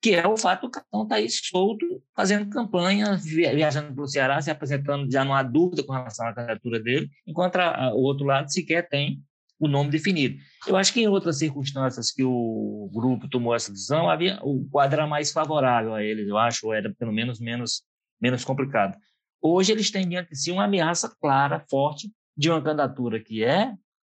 que 0.00 0.14
é 0.14 0.26
o 0.26 0.36
fato 0.36 0.62
do 0.62 0.70
Capitão 0.70 1.02
estar 1.02 1.16
tá 1.16 1.20
aí 1.20 1.28
solto, 1.28 2.02
fazendo 2.14 2.48
campanha, 2.48 3.16
viajando 3.16 3.94
para 3.94 4.04
o 4.04 4.08
Ceará, 4.08 4.40
se 4.40 4.50
apresentando, 4.50 5.10
já 5.10 5.24
não 5.24 5.34
há 5.34 5.42
dúvida 5.42 5.82
com 5.82 5.92
relação 5.92 6.26
à 6.26 6.34
candidatura 6.34 6.80
dele, 6.80 7.10
enquanto 7.26 7.56
a, 7.56 7.92
o 7.92 8.02
outro 8.02 8.24
lado 8.24 8.52
sequer 8.52 8.88
tem 8.88 9.20
o 9.58 9.66
nome 9.66 9.90
definido. 9.90 10.38
Eu 10.66 10.76
acho 10.76 10.92
que 10.92 11.00
em 11.00 11.08
outras 11.08 11.38
circunstâncias 11.38 12.12
que 12.12 12.22
o 12.22 12.88
grupo 12.92 13.28
tomou 13.28 13.54
essa 13.54 13.72
decisão, 13.72 14.08
havia, 14.08 14.38
o 14.42 14.68
quadro 14.70 15.00
era 15.00 15.06
mais 15.06 15.32
favorável 15.32 15.94
a 15.94 16.02
eles, 16.02 16.28
eu 16.28 16.38
acho, 16.38 16.66
ou 16.66 16.72
era 16.72 16.94
pelo 16.94 17.12
menos 17.12 17.40
menos, 17.40 17.82
menos 18.20 18.44
complicado. 18.44 18.96
Hoje 19.42 19.72
eles 19.72 19.90
têm 19.90 20.08
diante 20.08 20.30
de 20.30 20.38
si 20.38 20.52
uma 20.52 20.64
ameaça 20.64 21.12
clara, 21.20 21.64
forte, 21.68 22.10
de 22.36 22.48
uma 22.48 22.62
candidatura 22.62 23.20
que 23.20 23.42
é 23.42 23.74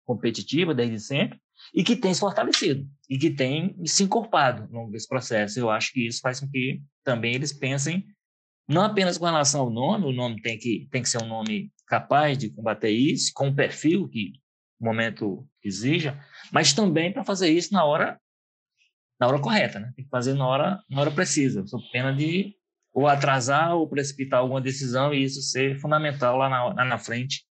competitiva 0.06 0.74
desde 0.74 1.00
sempre, 1.00 1.40
e 1.74 1.84
que 1.84 1.96
tem 1.96 2.14
se 2.14 2.20
fortalecido 2.20 2.88
e 3.10 3.18
que 3.18 3.30
tem 3.30 3.76
se 3.86 4.04
encorpado 4.04 4.64
ao 4.64 4.82
longo 4.82 4.92
desse 4.92 5.08
processo. 5.08 5.60
Eu 5.60 5.70
acho 5.70 5.92
que 5.94 6.08
isso 6.08 6.20
faz 6.22 6.40
com 6.40 6.50
que 6.50 6.82
também 7.04 7.36
eles 7.36 7.54
pensem 7.54 8.06
não 8.68 8.84
apenas 8.84 9.18
com 9.18 9.26
relação 9.26 9.62
ao 9.62 9.70
nome, 9.72 10.06
o 10.06 10.12
nome 10.12 10.40
tem 10.44 10.58
que, 10.58 10.88
tem 10.92 11.02
que 11.02 11.10
ser 11.10 11.24
um 11.24 11.28
nome 11.28 11.74
capaz 11.88 12.38
de 12.38 12.52
combater 12.52 12.92
isso, 12.92 13.32
com 13.34 13.50
o 13.50 13.56
perfil 13.56 14.08
que 14.08 14.34
o 14.80 14.86
momento 14.86 15.44
exija, 15.64 16.24
mas 16.52 16.72
também 16.72 17.12
para 17.12 17.24
fazer 17.24 17.50
isso 17.50 17.74
na 17.74 17.84
hora 17.84 18.20
na 19.20 19.28
hora 19.28 19.40
correta, 19.40 19.80
né? 19.80 19.92
Tem 19.96 20.06
que 20.06 20.10
fazer 20.10 20.34
na 20.34 20.48
hora, 20.48 20.80
na 20.90 21.02
hora 21.02 21.12
precisa, 21.12 21.66
sob 21.68 21.84
pena 21.92 22.14
de 22.14 22.56
ou 22.94 23.08
atrasar 23.08 23.76
ou 23.76 23.90
precipitar 23.90 24.40
alguma 24.40 24.62
decisão 24.62 25.14
e 25.14 25.24
isso 25.24 25.42
ser 25.42 25.78
fundamental 25.80 26.38
lá 26.38 26.48
na, 26.48 26.74
lá 26.74 26.86
na 26.86 26.98
frente. 26.98 27.44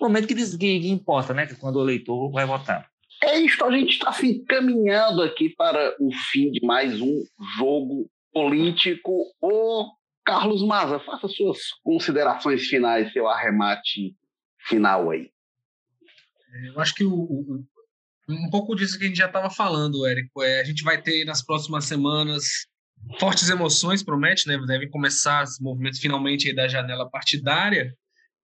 No 0.00 0.08
momento 0.08 0.26
que, 0.26 0.34
que, 0.34 0.56
que 0.58 0.88
importa, 0.88 1.32
né? 1.32 1.46
Que 1.46 1.52
é 1.52 1.56
quando 1.56 1.76
o 1.76 1.82
eleitor 1.82 2.30
vai 2.32 2.44
votar. 2.44 2.90
É 3.22 3.38
isso, 3.40 3.64
a 3.64 3.70
gente 3.70 3.92
está 3.92 4.12
se 4.12 4.26
encaminhando 4.26 5.22
aqui 5.22 5.48
para 5.50 5.96
o 5.98 6.10
fim 6.30 6.50
de 6.50 6.64
mais 6.64 7.00
um 7.00 7.22
jogo 7.56 8.10
político. 8.32 9.24
Ô, 9.40 9.86
Carlos 10.24 10.62
Maza, 10.62 11.00
faça 11.00 11.26
suas 11.28 11.58
considerações 11.82 12.66
finais, 12.66 13.12
seu 13.12 13.26
arremate 13.26 14.14
final 14.68 15.10
aí. 15.10 15.30
É, 16.52 16.68
eu 16.68 16.80
acho 16.80 16.94
que 16.94 17.04
o, 17.04 17.14
o, 17.14 17.64
um 18.28 18.50
pouco 18.50 18.74
disso 18.74 18.98
que 18.98 19.04
a 19.04 19.08
gente 19.08 19.18
já 19.18 19.26
estava 19.26 19.48
falando, 19.48 20.06
Érico, 20.06 20.42
é, 20.42 20.60
a 20.60 20.64
gente 20.64 20.82
vai 20.82 21.00
ter 21.00 21.24
nas 21.24 21.44
próximas 21.44 21.84
semanas 21.84 22.66
fortes 23.18 23.48
emoções, 23.48 24.02
promete, 24.02 24.48
né? 24.48 24.58
Devem 24.66 24.90
começar 24.90 25.44
os 25.44 25.58
movimentos 25.60 26.00
finalmente 26.00 26.54
da 26.54 26.66
janela 26.68 27.08
partidária. 27.08 27.94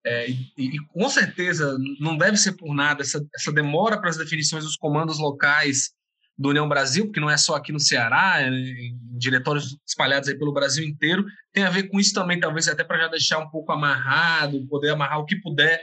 É, 0.05 0.29
e, 0.29 0.53
e, 0.59 0.79
com 0.89 1.09
certeza 1.09 1.77
não 2.01 2.17
deve 2.17 2.37
ser 2.37 2.53
por 2.53 2.75
nada 2.75 3.03
essa, 3.03 3.25
essa 3.35 3.53
demora 3.53 4.01
para 4.01 4.11
as 4.11 4.17
definições 4.17 4.65
dos 4.65 4.77
comandos 4.77 5.21
locais 5.21 5.93
do 6.37 6.49
União 6.49 6.69
Brasil, 6.69 7.05
porque 7.05 7.21
não 7.21 7.31
é 7.31 7.37
só 7.37 7.55
aqui 7.55 7.71
no 7.71 7.79
Ceará, 7.79 8.43
é, 8.43 8.49
em 8.49 8.99
diretórios 9.17 9.77
espalhados 9.87 10.29
aí 10.29 10.37
pelo 10.37 10.53
Brasil 10.53 10.85
inteiro, 10.85 11.25
tem 11.53 11.63
a 11.63 11.71
ver 11.71 11.85
com 11.85 12.01
isso 12.01 12.13
também, 12.13 12.41
talvez 12.41 12.67
até 12.67 12.83
para 12.83 12.99
já 12.99 13.09
deixar 13.09 13.39
um 13.39 13.49
pouco 13.49 13.71
amarrado, 13.71 14.67
poder 14.67 14.91
amarrar 14.91 15.21
o 15.21 15.25
que 15.25 15.37
puder 15.37 15.81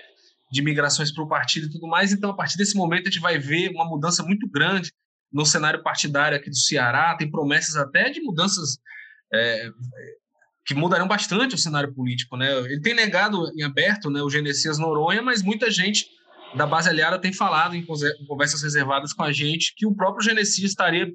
de 0.52 0.62
migrações 0.62 1.14
para 1.14 1.24
o 1.24 1.28
partido 1.28 1.68
e 1.68 1.70
tudo 1.70 1.88
mais. 1.88 2.12
Então, 2.12 2.32
a 2.32 2.36
partir 2.36 2.58
desse 2.58 2.76
momento, 2.76 3.08
a 3.08 3.12
gente 3.12 3.22
vai 3.22 3.38
ver 3.38 3.70
uma 3.70 3.86
mudança 3.86 4.24
muito 4.24 4.50
grande 4.50 4.92
no 5.32 5.46
cenário 5.46 5.82
partidário 5.84 6.36
aqui 6.36 6.50
do 6.50 6.58
Ceará, 6.58 7.16
tem 7.16 7.30
promessas 7.30 7.76
até 7.76 8.10
de 8.10 8.20
mudanças 8.20 8.80
é, 9.32 9.70
que 10.70 10.76
mudariam 10.76 11.08
bastante 11.08 11.56
o 11.56 11.58
cenário 11.58 11.92
político, 11.92 12.38
né? 12.38 12.56
Ele 12.60 12.80
tem 12.80 12.94
negado 12.94 13.52
em 13.58 13.64
aberto, 13.64 14.08
né, 14.12 14.22
o 14.22 14.30
Genesias 14.30 14.78
Noronha, 14.78 15.20
mas 15.20 15.42
muita 15.42 15.72
gente 15.72 16.06
da 16.56 16.68
base 16.68 16.88
aliada 16.88 17.18
tem 17.18 17.34
falado 17.34 17.76
em 17.76 17.84
conversas 18.28 18.62
reservadas 18.62 19.12
com 19.12 19.24
a 19.24 19.32
gente 19.32 19.74
que 19.76 19.88
o 19.88 19.96
próprio 19.96 20.24
Genesias 20.24 20.70
estaria 20.70 21.08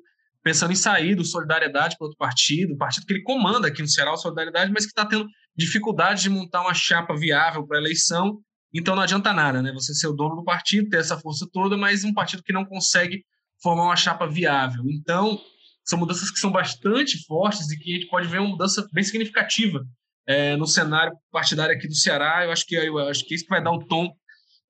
pensando 0.42 0.72
em 0.72 0.74
sair 0.76 1.14
do 1.14 1.24
Solidariedade 1.24 1.96
para 1.96 2.06
outro 2.06 2.18
partido, 2.18 2.76
partido 2.76 3.06
que 3.06 3.12
ele 3.12 3.22
comanda 3.22 3.68
aqui 3.68 3.80
no 3.80 3.86
Ceará, 3.86 4.12
o 4.12 4.16
Solidariedade, 4.16 4.72
mas 4.72 4.86
que 4.86 4.90
está 4.90 5.06
tendo 5.06 5.28
dificuldade 5.56 6.22
de 6.22 6.30
montar 6.30 6.62
uma 6.62 6.74
chapa 6.74 7.14
viável 7.14 7.64
para 7.64 7.78
a 7.78 7.80
eleição. 7.80 8.40
Então 8.74 8.96
não 8.96 9.04
adianta 9.04 9.32
nada, 9.32 9.62
né? 9.62 9.70
Você 9.72 9.94
ser 9.94 10.08
o 10.08 10.12
dono 10.12 10.34
do 10.34 10.42
partido, 10.42 10.88
ter 10.88 10.96
essa 10.96 11.16
força 11.16 11.46
toda, 11.52 11.76
mas 11.76 12.02
um 12.02 12.12
partido 12.12 12.42
que 12.42 12.52
não 12.52 12.64
consegue 12.64 13.24
formar 13.62 13.84
uma 13.84 13.96
chapa 13.96 14.26
viável. 14.26 14.82
Então, 14.88 15.38
são 15.84 15.98
mudanças 15.98 16.30
que 16.30 16.38
são 16.38 16.50
bastante 16.50 17.24
fortes 17.26 17.70
e 17.70 17.78
que 17.78 17.92
a 17.92 17.94
gente 17.96 18.08
pode 18.08 18.28
ver 18.28 18.40
uma 18.40 18.50
mudança 18.50 18.86
bem 18.92 19.04
significativa 19.04 19.84
é, 20.26 20.56
no 20.56 20.66
cenário 20.66 21.16
partidário 21.30 21.74
aqui 21.74 21.86
do 21.86 21.94
Ceará. 21.94 22.44
Eu 22.44 22.52
acho 22.52 22.66
que 22.66 22.74
eu 22.74 22.98
acho 22.98 23.24
que 23.26 23.34
isso 23.34 23.44
que 23.44 23.50
vai 23.50 23.62
dar 23.62 23.72
o 23.72 23.84
tom 23.86 24.10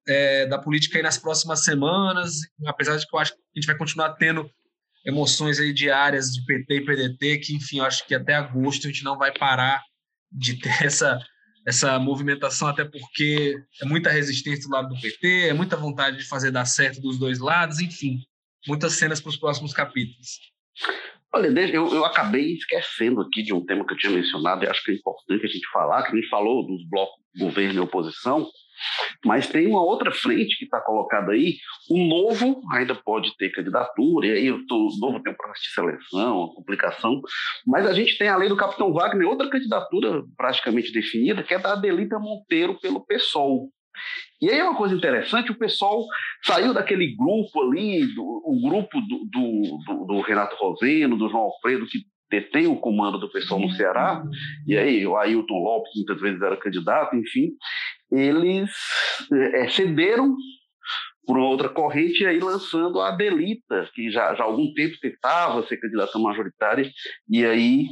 é, 0.06 0.46
da 0.46 0.58
política 0.58 0.98
aí 0.98 1.02
nas 1.02 1.18
próximas 1.18 1.64
semanas, 1.64 2.34
apesar 2.66 2.96
de 2.96 3.06
que 3.06 3.14
eu 3.14 3.20
acho 3.20 3.32
que 3.32 3.38
a 3.38 3.60
gente 3.60 3.66
vai 3.66 3.76
continuar 3.76 4.14
tendo 4.14 4.48
emoções 5.06 5.60
aí 5.60 5.72
diárias 5.72 6.30
de 6.30 6.44
PT 6.44 6.74
e 6.74 6.84
PDT, 6.84 7.38
que 7.38 7.54
enfim, 7.54 7.78
eu 7.78 7.84
acho 7.84 8.06
que 8.06 8.14
até 8.14 8.34
agosto 8.34 8.86
a 8.86 8.90
gente 8.90 9.04
não 9.04 9.16
vai 9.16 9.32
parar 9.32 9.82
de 10.32 10.58
ter 10.58 10.70
essa 10.84 11.18
essa 11.66 11.98
movimentação, 11.98 12.68
até 12.68 12.84
porque 12.84 13.56
é 13.80 13.86
muita 13.86 14.10
resistência 14.10 14.64
do 14.64 14.74
lado 14.74 14.88
do 14.88 15.00
PT, 15.00 15.48
é 15.48 15.54
muita 15.54 15.78
vontade 15.78 16.18
de 16.18 16.24
fazer 16.24 16.50
dar 16.50 16.66
certo 16.66 17.00
dos 17.00 17.18
dois 17.18 17.38
lados, 17.38 17.80
enfim, 17.80 18.18
muitas 18.68 18.92
cenas 18.94 19.18
para 19.18 19.30
os 19.30 19.36
próximos 19.38 19.72
capítulos. 19.72 20.40
Olha, 21.32 21.48
eu, 21.72 21.92
eu 21.92 22.04
acabei 22.04 22.52
esquecendo 22.52 23.20
aqui 23.20 23.42
de 23.42 23.52
um 23.52 23.64
tema 23.64 23.84
que 23.84 23.92
eu 23.92 23.98
tinha 23.98 24.12
mencionado 24.12 24.64
e 24.64 24.68
acho 24.68 24.84
que 24.84 24.92
é 24.92 24.94
importante 24.94 25.44
a 25.44 25.48
gente 25.48 25.68
falar, 25.72 26.04
que 26.04 26.12
a 26.12 26.14
gente 26.14 26.28
falou 26.28 26.64
dos 26.64 26.88
blocos 26.88 27.24
governo 27.36 27.74
e 27.74 27.80
oposição, 27.80 28.46
mas 29.24 29.48
tem 29.48 29.66
uma 29.66 29.82
outra 29.82 30.12
frente 30.12 30.56
que 30.56 30.64
está 30.64 30.80
colocada 30.80 31.32
aí. 31.32 31.56
O 31.90 31.98
novo 31.98 32.62
ainda 32.72 32.94
pode 32.94 33.36
ter 33.36 33.50
candidatura, 33.50 34.26
e 34.26 34.30
aí 34.30 34.52
o 34.52 34.64
novo 35.00 35.22
tem 35.22 35.32
um 35.32 35.36
processo 35.36 35.62
de 35.62 35.74
seleção, 35.74 36.38
uma 36.38 36.54
complicação, 36.54 37.20
mas 37.66 37.86
a 37.86 37.92
gente 37.92 38.16
tem 38.16 38.28
a 38.28 38.36
lei 38.36 38.48
do 38.48 38.56
Capitão 38.56 38.92
Wagner, 38.92 39.28
outra 39.28 39.50
candidatura 39.50 40.22
praticamente 40.36 40.92
definida, 40.92 41.42
que 41.42 41.54
é 41.54 41.58
da 41.58 41.72
Adelita 41.72 42.18
Monteiro 42.18 42.78
pelo 42.80 43.04
PSOL. 43.04 43.70
E 44.40 44.50
aí 44.50 44.58
é 44.58 44.64
uma 44.64 44.76
coisa 44.76 44.94
interessante, 44.94 45.50
o 45.50 45.58
pessoal 45.58 46.04
saiu 46.42 46.74
daquele 46.74 47.14
grupo 47.16 47.62
ali, 47.62 48.06
do, 48.14 48.22
o 48.22 48.60
grupo 48.62 49.00
do, 49.00 49.24
do, 49.30 50.06
do, 50.06 50.20
Renato 50.20 50.56
Roseno, 50.56 51.16
do 51.16 51.28
João 51.28 51.44
Alfredo, 51.44 51.86
que 51.86 52.00
detém 52.30 52.66
o 52.66 52.76
comando 52.76 53.18
do 53.18 53.30
pessoal 53.30 53.60
no 53.60 53.70
Ceará, 53.70 54.22
e 54.66 54.76
aí 54.76 55.06
o 55.06 55.16
Ailton 55.16 55.62
Lopes 55.62 55.92
muitas 55.94 56.20
vezes 56.20 56.42
era 56.42 56.56
candidato, 56.56 57.14
enfim, 57.16 57.52
eles 58.10 58.70
é, 59.32 59.68
cederam 59.68 60.34
por 61.26 61.38
uma 61.38 61.48
outra 61.48 61.68
corrente 61.68 62.22
e 62.22 62.26
aí 62.26 62.38
lançando 62.38 63.00
a 63.00 63.08
Adelita, 63.08 63.88
que 63.94 64.10
já, 64.10 64.34
já 64.34 64.44
há 64.44 64.46
algum 64.46 64.72
tempo 64.74 64.98
tentava 65.00 65.66
ser 65.66 65.78
candidata 65.78 66.18
majoritária, 66.18 66.90
e 67.28 67.44
aí 67.44 67.86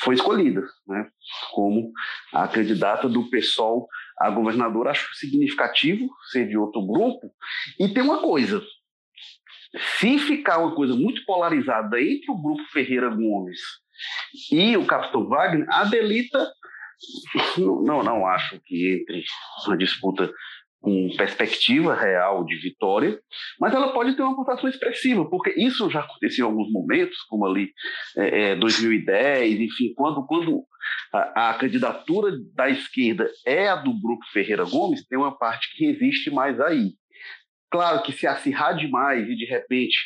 foi 0.00 0.14
escolhida 0.16 0.62
né, 0.86 1.06
como 1.52 1.92
a 2.32 2.48
candidata 2.48 3.08
do 3.08 3.28
PSOL 3.30 3.86
a 4.18 4.30
governadora. 4.30 4.90
Acho 4.90 5.14
significativo 5.14 6.08
ser 6.30 6.48
de 6.48 6.56
outro 6.56 6.84
grupo. 6.86 7.30
E 7.78 7.88
tem 7.88 8.02
uma 8.02 8.20
coisa: 8.20 8.62
se 9.98 10.18
ficar 10.18 10.58
uma 10.58 10.74
coisa 10.74 10.94
muito 10.94 11.24
polarizada 11.24 12.00
entre 12.00 12.30
o 12.30 12.40
grupo 12.40 12.62
Ferreira 12.72 13.08
Gomes 13.08 13.60
e 14.50 14.76
o 14.76 14.86
Capitão 14.86 15.28
Wagner, 15.28 15.66
a 15.70 15.84
Delita 15.84 16.46
não, 17.58 18.02
não 18.02 18.26
acho 18.26 18.60
que 18.64 19.00
entre 19.00 19.24
uma 19.66 19.76
disputa 19.76 20.32
com 20.84 21.08
perspectiva 21.16 21.94
real 21.94 22.44
de 22.44 22.56
vitória, 22.56 23.18
mas 23.58 23.72
ela 23.72 23.94
pode 23.94 24.14
ter 24.14 24.22
uma 24.22 24.36
votação 24.36 24.68
expressiva, 24.68 25.24
porque 25.24 25.48
isso 25.56 25.88
já 25.88 26.00
aconteceu 26.00 26.44
em 26.44 26.50
alguns 26.50 26.70
momentos, 26.70 27.16
como 27.22 27.46
ali 27.46 27.72
é, 28.18 28.50
é, 28.50 28.56
2010, 28.56 29.60
enfim, 29.60 29.94
quando, 29.96 30.26
quando 30.26 30.62
a, 31.10 31.48
a, 31.50 31.54
candidatura 31.54 32.36
da 32.54 32.68
esquerda 32.68 33.30
é 33.46 33.66
a 33.66 33.76
do 33.76 33.98
Grupo 33.98 34.26
Ferreira 34.30 34.64
Gomes, 34.64 35.06
tem 35.06 35.18
uma 35.18 35.34
parte 35.34 35.74
que 35.74 35.86
resiste 35.86 36.30
mais 36.30 36.60
aí. 36.60 36.92
Claro 37.70 38.02
que 38.02 38.12
se 38.12 38.26
acirrar 38.26 38.76
demais 38.76 39.26
e 39.26 39.34
de 39.34 39.46
repente 39.46 39.96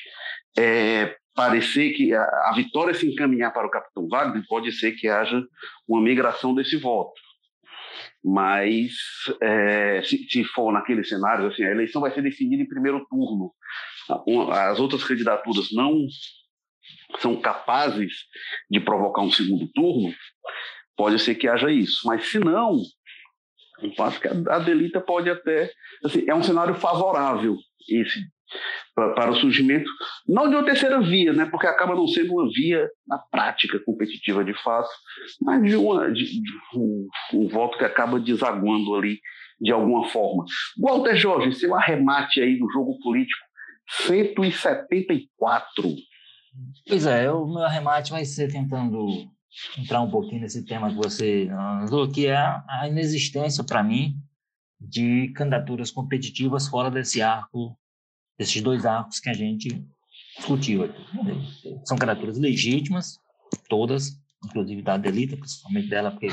é, 0.57 1.17
parecer 1.35 1.91
que 1.91 2.15
a, 2.15 2.23
a 2.23 2.53
vitória 2.55 2.95
se 2.95 3.11
encaminhar 3.11 3.53
para 3.53 3.67
o 3.67 3.71
Capitão 3.71 4.07
Wagner, 4.07 4.45
pode 4.47 4.71
ser 4.71 4.93
que 4.93 5.09
haja 5.09 5.43
uma 5.89 6.01
migração 6.01 6.55
desse 6.55 6.77
voto. 6.77 7.21
Mas 8.25 8.93
é, 9.41 10.03
se, 10.03 10.27
se, 10.29 10.45
for 10.45 10.73
naquele 10.73 11.05
cenário, 11.05 11.47
assim, 11.47 11.63
a 11.63 11.71
eleição 11.71 12.01
vai 12.01 12.11
ser 12.11 12.23
decidida 12.23 12.63
em 12.63 12.69
primeiro 12.69 13.07
turno. 13.09 13.53
As 14.53 14.81
outras 14.81 15.05
candidaturas 15.05 15.69
não 15.73 16.07
são 17.21 17.41
capazes 17.41 18.13
de 18.71 18.81
provocar 18.81 19.23
um 19.23 19.31
segundo 19.31 19.69
turno, 19.73 20.15
pode 20.97 21.19
ser 21.19 21.35
que 21.35 21.49
haja 21.49 21.71
isso. 21.71 22.07
Mas 22.07 22.29
se 22.29 22.39
não, 22.39 22.81
eu 23.83 24.05
acho 24.05 24.21
que 24.21 24.29
a 24.29 24.59
delita 24.59 25.01
pode 25.01 25.31
até. 25.31 25.71
Assim, 26.05 26.25
é 26.29 26.35
um 26.35 26.43
cenário 26.43 26.75
favorável 26.75 27.57
esse 27.89 28.21
para 28.95 29.31
o 29.31 29.37
surgimento, 29.37 29.91
não 30.27 30.49
de 30.49 30.57
uma 30.57 30.65
terceira 30.65 31.01
via, 31.01 31.33
né, 31.33 31.47
porque 31.47 31.67
acaba 31.67 31.95
não 31.95 32.07
sendo 32.07 32.35
uma 32.35 32.49
via 32.51 32.89
na 33.07 33.19
prática 33.19 33.79
competitiva 33.85 34.45
de 34.45 34.55
fato, 34.63 34.89
mas 35.41 35.63
de, 35.63 35.77
uma, 35.77 36.11
de, 36.11 36.25
de 36.25 36.51
um, 36.75 37.09
um, 37.35 37.49
voto 37.49 37.79
que 37.79 37.85
acaba 37.85 38.19
desaguando 38.19 38.95
ali 38.95 39.21
de 39.61 39.73
alguma 39.73 40.09
forma. 40.09 40.45
Walter 40.81 41.17
Jorge, 41.17 41.53
seu 41.53 41.75
arremate 41.75 42.41
aí 42.41 42.59
do 42.59 42.71
jogo 42.71 42.99
político, 43.01 43.45
174. 43.89 45.95
Pois 46.87 47.07
é, 47.07 47.31
o 47.31 47.47
meu 47.47 47.63
arremate 47.63 48.11
vai 48.11 48.25
ser 48.25 48.51
tentando 48.51 49.07
entrar 49.79 50.01
um 50.01 50.11
pouquinho 50.11 50.43
nesse 50.43 50.65
tema 50.65 50.91
que 50.91 50.97
você 50.97 51.49
falou, 51.89 52.11
que 52.11 52.27
é 52.27 52.37
a 52.37 52.87
inexistência, 52.89 53.65
para 53.65 53.83
mim, 53.83 54.15
de 54.81 55.33
candidaturas 55.35 55.91
competitivas 55.91 56.69
fora 56.69 56.91
desse 56.91 57.21
arco, 57.21 57.77
desses 58.39 58.63
dois 58.63 58.87
arcos 58.87 59.19
que 59.19 59.29
a 59.29 59.35
gente 59.35 59.85
discutiu 60.37 60.85
aqui. 60.85 61.03
São 61.85 61.97
candidaturas 61.97 62.39
legítimas, 62.39 63.19
todas, 63.69 64.13
inclusive 64.45 64.83
da 64.83 64.97
Delita, 64.97 65.37
principalmente 65.37 65.89
dela, 65.89 66.11
porque 66.13 66.29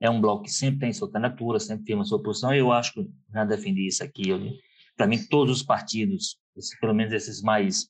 é 0.00 0.08
um 0.08 0.20
bloco 0.20 0.44
que 0.44 0.50
sempre 0.50 0.80
tem 0.80 0.92
sua 0.92 1.10
candidatura, 1.10 1.60
sempre 1.60 1.84
firma 1.84 2.04
sua 2.04 2.22
posição, 2.22 2.54
eu 2.54 2.72
acho 2.72 2.94
que 2.94 3.06
já 3.32 3.44
defendi 3.44 3.86
isso 3.86 4.02
aqui. 4.02 4.30
Para 4.96 5.06
mim, 5.06 5.18
todos 5.26 5.58
os 5.58 5.62
partidos, 5.62 6.38
pelo 6.80 6.94
menos 6.94 7.12
esses 7.12 7.42
mais 7.42 7.88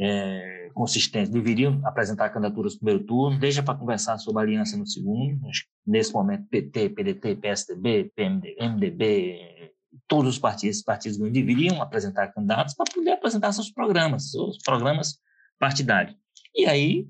é, 0.00 0.70
consistentes, 0.72 1.30
deveriam 1.30 1.80
apresentar 1.84 2.30
candidaturas 2.30 2.74
no 2.74 2.80
primeiro 2.80 3.04
turno, 3.04 3.38
deixa 3.38 3.62
para 3.62 3.78
conversar 3.78 4.18
sobre 4.18 4.42
aliança 4.42 4.76
no 4.76 4.86
segundo. 4.86 5.44
Acho 5.48 5.62
que 5.62 5.68
nesse 5.86 6.12
momento, 6.12 6.46
PT, 6.48 6.90
PDT, 6.90 7.36
PSDB, 7.36 8.12
PMD, 8.14 8.56
MDB, 8.60 9.72
todos 10.08 10.34
os 10.34 10.38
partidos, 10.38 10.82
partidos 10.82 11.18
não 11.18 11.30
deveriam 11.30 11.80
apresentar 11.82 12.28
candidatos 12.28 12.74
para 12.74 12.92
poder 12.92 13.12
apresentar 13.12 13.52
seus 13.52 13.70
programas, 13.70 14.30
seus 14.30 14.58
programas 14.58 15.18
partidários. 15.58 16.16
E 16.54 16.66
aí 16.66 17.06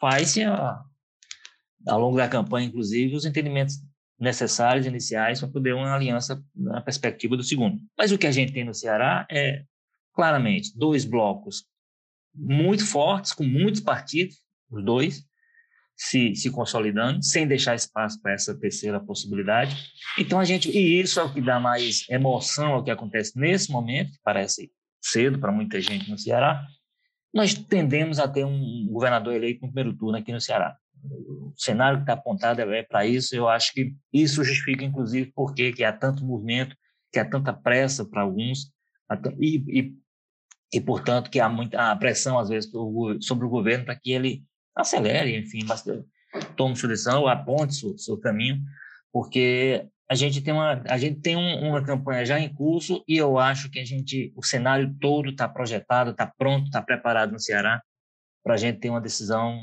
faz-se, 0.00 0.42
ao 0.44 2.00
longo 2.00 2.16
da 2.16 2.28
campanha, 2.28 2.66
inclusive, 2.66 3.14
os 3.14 3.24
entendimentos 3.24 3.76
necessários, 4.18 4.86
iniciais, 4.86 5.40
para 5.40 5.48
poder 5.48 5.74
uma 5.74 5.94
aliança 5.94 6.42
na 6.54 6.80
perspectiva 6.80 7.36
do 7.36 7.42
segundo. 7.42 7.80
Mas 7.98 8.12
o 8.12 8.18
que 8.18 8.26
a 8.26 8.32
gente 8.32 8.52
tem 8.52 8.64
no 8.64 8.74
Ceará 8.74 9.26
é, 9.30 9.64
claramente, 10.14 10.76
dois 10.76 11.04
blocos 11.04 11.64
muito 12.34 12.86
fortes, 12.86 13.32
com 13.32 13.44
muitos 13.44 13.80
partidos, 13.80 14.40
os 14.70 14.84
dois, 14.84 15.26
se, 16.04 16.34
se 16.34 16.50
consolidando, 16.50 17.22
sem 17.22 17.46
deixar 17.46 17.76
espaço 17.76 18.20
para 18.20 18.32
essa 18.32 18.58
terceira 18.58 18.98
possibilidade. 18.98 19.76
Então 20.18 20.40
a 20.40 20.44
gente, 20.44 20.68
e 20.68 21.00
isso 21.00 21.20
é 21.20 21.22
o 21.22 21.32
que 21.32 21.40
dá 21.40 21.60
mais 21.60 22.04
emoção 22.10 22.72
ao 22.72 22.82
que 22.82 22.90
acontece 22.90 23.38
nesse 23.38 23.70
momento, 23.70 24.10
que 24.10 24.18
parece 24.24 24.72
cedo 25.00 25.38
para 25.38 25.52
muita 25.52 25.80
gente 25.80 26.10
no 26.10 26.18
Ceará. 26.18 26.66
Nós 27.32 27.54
tendemos 27.54 28.18
a 28.18 28.26
ter 28.26 28.44
um 28.44 28.88
governador 28.90 29.32
eleito 29.32 29.62
no 29.62 29.72
primeiro 29.72 29.96
turno 29.96 30.18
aqui 30.18 30.32
no 30.32 30.40
Ceará. 30.40 30.76
O 31.04 31.52
cenário 31.56 31.98
que 31.98 32.02
está 32.02 32.14
apontado 32.14 32.60
é 32.60 32.82
para 32.82 33.06
isso. 33.06 33.34
Eu 33.36 33.48
acho 33.48 33.72
que 33.72 33.94
isso 34.12 34.42
justifica, 34.42 34.84
inclusive, 34.84 35.32
porque 35.32 35.72
que 35.72 35.84
há 35.84 35.92
tanto 35.92 36.24
movimento, 36.24 36.76
que 37.12 37.20
há 37.20 37.24
tanta 37.24 37.52
pressa 37.52 38.04
para 38.04 38.22
alguns, 38.22 38.72
e, 39.38 39.62
e 39.68 40.02
e, 40.74 40.80
portanto, 40.80 41.30
que 41.30 41.38
há 41.38 41.50
muita 41.50 41.94
pressão, 41.96 42.38
às 42.38 42.48
vezes, 42.48 42.70
sobre 43.20 43.44
o 43.44 43.50
governo 43.50 43.84
para 43.84 43.94
que 43.94 44.10
ele 44.10 44.42
acelere, 44.76 45.36
enfim, 45.36 45.60
tome 46.56 46.76
sua 46.76 46.88
decisão, 46.88 47.26
aponte 47.26 47.74
seu, 47.74 47.96
seu 47.98 48.18
caminho, 48.18 48.60
porque 49.12 49.86
a 50.10 50.14
gente 50.14 50.40
tem 50.42 50.52
uma 50.52 50.82
a 50.88 50.98
gente 50.98 51.20
tem 51.20 51.36
um, 51.36 51.68
uma 51.68 51.82
campanha 51.82 52.24
já 52.24 52.38
em 52.38 52.52
curso 52.52 53.02
e 53.08 53.16
eu 53.16 53.38
acho 53.38 53.70
que 53.70 53.78
a 53.78 53.84
gente 53.84 54.32
o 54.36 54.44
cenário 54.44 54.94
todo 55.00 55.30
está 55.30 55.48
projetado, 55.48 56.10
está 56.10 56.26
pronto, 56.26 56.66
está 56.66 56.82
preparado 56.82 57.32
no 57.32 57.40
Ceará 57.40 57.82
para 58.42 58.54
a 58.54 58.56
gente 58.56 58.78
ter 58.78 58.90
uma 58.90 59.00
decisão 59.00 59.58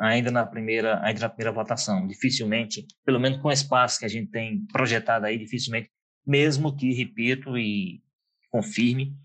ainda 0.00 0.30
na 0.30 0.44
primeira 0.44 1.00
ainda 1.04 1.20
na 1.20 1.28
primeira 1.28 1.52
votação. 1.52 2.06
Dificilmente, 2.06 2.86
pelo 3.04 3.20
menos 3.20 3.40
com 3.40 3.48
o 3.48 3.52
espaço 3.52 3.98
que 3.98 4.04
a 4.04 4.08
gente 4.08 4.30
tem 4.30 4.66
projetado 4.66 5.26
aí, 5.26 5.38
dificilmente, 5.38 5.90
mesmo 6.26 6.74
que 6.74 6.92
repito 6.92 7.56
e 7.56 8.02
confirme 8.50 9.16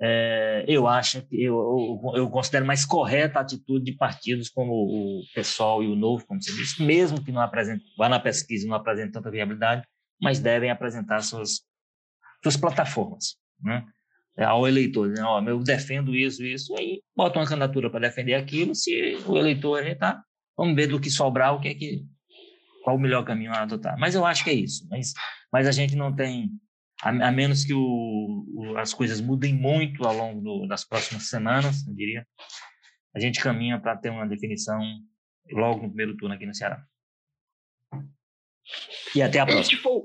é, 0.00 0.64
eu 0.68 0.86
acho 0.86 1.22
que 1.22 1.42
eu, 1.42 1.54
eu, 1.54 2.16
eu, 2.16 2.30
considero 2.30 2.66
mais 2.66 2.84
correta 2.84 3.38
a 3.38 3.42
atitude 3.42 3.84
de 3.84 3.96
partidos 3.96 4.50
como 4.50 4.72
o 4.72 5.22
PSOL 5.34 5.82
e 5.82 5.86
o 5.86 5.96
Novo, 5.96 6.26
como 6.26 6.42
você 6.42 6.52
disse, 6.52 6.82
mesmo 6.82 7.24
que 7.24 7.32
não 7.32 7.40
apresentem, 7.40 7.86
vá 7.96 8.08
na 8.08 8.20
pesquisa 8.20 8.66
e 8.66 8.68
não 8.68 8.76
apresentem 8.76 9.12
tanta 9.12 9.30
viabilidade, 9.30 9.86
mas 10.20 10.38
devem 10.38 10.70
apresentar 10.70 11.22
suas, 11.22 11.62
suas 12.42 12.56
plataformas 12.56 13.36
né? 13.60 13.86
É, 14.36 14.44
ao 14.44 14.68
eleitor. 14.68 15.08
Né? 15.08 15.22
Ó, 15.22 15.42
eu 15.42 15.62
defendo 15.62 16.14
isso, 16.14 16.44
isso, 16.44 16.76
aí 16.76 17.00
bota 17.16 17.38
uma 17.38 17.46
candidatura 17.46 17.88
para 17.88 18.00
defender 18.00 18.34
aquilo, 18.34 18.74
se 18.74 19.16
o 19.26 19.38
eleitor 19.38 19.86
está, 19.86 20.22
vamos 20.54 20.76
ver 20.76 20.88
do 20.88 21.00
que 21.00 21.10
sobrar, 21.10 21.54
o 21.54 21.60
que 21.60 21.68
é 21.68 21.74
que, 21.74 22.04
qual 22.84 22.96
o 22.96 23.00
melhor 23.00 23.24
caminho 23.24 23.52
a 23.52 23.62
adotar. 23.62 23.98
Mas 23.98 24.14
eu 24.14 24.26
acho 24.26 24.44
que 24.44 24.50
é 24.50 24.54
isso. 24.54 24.86
Mas, 24.90 25.14
mas 25.50 25.66
a 25.66 25.72
gente 25.72 25.96
não 25.96 26.14
tem 26.14 26.50
a, 27.02 27.10
a 27.10 27.32
menos 27.32 27.64
que 27.64 27.74
o, 27.74 28.44
o, 28.54 28.78
as 28.78 28.94
coisas 28.94 29.20
mudem 29.20 29.54
muito 29.54 30.06
ao 30.06 30.14
longo 30.14 30.40
do, 30.40 30.66
das 30.66 30.84
próximas 30.84 31.28
semanas, 31.28 31.86
eu 31.86 31.94
diria, 31.94 32.26
a 33.14 33.20
gente 33.20 33.40
caminha 33.40 33.80
para 33.80 33.96
ter 33.96 34.10
uma 34.10 34.26
definição 34.26 34.80
logo 35.50 35.82
no 35.82 35.88
primeiro 35.88 36.16
turno 36.16 36.34
aqui 36.34 36.46
no 36.46 36.54
Ceará. 36.54 36.82
E 39.14 39.22
até 39.22 39.38
a 39.38 39.46
próxima. 39.46 39.80
Foi, 39.80 40.02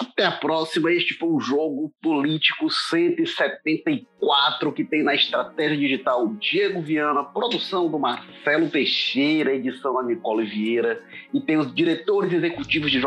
até 0.00 0.24
a 0.24 0.32
próxima. 0.32 0.92
Este 0.92 1.14
foi 1.14 1.28
o 1.28 1.40
jogo 1.40 1.94
político 2.02 2.70
174 2.70 4.72
que 4.72 4.84
tem 4.84 5.02
na 5.02 5.14
estratégia 5.14 5.76
digital 5.76 6.26
Diego 6.34 6.82
Viana, 6.82 7.24
produção 7.24 7.90
do 7.90 7.98
Marcelo 7.98 8.70
Teixeira, 8.70 9.54
edição 9.54 9.94
da 9.94 10.02
Nicole 10.02 10.46
Vieira, 10.46 11.02
e 11.32 11.40
tem 11.40 11.58
os 11.58 11.72
diretores 11.74 12.32
executivos 12.32 12.90
de 12.90 13.00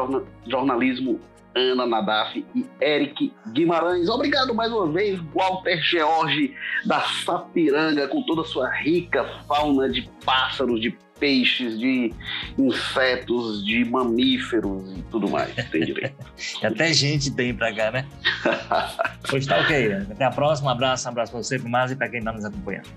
jornalismo 0.47 1.19
Ana 1.55 1.85
Nadaf 1.85 2.45
e 2.53 2.65
Eric 2.81 3.33
Guimarães. 3.53 4.09
Obrigado 4.09 4.53
mais 4.53 4.71
uma 4.71 4.91
vez, 4.91 5.19
Walter 5.33 5.81
George 5.81 6.53
da 6.85 6.99
Sapiranga, 7.01 8.07
com 8.09 8.21
toda 8.23 8.41
a 8.41 8.45
sua 8.45 8.69
rica 8.69 9.23
fauna 9.47 9.89
de 9.89 10.09
pássaros, 10.25 10.81
de 10.81 10.97
peixes, 11.17 11.79
de 11.79 12.13
insetos, 12.57 13.65
de 13.65 13.85
mamíferos 13.85 14.97
e 14.97 15.01
tudo 15.03 15.29
mais. 15.29 15.53
Tem 15.71 15.85
direito. 15.85 16.15
Até 16.61 16.91
gente 16.91 17.33
tem 17.33 17.55
pra 17.55 17.73
cá, 17.73 17.89
né? 17.89 18.05
pois 19.29 19.45
tá 19.45 19.59
ok. 19.61 19.93
Até 20.11 20.25
a 20.25 20.31
próxima. 20.31 20.69
Um 20.69 20.71
abraço, 20.71 21.07
um 21.07 21.11
abraço 21.11 21.31
pra 21.31 21.41
você, 21.41 21.57
pro 21.57 21.69
Maza 21.69 21.93
e 21.93 21.95
pra 21.95 22.09
quem 22.09 22.21
tá 22.21 22.33
nos 22.33 22.43
acompanhando. 22.43 22.89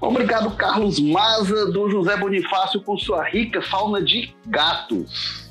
Obrigado, 0.00 0.50
Carlos 0.56 0.98
Maza, 0.98 1.70
do 1.70 1.90
José 1.90 2.16
Bonifácio, 2.16 2.80
com 2.80 2.96
sua 2.96 3.22
rica 3.22 3.60
fauna 3.62 4.02
de 4.02 4.34
gatos. 4.46 5.49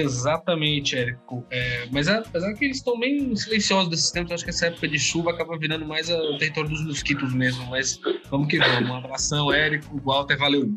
Exatamente, 0.00 0.96
Érico. 0.96 1.44
É, 1.50 1.86
mas 1.92 2.08
apesar 2.08 2.52
que 2.54 2.64
eles 2.64 2.78
estão 2.78 2.98
bem 2.98 3.34
silenciosos 3.36 3.88
desses 3.88 4.10
tempos, 4.10 4.32
acho 4.32 4.44
que 4.44 4.50
essa 4.50 4.66
época 4.66 4.88
de 4.88 4.98
chuva 4.98 5.30
acaba 5.30 5.56
virando 5.58 5.86
mais 5.86 6.08
o 6.08 6.38
território 6.38 6.70
dos 6.70 6.84
mosquitos 6.84 7.32
mesmo. 7.32 7.66
Mas 7.66 8.00
vamos 8.30 8.48
que 8.48 8.58
vamos. 8.58 8.90
Um 8.90 8.94
abração, 8.94 9.52
Érico. 9.52 10.00
Walter, 10.04 10.38
valeu. 10.38 10.72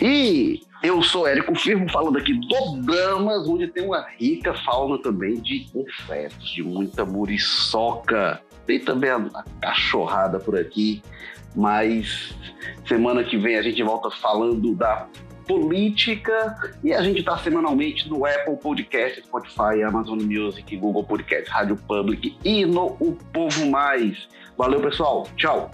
E 0.00 0.60
eu 0.82 1.02
sou 1.02 1.26
Érico 1.26 1.54
Firmo, 1.54 1.90
falando 1.90 2.18
aqui 2.18 2.34
do 2.34 2.82
Damas, 2.82 3.48
onde 3.48 3.66
tem 3.68 3.84
uma 3.84 4.06
rica 4.16 4.54
fauna 4.54 4.98
também 4.98 5.40
de 5.40 5.66
insetos, 5.74 6.52
de 6.52 6.62
muita 6.62 7.04
muriçoca. 7.04 8.40
Tem 8.66 8.78
também 8.78 9.10
a, 9.10 9.16
a 9.16 9.44
cachorrada 9.60 10.38
por 10.38 10.56
aqui, 10.58 11.02
mas 11.56 12.34
semana 12.86 13.24
que 13.24 13.36
vem 13.36 13.56
a 13.56 13.62
gente 13.62 13.82
volta 13.82 14.10
falando 14.10 14.74
da 14.74 15.08
política 15.48 16.56
e 16.84 16.92
a 16.92 17.02
gente 17.02 17.20
está 17.20 17.36
semanalmente 17.38 18.08
no 18.08 18.24
Apple 18.26 18.56
Podcast, 18.56 19.22
Spotify, 19.22 19.82
Amazon 19.82 20.20
Music, 20.20 20.76
Google 20.76 21.02
Podcast, 21.02 21.50
Rádio 21.50 21.76
Public 21.76 22.36
e 22.44 22.64
no 22.66 22.96
O 23.00 23.16
Povo 23.32 23.66
Mais. 23.70 24.28
Valeu, 24.56 24.80
pessoal. 24.80 25.26
Tchau. 25.36 25.70